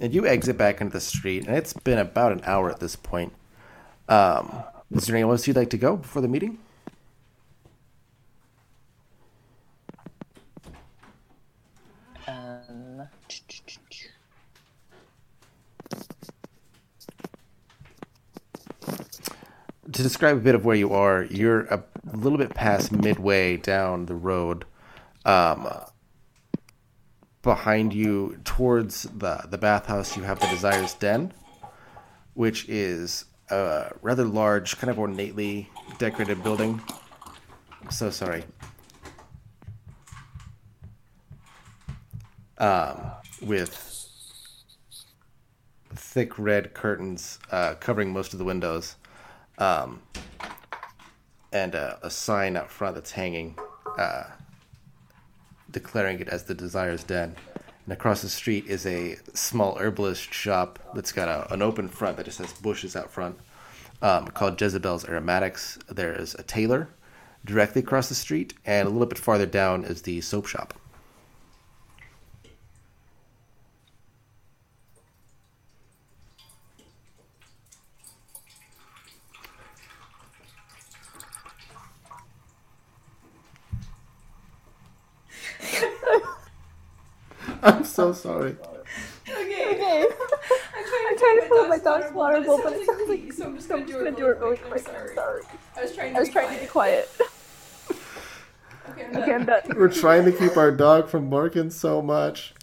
[0.00, 2.96] and you exit back into the street, and it's been about an hour at this
[2.96, 3.32] point.
[4.08, 6.58] Um, is there anywhere else you'd like to go before the meeting?
[12.26, 13.08] Um,
[19.92, 24.06] to describe a bit of where you are, you're a little bit past midway down
[24.06, 24.64] the road.
[25.24, 25.68] Um,
[27.48, 31.32] behind you, towards the the bathhouse, you have the Desire's Den,
[32.34, 36.78] which is a rather large, kind of ornately decorated building.
[37.82, 38.44] I'm so sorry.
[42.58, 43.72] Um, with
[45.94, 48.96] thick red curtains uh, covering most of the windows
[49.56, 50.02] um,
[51.50, 53.56] and a, a sign out front that's hanging,
[53.96, 54.24] uh,
[55.70, 57.34] declaring it as the Desire's Den.
[57.84, 62.16] And across the street is a small herbalist shop that's got a, an open front
[62.16, 63.38] that just has bushes out front,
[64.02, 65.78] um, called Jezebel's Aromatics.
[65.88, 66.88] There is a tailor
[67.44, 70.77] directly across the street, and a little bit farther down is the soap shop.
[87.62, 88.56] I'm so sorry.
[89.28, 89.74] Okay.
[89.74, 90.06] okay.
[91.08, 93.68] I'm trying to fill my dog's water bowl, but it sounds like so I'm just
[93.68, 94.86] gonna do it really quick.
[94.88, 95.42] I'm sorry.
[95.76, 97.10] I was trying I was trying to be quiet.
[98.90, 99.60] Okay, I'm Okay, I'm done.
[99.76, 102.54] We're trying to keep our dog from barking so much.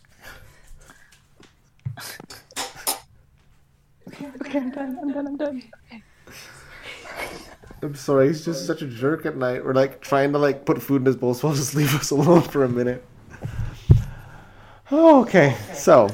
[4.42, 4.98] Okay, I'm done.
[5.02, 5.28] I'm done.
[5.28, 5.64] I'm done.
[7.82, 9.64] I'm sorry, he's just such a jerk at night.
[9.64, 12.10] We're like trying to like put food in his bowl, so I'll just leave us
[12.12, 13.04] alone for a minute.
[14.92, 15.56] Oh, okay.
[15.74, 16.08] So,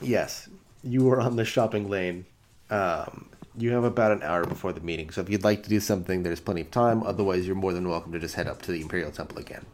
[0.00, 0.48] yes,
[0.82, 2.26] you were on the shopping lane.
[2.70, 5.80] Um, you have about an hour before the meeting, so if you'd like to do
[5.80, 7.02] something, there's plenty of time.
[7.02, 9.66] Otherwise, you're more than welcome to just head up to the Imperial Temple again.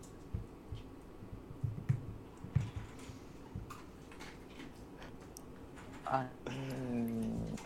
[6.08, 7.56] um,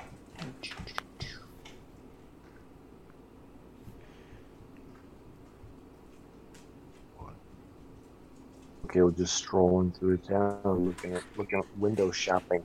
[8.93, 12.63] Gil just strolling through town, looking at looking at window shopping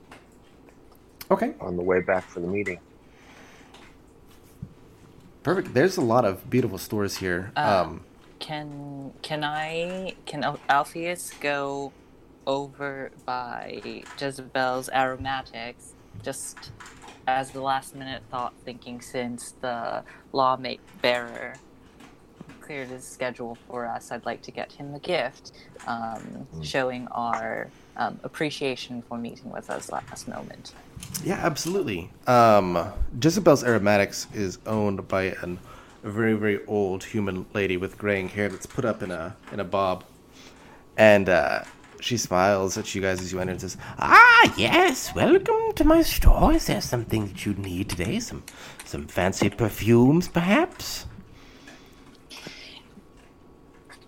[1.30, 2.78] Okay, on the way back for the meeting.
[5.42, 5.74] perfect.
[5.74, 7.52] There's a lot of beautiful stores here.
[7.56, 8.04] Uh, um,
[8.38, 11.92] Can can I can Alpheus go
[12.46, 16.70] over by Jezebel's aromatics just
[17.26, 21.54] as the last minute thought thinking since the law ma- bearer
[22.66, 25.52] cleared his schedule for us I'd like to get him a gift
[25.86, 30.72] um, showing our um, appreciation for meeting with us last moment
[31.24, 32.10] Yeah, absolutely.
[32.26, 35.58] Um, Jezebel's Aromatics is owned by an,
[36.02, 39.60] a very, very old human lady with graying hair that's put up in a in
[39.60, 40.04] a bob,
[40.96, 41.62] and uh,
[42.00, 45.14] she smiles at you guys as you enter and says, Ah, yes.
[45.14, 46.52] Welcome to my store.
[46.54, 48.20] Is there something that you need today?
[48.20, 48.42] Some,
[48.84, 51.06] some fancy perfumes, perhaps?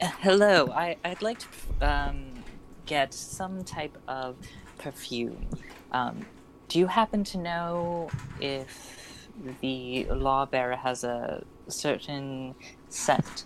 [0.00, 1.46] Hello, I, I'd like to
[1.80, 2.44] um,
[2.86, 4.36] get some type of
[4.78, 5.48] perfume.
[5.90, 6.24] Um,
[6.68, 8.08] do you happen to know
[8.40, 9.28] if
[9.60, 12.54] the lawbearer has a certain
[12.88, 13.44] scent?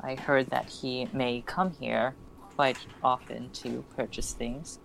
[0.00, 2.14] I heard that he may come here
[2.56, 4.78] quite often to purchase things.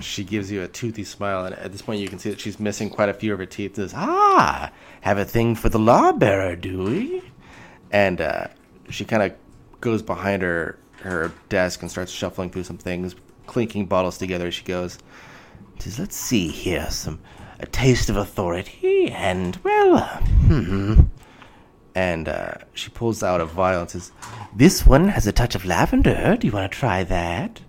[0.00, 2.58] she gives you a toothy smile, and at this point you can see that she's
[2.58, 3.76] missing quite a few of her teeth.
[3.76, 4.72] Says, Ah,
[5.02, 7.22] have a thing for the lawbearer, do we?
[7.92, 8.48] and uh,
[8.90, 9.32] she kind of
[9.80, 13.14] goes behind her her desk and starts shuffling through some things,
[13.46, 14.98] clinking bottles together she goes.
[15.78, 17.20] Tis, let's see here, some
[17.60, 21.00] a taste of authority, and well, hmm.
[21.94, 24.12] And uh, she pulls out a vial and says,
[24.54, 26.36] This one has a touch of lavender.
[26.38, 27.62] Do you want to try that?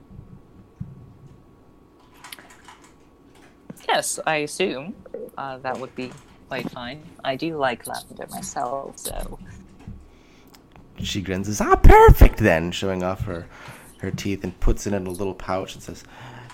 [3.88, 4.95] Yes, I assume
[5.38, 6.11] uh, that would be
[6.49, 7.03] quite fine.
[7.23, 9.39] I do like lavender myself, so
[11.03, 13.48] she grins, says, "Ah, perfect." Then showing off her
[13.99, 16.03] her teeth and puts it in a little pouch and says,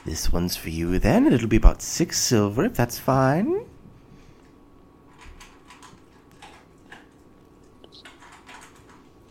[0.06, 3.66] This one's for you then, and it'll be about six silver if that's fine.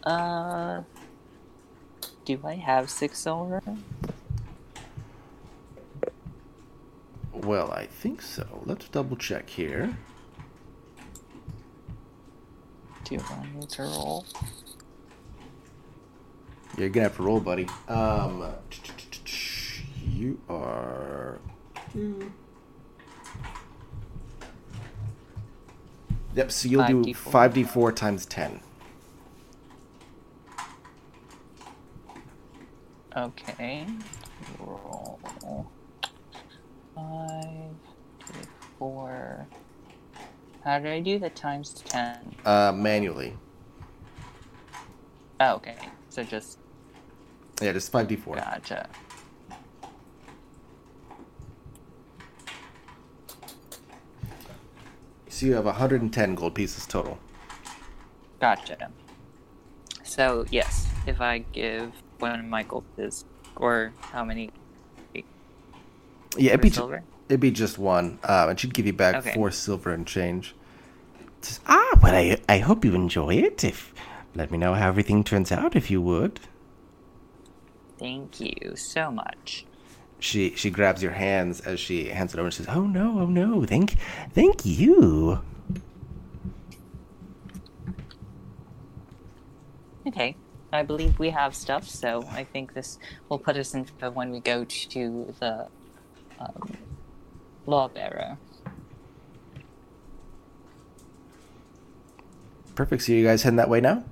[0.05, 0.83] uh,
[2.25, 3.63] do I have six silver?
[7.33, 8.63] "Well, I think so.
[8.65, 9.97] Let's double check here."
[13.05, 14.25] Do I need to roll?
[16.77, 17.67] You're gonna have to roll, buddy.
[17.89, 18.45] Um,
[20.09, 21.39] you are.
[26.35, 26.51] Yep.
[26.51, 27.17] So you'll do 5d4.
[27.17, 28.61] five d four times ten.
[33.15, 33.87] Okay.
[34.59, 35.19] Roll.
[36.95, 37.75] Five,
[38.27, 39.47] two, four.
[40.65, 42.35] How did I do the times ten?
[42.47, 43.37] Uh, manually.
[45.41, 45.77] Oh, okay.
[46.09, 46.59] So just
[47.61, 48.37] Yeah, just five d four.
[48.37, 48.89] gotcha.
[55.29, 57.19] So you have 110 gold pieces total.
[58.41, 58.91] Gotcha.
[60.05, 63.25] So yes, if I give one of my gold pieces,
[63.57, 64.51] or how many
[66.37, 66.99] Yeah, it'd be ju-
[67.29, 69.33] it'd be just one, um, and she'd give you back Okay.
[69.35, 70.55] four silver and change.
[71.41, 73.65] Says, Ah, well, I, I hope you enjoy it.
[73.65, 73.93] If
[74.35, 76.41] Let me know how everything turns out, if you would.
[78.03, 79.65] Thank you so much.
[80.19, 83.27] She she grabs your hands as she hands it over and says, Oh no, oh
[83.27, 83.95] no, thank,
[84.33, 85.41] thank you.
[90.05, 90.35] Okay,
[90.73, 92.99] I believe we have stuff, so I think this
[93.29, 95.69] will put us in for when we go to the
[96.41, 96.77] um,
[97.67, 98.37] law bearer.
[102.75, 103.03] "Perfect.
[103.05, 104.03] So you guys heading that way now?"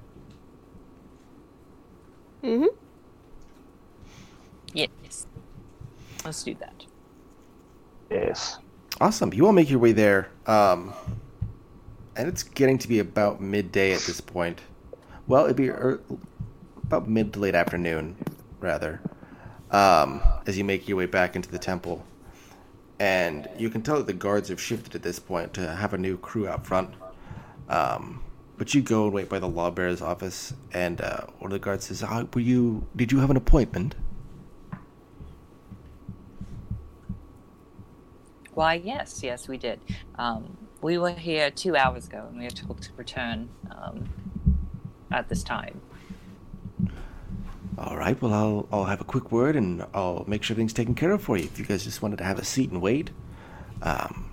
[2.44, 2.66] Mm-hmm.
[4.72, 5.26] Yes,
[6.24, 6.84] let's do that.
[8.10, 8.58] Yes.
[9.00, 9.32] Awesome.
[9.32, 10.92] You all make your way there, um,
[12.16, 14.60] and it's getting to be about midday at this point.
[15.26, 16.00] Well, it'd be er,
[16.82, 18.16] about mid to late afternoon,
[18.58, 19.00] rather,
[19.70, 22.04] um, as you make your way back into the temple.
[22.98, 25.98] And you can tell that the guards have shifted at this point to have a
[25.98, 26.90] new crew out front.
[27.68, 28.22] Um,
[28.58, 31.64] but you go and wait by the law lawbearer's office, and uh, one of the
[31.64, 32.86] guards says, ah, "Were you?
[32.94, 33.94] Did you have an appointment?"
[38.54, 39.80] Why, yes, yes, we did.
[40.16, 44.08] Um, we were here two hours ago, and we were told to return um,
[45.12, 45.80] at this time.
[47.78, 48.20] All right.
[48.20, 51.22] Well, I'll I'll have a quick word and I'll make sure everything's taken care of
[51.22, 51.44] for you.
[51.44, 53.10] If you guys just wanted to have a seat and wait,
[53.82, 54.30] um,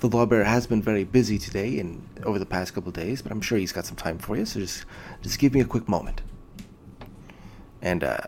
[0.00, 3.40] the lawbearer has been very busy today and over the past couple days, but I'm
[3.40, 4.46] sure he's got some time for you.
[4.46, 4.84] So just
[5.22, 6.22] just give me a quick moment.
[7.82, 8.18] and uh,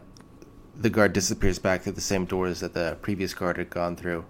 [0.77, 4.25] the guard disappears back through the same doors that the previous guard had gone through.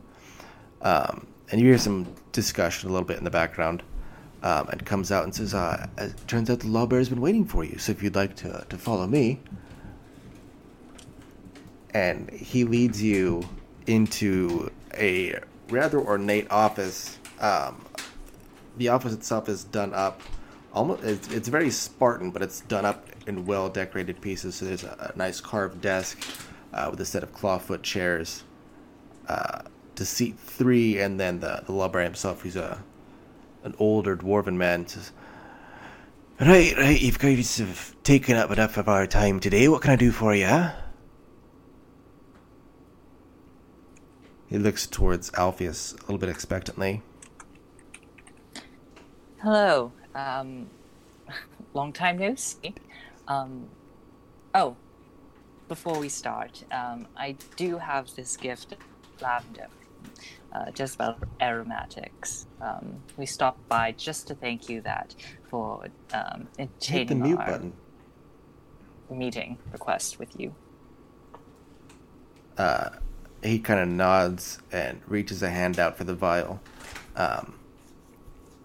[0.83, 3.83] Um, and you hear some discussion a little bit in the background.
[4.43, 7.63] Um, and comes out and says, uh, "It turns out the lawbear's been waiting for
[7.63, 7.77] you.
[7.77, 9.39] So if you'd like to to follow me."
[11.93, 13.43] And he leads you
[13.87, 17.19] into a rather ornate office.
[17.39, 17.85] Um,
[18.79, 20.23] the office itself is done up
[20.73, 24.85] almost it's, it's very spartan but it's done up in well decorated pieces so there's
[24.85, 26.25] a, a nice carved desk
[26.73, 28.45] uh, with a set of clawfoot chairs
[29.29, 29.63] uh,
[30.05, 32.83] seat three and then the, the lubber himself who's a
[33.63, 35.13] an older dwarven man says
[36.41, 39.97] right right you've guys have taken up enough of our time today what can i
[39.97, 40.69] do for you
[44.49, 47.03] he looks towards alpheus a little bit expectantly
[49.43, 49.91] Hello.
[50.15, 50.69] Um,
[51.73, 52.75] long time no see.
[53.27, 53.71] Um,
[54.55, 54.77] oh,
[55.67, 58.75] before we start, um, I do have this gift
[59.23, 59.69] lavender,
[60.53, 62.47] uh, Jezebel Aromatics.
[62.61, 65.15] Um, we stopped by just to thank you that
[65.49, 67.73] for um, hit the mute our button
[69.11, 70.55] meeting request with you.
[72.59, 72.91] uh,
[73.43, 76.61] he kind of nods and reaches a hand out for the vial.
[77.17, 77.59] Um,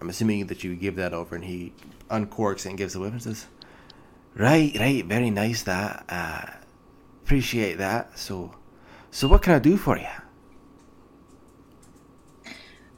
[0.00, 1.72] I'm assuming that you give that over, and he
[2.10, 3.46] uncorks and gives the whip says,
[4.34, 5.62] "Right, right, very nice.
[5.62, 6.46] That uh,
[7.24, 8.18] appreciate that.
[8.18, 8.54] So,
[9.10, 10.06] so what can I do for you?"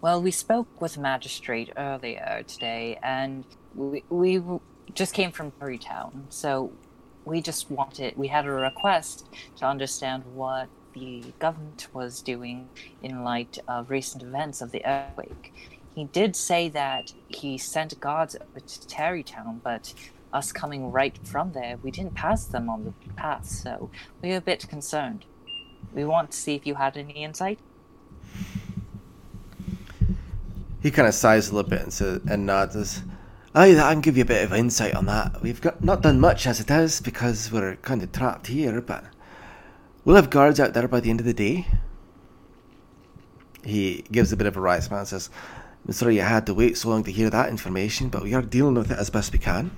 [0.01, 3.45] Well, we spoke with the magistrate earlier today, and
[3.75, 4.41] we, we
[4.95, 5.51] just came from
[5.81, 6.71] Town, so
[7.25, 9.27] we just wanted, we had a request
[9.57, 12.69] to understand what the government was doing
[13.03, 15.53] in light of recent events of the earthquake.
[15.97, 19.93] He did say that he sent guards over to Terrytown, but
[20.33, 23.91] us coming right from there, we didn't pass them on the path, so
[24.23, 25.25] we were a bit concerned.
[25.93, 27.59] We want to see if you had any insight.
[30.81, 33.03] He kind of sighs a little bit and says, and nods.
[33.55, 35.43] Aye, oh, I can give you a bit of insight on that.
[35.43, 39.05] We've got not done much as it is because we're kind of trapped here, but
[40.05, 41.67] we'll have guards out there by the end of the day.
[43.65, 45.31] He gives a bit of a wry smile and says,
[45.87, 48.43] I'm sorry you had to wait so long to hear that information, but we are
[48.43, 49.71] dealing with it as best we can.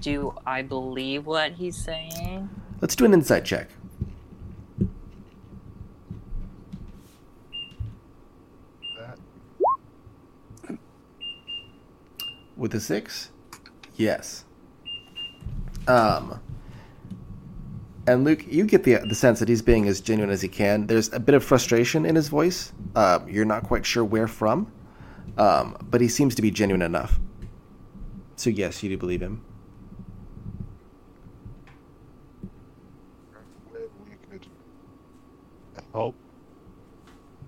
[0.00, 2.48] Do I believe what he's saying?
[2.80, 3.70] Let's do an insight check.
[8.98, 9.18] That
[12.56, 13.30] With a six?
[13.96, 14.44] Yes.
[15.86, 16.40] Um.
[18.06, 20.86] And Luke, you get the the sense that he's being as genuine as he can.
[20.86, 22.72] There's a bit of frustration in his voice.
[22.94, 24.72] Um, you're not quite sure where from,
[25.36, 27.18] um, but he seems to be genuine enough.
[28.36, 29.44] So yes, you do believe him.
[33.72, 34.46] we could
[35.92, 36.14] help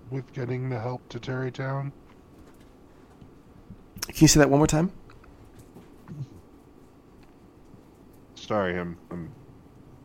[0.09, 1.91] with getting the help to Terrytown.
[4.07, 4.91] Can you say that one more time?
[8.49, 9.31] Sorry, I'm I'm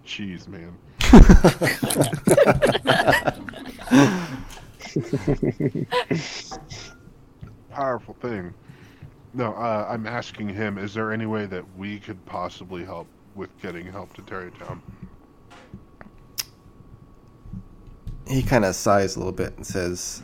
[0.04, 0.76] cheese man.
[7.70, 8.52] Powerful thing.
[9.32, 13.48] No, uh, I'm asking him: Is there any way that we could possibly help with
[13.62, 14.80] getting help to Terrytown?
[18.28, 20.22] He kind of sighs a little bit and says,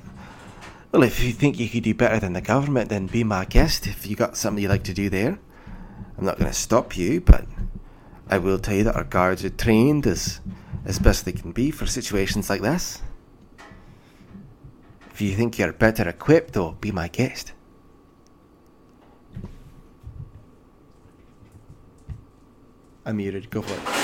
[0.93, 3.87] "Well, if you think you could do better than the government, then be my guest.
[3.87, 5.39] If you got something you'd like to do there,
[6.19, 7.47] I'm not going to stop you, but
[8.31, 10.40] I will tell you that our guards are trained as
[10.86, 13.02] as best they can be for situations like this.
[15.11, 17.52] If you think you're better equipped, though, be my guest."
[23.05, 23.51] I'm muted.
[23.51, 24.01] Go for it.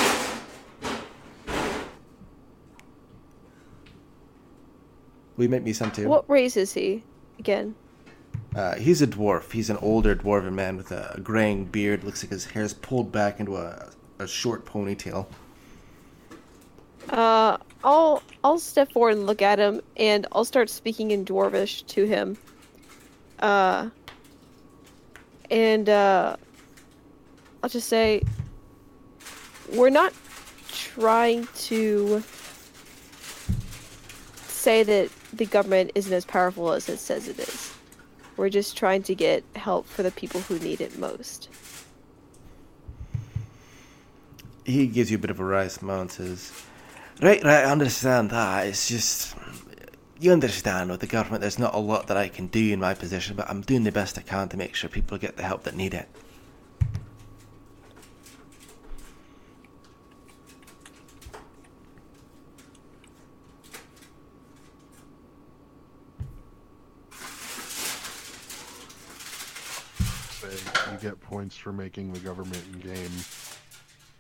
[5.36, 6.08] Will you make me some too?
[6.08, 7.04] What race is he
[7.38, 7.76] again?
[8.56, 9.52] Uh, he's a dwarf.
[9.52, 12.02] He's an older dwarven man with a graying beard.
[12.02, 15.26] Looks like his hair's pulled back into a, a short ponytail.
[17.10, 21.86] Uh, I'll I'll step forward and look at him, and I'll start speaking in Dwarvish
[21.88, 22.36] to him.
[23.38, 23.90] Uh,
[25.51, 26.36] and uh,
[27.62, 28.22] I'll just say,
[29.72, 30.12] we're not
[30.68, 32.22] trying to
[34.48, 37.72] say that the government isn't as powerful as it says it is.
[38.36, 41.48] We're just trying to get help for the people who need it most
[44.66, 45.78] he gives you a bit of a rise
[46.09, 46.52] says,
[47.22, 48.66] right, right, I understand that.
[48.66, 49.36] It's just
[50.18, 52.94] you understand with the government, there's not a lot that I can do in my
[52.94, 55.62] position, but I'm doing the best I can to make sure people get the help
[55.64, 56.09] that need it.
[70.90, 73.10] You get points for making the government in game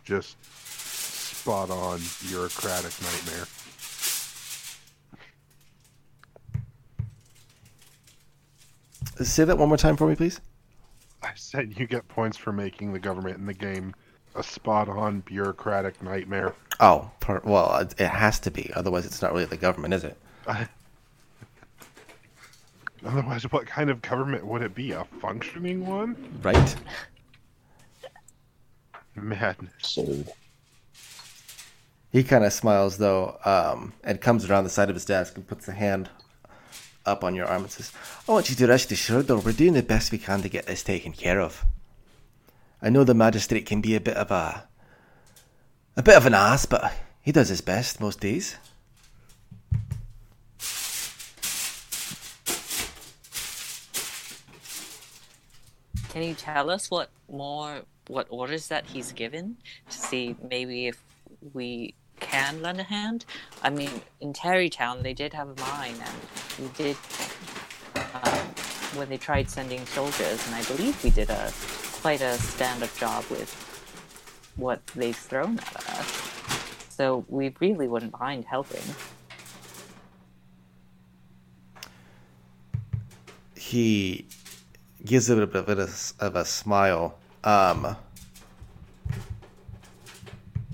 [0.06, 3.46] just spot on bureaucratic nightmare.
[9.22, 10.40] Say that one more time for me, please.
[11.22, 13.94] I said you get points for making the government in the game
[14.36, 16.54] a spot on bureaucratic nightmare.
[16.78, 18.70] Oh, per, well, it, it has to be.
[18.74, 20.16] Otherwise, it's not really the government, is it?
[23.04, 24.92] Otherwise, what kind of government would it be?
[24.92, 26.38] A functioning one?
[26.42, 26.76] Right?
[29.16, 29.72] Madness.
[29.80, 30.24] So
[32.12, 35.46] He kind of smiles though, um, and comes around the side of his desk and
[35.46, 36.08] puts a hand
[37.04, 37.92] up on your arm and says,
[38.28, 40.66] "I want you to rest assured, though, we're doing the best we can to get
[40.66, 41.64] this taken care of.
[42.82, 44.68] I know the magistrate can be a bit of a
[45.96, 48.56] a bit of an ass, but he does his best most days."
[56.10, 59.56] Can you tell us what more, what orders that he's given
[59.90, 61.02] to see maybe if
[61.52, 63.24] we can lend a hand?
[63.62, 66.16] I mean, in Terrytown, they did have a mine, and
[66.58, 66.96] we did
[68.14, 68.38] um,
[68.94, 71.52] when they tried sending soldiers, and I believe we did a
[72.00, 73.50] quite a stand-up job with
[74.56, 76.32] what they've thrown at us.
[76.88, 78.82] So we really wouldn't mind helping.
[83.54, 84.26] He
[85.04, 85.88] gives a bit of a,
[86.24, 87.18] of a smile.
[87.46, 87.96] Um,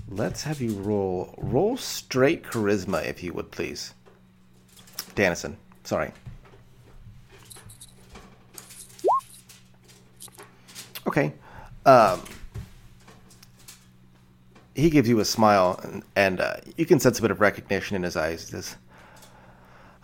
[0.09, 3.93] let's have you roll roll straight charisma, if you would please,
[5.15, 6.11] Danison, Sorry.
[11.05, 11.33] Okay.
[11.85, 12.21] Um,
[14.73, 17.95] he gives you a smile, and, and uh, you can sense a bit of recognition
[17.95, 18.45] in his eyes.
[18.45, 18.77] He says,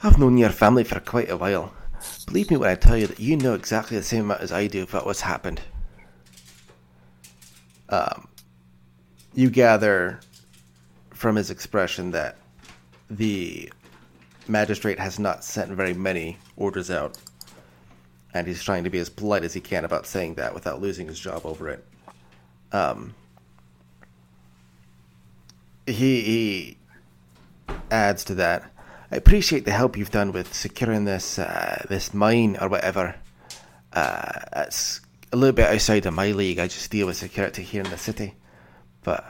[0.03, 1.73] I've known your family for quite a while.
[2.27, 4.67] Believe me when I tell you that you know exactly the same amount as I
[4.67, 5.61] do about what's happened.
[7.89, 8.27] Um,
[9.33, 10.19] you gather
[11.11, 12.37] from his expression that
[13.09, 13.71] the
[14.47, 17.17] magistrate has not sent very many orders out,
[18.33, 21.07] and he's trying to be as polite as he can about saying that without losing
[21.07, 21.85] his job over it.
[22.71, 23.15] Um,
[25.85, 26.77] he, he
[27.89, 28.71] adds to that.
[29.11, 33.15] I appreciate the help you've done with securing this uh, this mine or whatever.
[33.91, 36.59] Uh, it's a little bit outside of my league.
[36.59, 38.35] I just deal with security here in the city,
[39.03, 39.23] but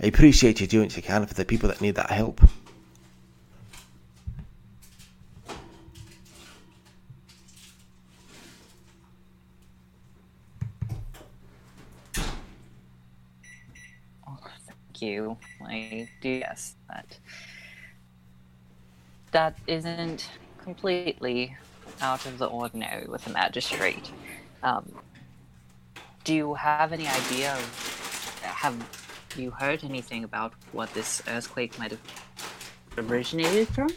[0.00, 2.40] I appreciate you doing what you can for the people that need that help.
[15.00, 15.36] Thank you.
[15.64, 17.18] I do guess that
[19.30, 20.28] that isn't
[20.62, 21.56] completely
[22.00, 24.10] out of the ordinary with a magistrate.
[24.62, 24.92] Um,
[26.28, 27.56] do you have any idea
[28.42, 28.76] have
[29.34, 32.00] you heard anything about what this earthquake might have
[32.98, 33.88] originated from?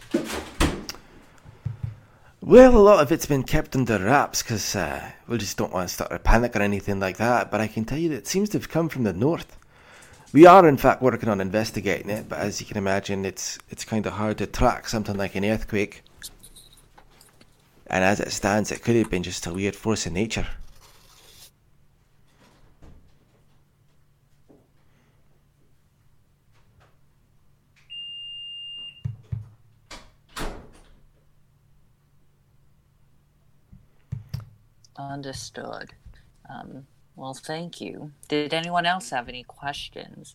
[2.40, 5.88] Well, a lot of it's been kept under wraps because uh, we just don't want
[5.88, 7.50] to start a panic or anything like that.
[7.50, 9.58] But I can tell you that it seems to have come from the north.
[10.32, 13.84] We are, in fact, working on investigating it, but as you can imagine, it's it's
[13.84, 16.02] kind of hard to track something like an earthquake.
[17.88, 20.46] And as it stands, it could have been just a weird force of nature.
[35.10, 35.92] Understood.
[36.48, 38.12] Um, well, thank you.
[38.28, 40.34] Did anyone else have any questions?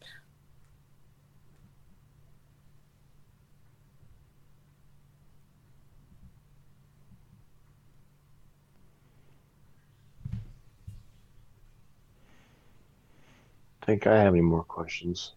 [13.87, 15.31] think I have any more questions.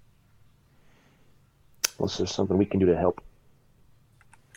[1.99, 3.23] Unless there's something we can do to help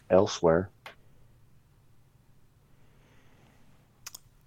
[0.09, 0.71] elsewhere.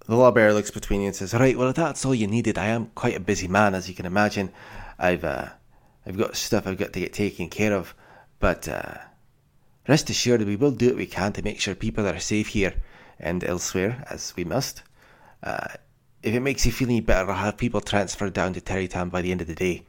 [0.07, 2.67] The lawbearer looks between you and says, "Right, well, if that's all you needed, I
[2.67, 4.53] am quite a busy man, as you can imagine.
[4.99, 5.49] I've uh,
[6.07, 7.93] I've got stuff I've got to get taken care of,
[8.39, 8.95] but uh,
[9.89, 12.75] rest assured, we will do what we can to make sure people are safe here
[13.19, 14.83] and elsewhere, as we must.
[15.43, 15.67] Uh,
[16.23, 19.23] if it makes you feel any better, I'll have people transferred down to Terrytown by
[19.23, 19.85] the end of the day.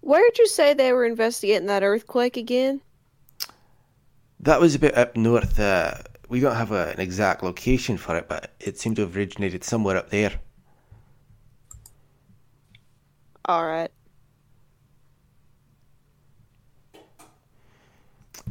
[0.00, 2.80] Where'd you say they were investigating that earthquake again?
[4.40, 5.58] That was a bit up north.
[5.58, 5.94] Uh,
[6.28, 9.64] we don't have a, an exact location for it, but it seemed to have originated
[9.64, 10.40] somewhere up there.
[13.46, 13.90] All right.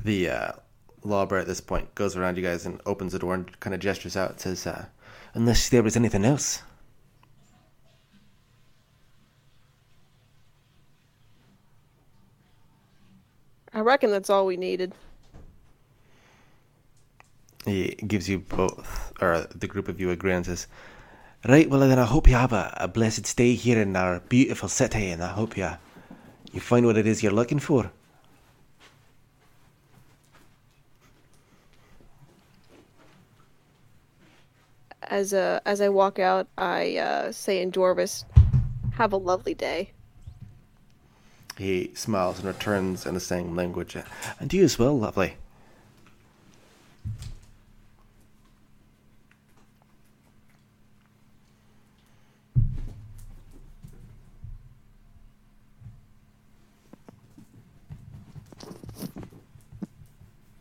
[0.04, 0.52] The uh,
[1.04, 4.16] at this point goes around you guys and opens the door and kind of gestures
[4.16, 4.40] out.
[4.40, 4.86] Says, uh,
[5.34, 6.62] Unless there was anything else.
[13.74, 14.94] I reckon that's all we needed.
[17.66, 20.68] He gives you both, or the group of you, a grin and says,
[21.48, 24.70] Right, well then I hope you have a, a blessed stay here in our beautiful
[24.70, 25.70] city and I hope you
[26.52, 27.92] you find what it is you're looking for.
[35.04, 38.24] As uh, as I walk out, I uh, say in Dwarvish,
[38.94, 39.92] "Have a lovely day."
[41.58, 43.96] he smiles and returns in the same language.
[44.40, 45.36] And you as well, lovely.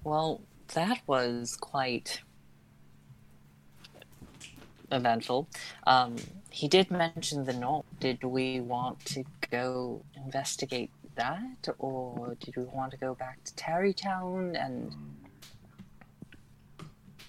[0.05, 0.43] Well,
[0.75, 2.21] that was quite
[4.93, 5.49] eventful.
[5.87, 6.17] Um,
[6.51, 7.87] he did mention the north.
[8.01, 13.55] Did we want to go investigate that, or did we want to go back to
[13.55, 14.95] Terrytown and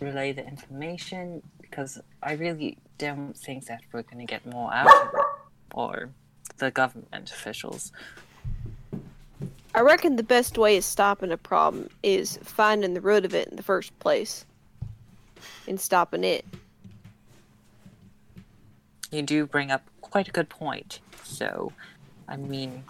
[0.02, 1.42] relay the information?
[1.62, 5.26] Because I really don't think that we're going to get more out of it,
[5.74, 6.10] or
[6.58, 7.92] the government officials.
[9.76, 13.50] I reckon the best way of stopping a problem is finding the root of it
[13.50, 14.46] in the first place,
[15.68, 16.46] and stopping it.
[19.12, 21.00] You do bring up quite a good point.
[21.24, 21.74] So,
[22.26, 22.86] I mean,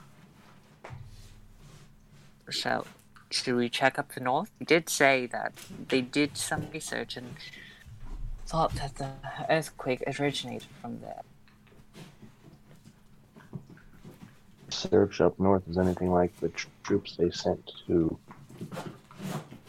[2.51, 2.85] shall
[3.31, 4.51] should we check up the north?
[4.59, 5.53] He did say that
[5.89, 7.35] they did some research and
[8.45, 9.11] thought that the
[9.49, 11.23] earthquake originated from there.
[14.75, 18.17] Search up north is anything like the tr- troops they sent to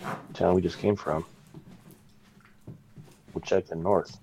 [0.01, 1.25] the town we just came from.
[3.33, 4.19] We'll check the north.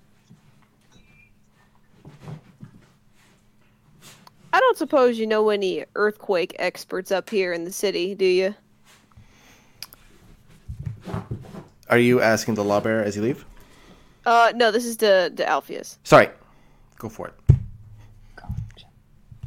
[4.52, 8.54] I don't suppose you know any earthquake experts up here in the city, do you?
[11.88, 13.44] Are you asking the Lawbear as you leave?
[14.26, 15.98] Uh, no, this is the the Alpheus.
[16.04, 16.28] Sorry.
[16.98, 17.34] Go for it.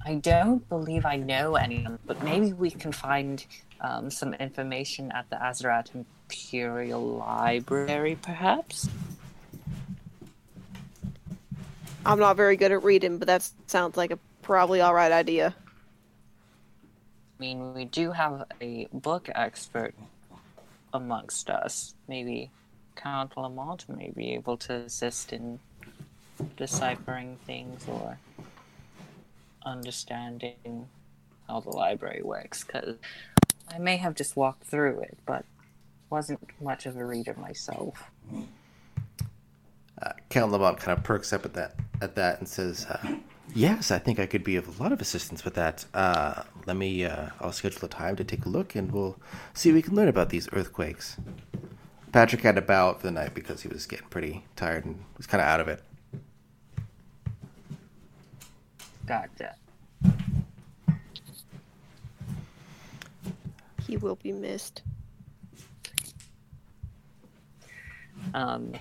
[0.08, 3.46] I don't believe I know anyone, but maybe we can find
[3.82, 8.88] um, some information at the Azeroth Imperial Library, perhaps.
[12.06, 15.54] I'm not very good at reading, but that sounds like a probably all right idea.
[17.38, 19.94] I mean, we do have a book expert
[20.94, 21.96] amongst us.
[22.08, 22.50] Maybe
[22.96, 25.60] Count Lamont may be able to assist in
[26.56, 28.18] deciphering things or
[29.68, 30.88] understanding
[31.48, 32.64] how the library works.
[32.64, 32.95] Because
[33.69, 35.45] I may have just walked through it, but
[36.10, 38.10] wasn't much of a reader myself.
[40.02, 43.15] Uh, Count Lamont kind of perks up at that at that and says, uh,
[43.53, 45.85] "Yes, I think I could be of a lot of assistance with that.
[45.94, 47.03] Uh, let me.
[47.03, 49.18] Uh, I'll schedule a time to take a look, and we'll
[49.53, 51.18] see we can learn about these earthquakes."
[52.11, 55.03] Patrick had to bow out for the night because he was getting pretty tired and
[55.18, 55.84] was kind of out of it.
[59.08, 59.56] Gotcha.
[63.88, 64.82] He will be missed.
[68.34, 68.74] Um,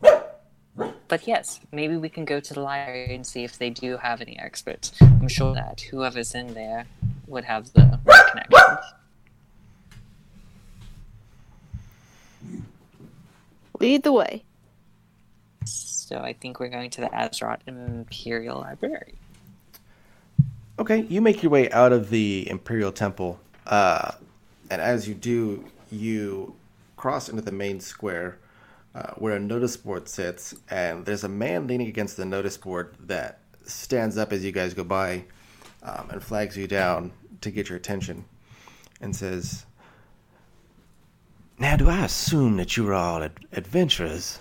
[0.00, 4.22] but yes, maybe we can go to the library and see if they do have
[4.22, 4.92] any experts.
[5.02, 6.86] I'm sure that whoever's in there
[7.26, 8.78] would have the right connections.
[13.78, 14.44] Lead the way.
[16.08, 19.16] So I think we're going to the Azeroth Imperial Library.
[20.78, 24.12] Okay, you make your way out of the Imperial Temple, uh,
[24.70, 26.54] and as you do, you
[26.96, 28.38] cross into the main square
[28.94, 32.94] uh, where a notice board sits, and there's a man leaning against the notice board
[33.00, 35.22] that stands up as you guys go by
[35.82, 37.12] um, and flags you down
[37.42, 38.24] to get your attention
[39.02, 39.66] and says,
[41.58, 44.38] Now, do I assume that you are all ad- adventurers?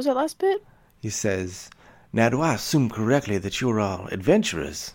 [0.00, 0.64] Was that last bit?
[1.02, 1.68] He says,
[2.10, 4.94] Now, do I assume correctly that you are all adventurers?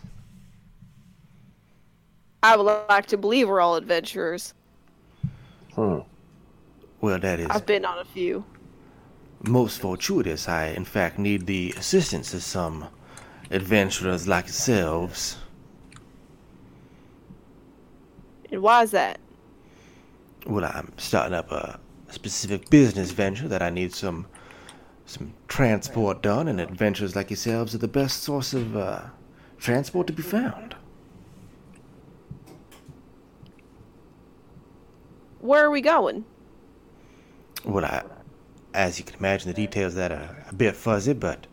[2.41, 4.55] I would like to believe we're all adventurers.
[5.75, 5.99] Hmm.
[7.01, 8.45] Well, that is I've been on a few.
[9.43, 10.47] most fortuitous.
[10.47, 12.87] I, in fact, need the assistance of some
[13.51, 15.37] adventurers like yourselves.
[18.51, 19.19] And why is that?
[20.47, 21.79] Well, I'm starting up a
[22.09, 24.25] specific business venture that I need some
[25.05, 29.01] some transport done, and adventures like yourselves are the best source of uh,
[29.57, 30.75] transport to be found.
[35.39, 36.25] Where are we going?
[37.63, 38.03] Well, I,
[38.73, 41.47] as you can imagine, the details of that are a bit fuzzy, but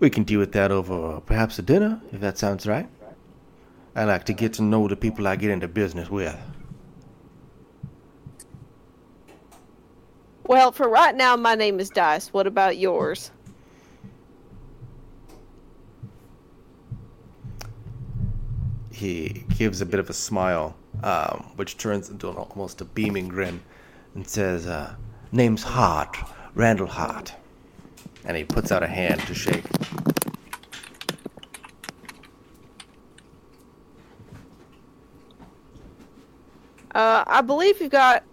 [0.00, 2.88] we can deal with that over perhaps a dinner, if that sounds right.
[3.94, 6.36] I like to get to know the people I get into business with.
[10.48, 12.32] Well, for right now, my name is Dice.
[12.32, 13.30] What about yours?
[18.90, 23.28] He gives a bit of a smile, um, which turns into an, almost a beaming
[23.28, 23.60] grin,
[24.14, 24.94] and says, uh,
[25.32, 26.16] Name's Hart,
[26.54, 27.34] Randall Hart.
[28.24, 29.64] and he puts out a hand to shake.
[36.94, 38.24] Uh, I believe you've got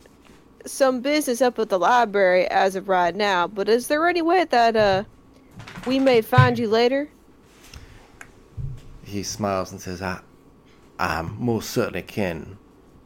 [0.65, 4.45] some business up at the library as of right now, but is there any way
[4.45, 5.03] that uh
[5.85, 7.09] we may find you later?
[9.03, 10.21] He smiles and says, I,
[10.97, 12.57] I most certainly can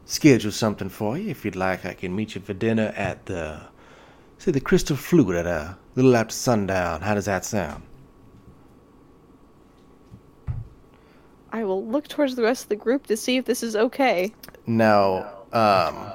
[0.06, 1.84] schedule something for you if you'd like.
[1.84, 3.60] I can meet you for dinner at the,
[4.38, 7.02] say, the Crystal Flute at a little after sundown.
[7.02, 7.82] How does that sound?
[11.52, 14.32] I will look towards the rest of the group to see if this is okay.
[14.66, 16.12] Now, um,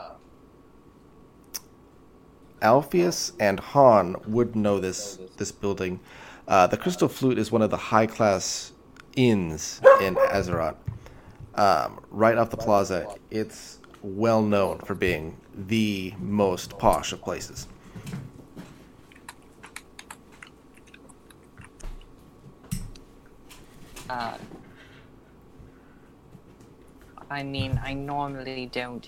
[2.65, 5.99] Alpheus and Han would know this this building.
[6.47, 8.71] Uh, the Crystal Flute is one of the high class
[9.15, 10.75] inns in Azeroth.
[11.53, 17.67] Um, right off the plaza, it's well known for being the most posh of places.
[24.09, 24.37] Uh,
[27.29, 29.07] I mean, I normally don't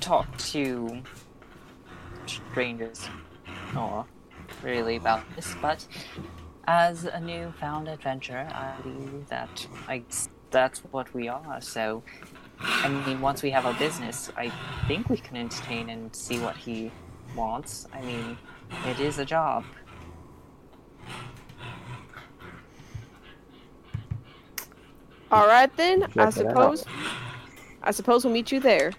[0.00, 1.02] talk to
[2.26, 3.08] strangers
[3.76, 4.06] or
[4.62, 5.86] really about this, but
[6.66, 10.02] as a newfound adventurer, I believe that I
[10.50, 11.60] that's what we are.
[11.60, 12.02] So,
[12.60, 14.52] I mean, once we have our business, I
[14.86, 16.92] think we can entertain and see what he
[17.36, 17.88] wants.
[17.92, 18.38] I mean,
[18.86, 19.64] it is a job.
[25.30, 26.04] All right then.
[26.04, 26.34] I Check out.
[26.34, 26.84] suppose.
[27.82, 28.92] I suppose we'll meet you there.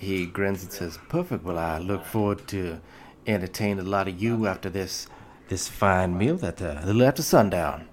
[0.00, 1.44] He grins and says, "Perfect.
[1.44, 2.80] Well, I look forward to
[3.26, 5.06] entertain a lot of you after this
[5.48, 7.86] this fine meal that uh, a little after sundown."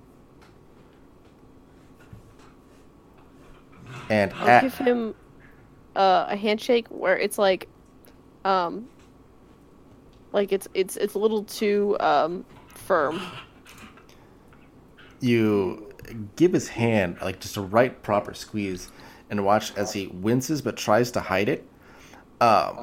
[4.09, 5.15] And I'll at, give him
[5.97, 7.67] uh, a handshake where it's like,
[8.45, 8.87] um,
[10.31, 13.19] like it's it's it's a little too um firm.
[15.19, 15.93] you
[16.37, 18.89] give his hand like just a right proper squeeze
[19.29, 21.67] and watch as he winces but tries to hide it
[22.41, 22.77] um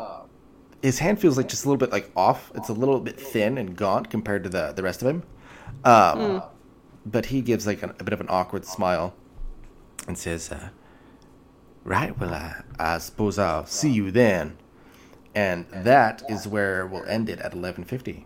[0.82, 3.56] his hand feels like just a little bit like off it's a little bit thin
[3.58, 5.22] and gaunt compared to the the rest of him
[5.84, 6.42] um
[7.06, 9.14] but he gives like an, a bit of an awkward smile
[10.06, 10.68] and says uh,
[11.84, 12.18] Right.
[12.18, 14.56] Well, I, I suppose I'll see you then.
[15.34, 18.24] and that is where we'll end it at 1150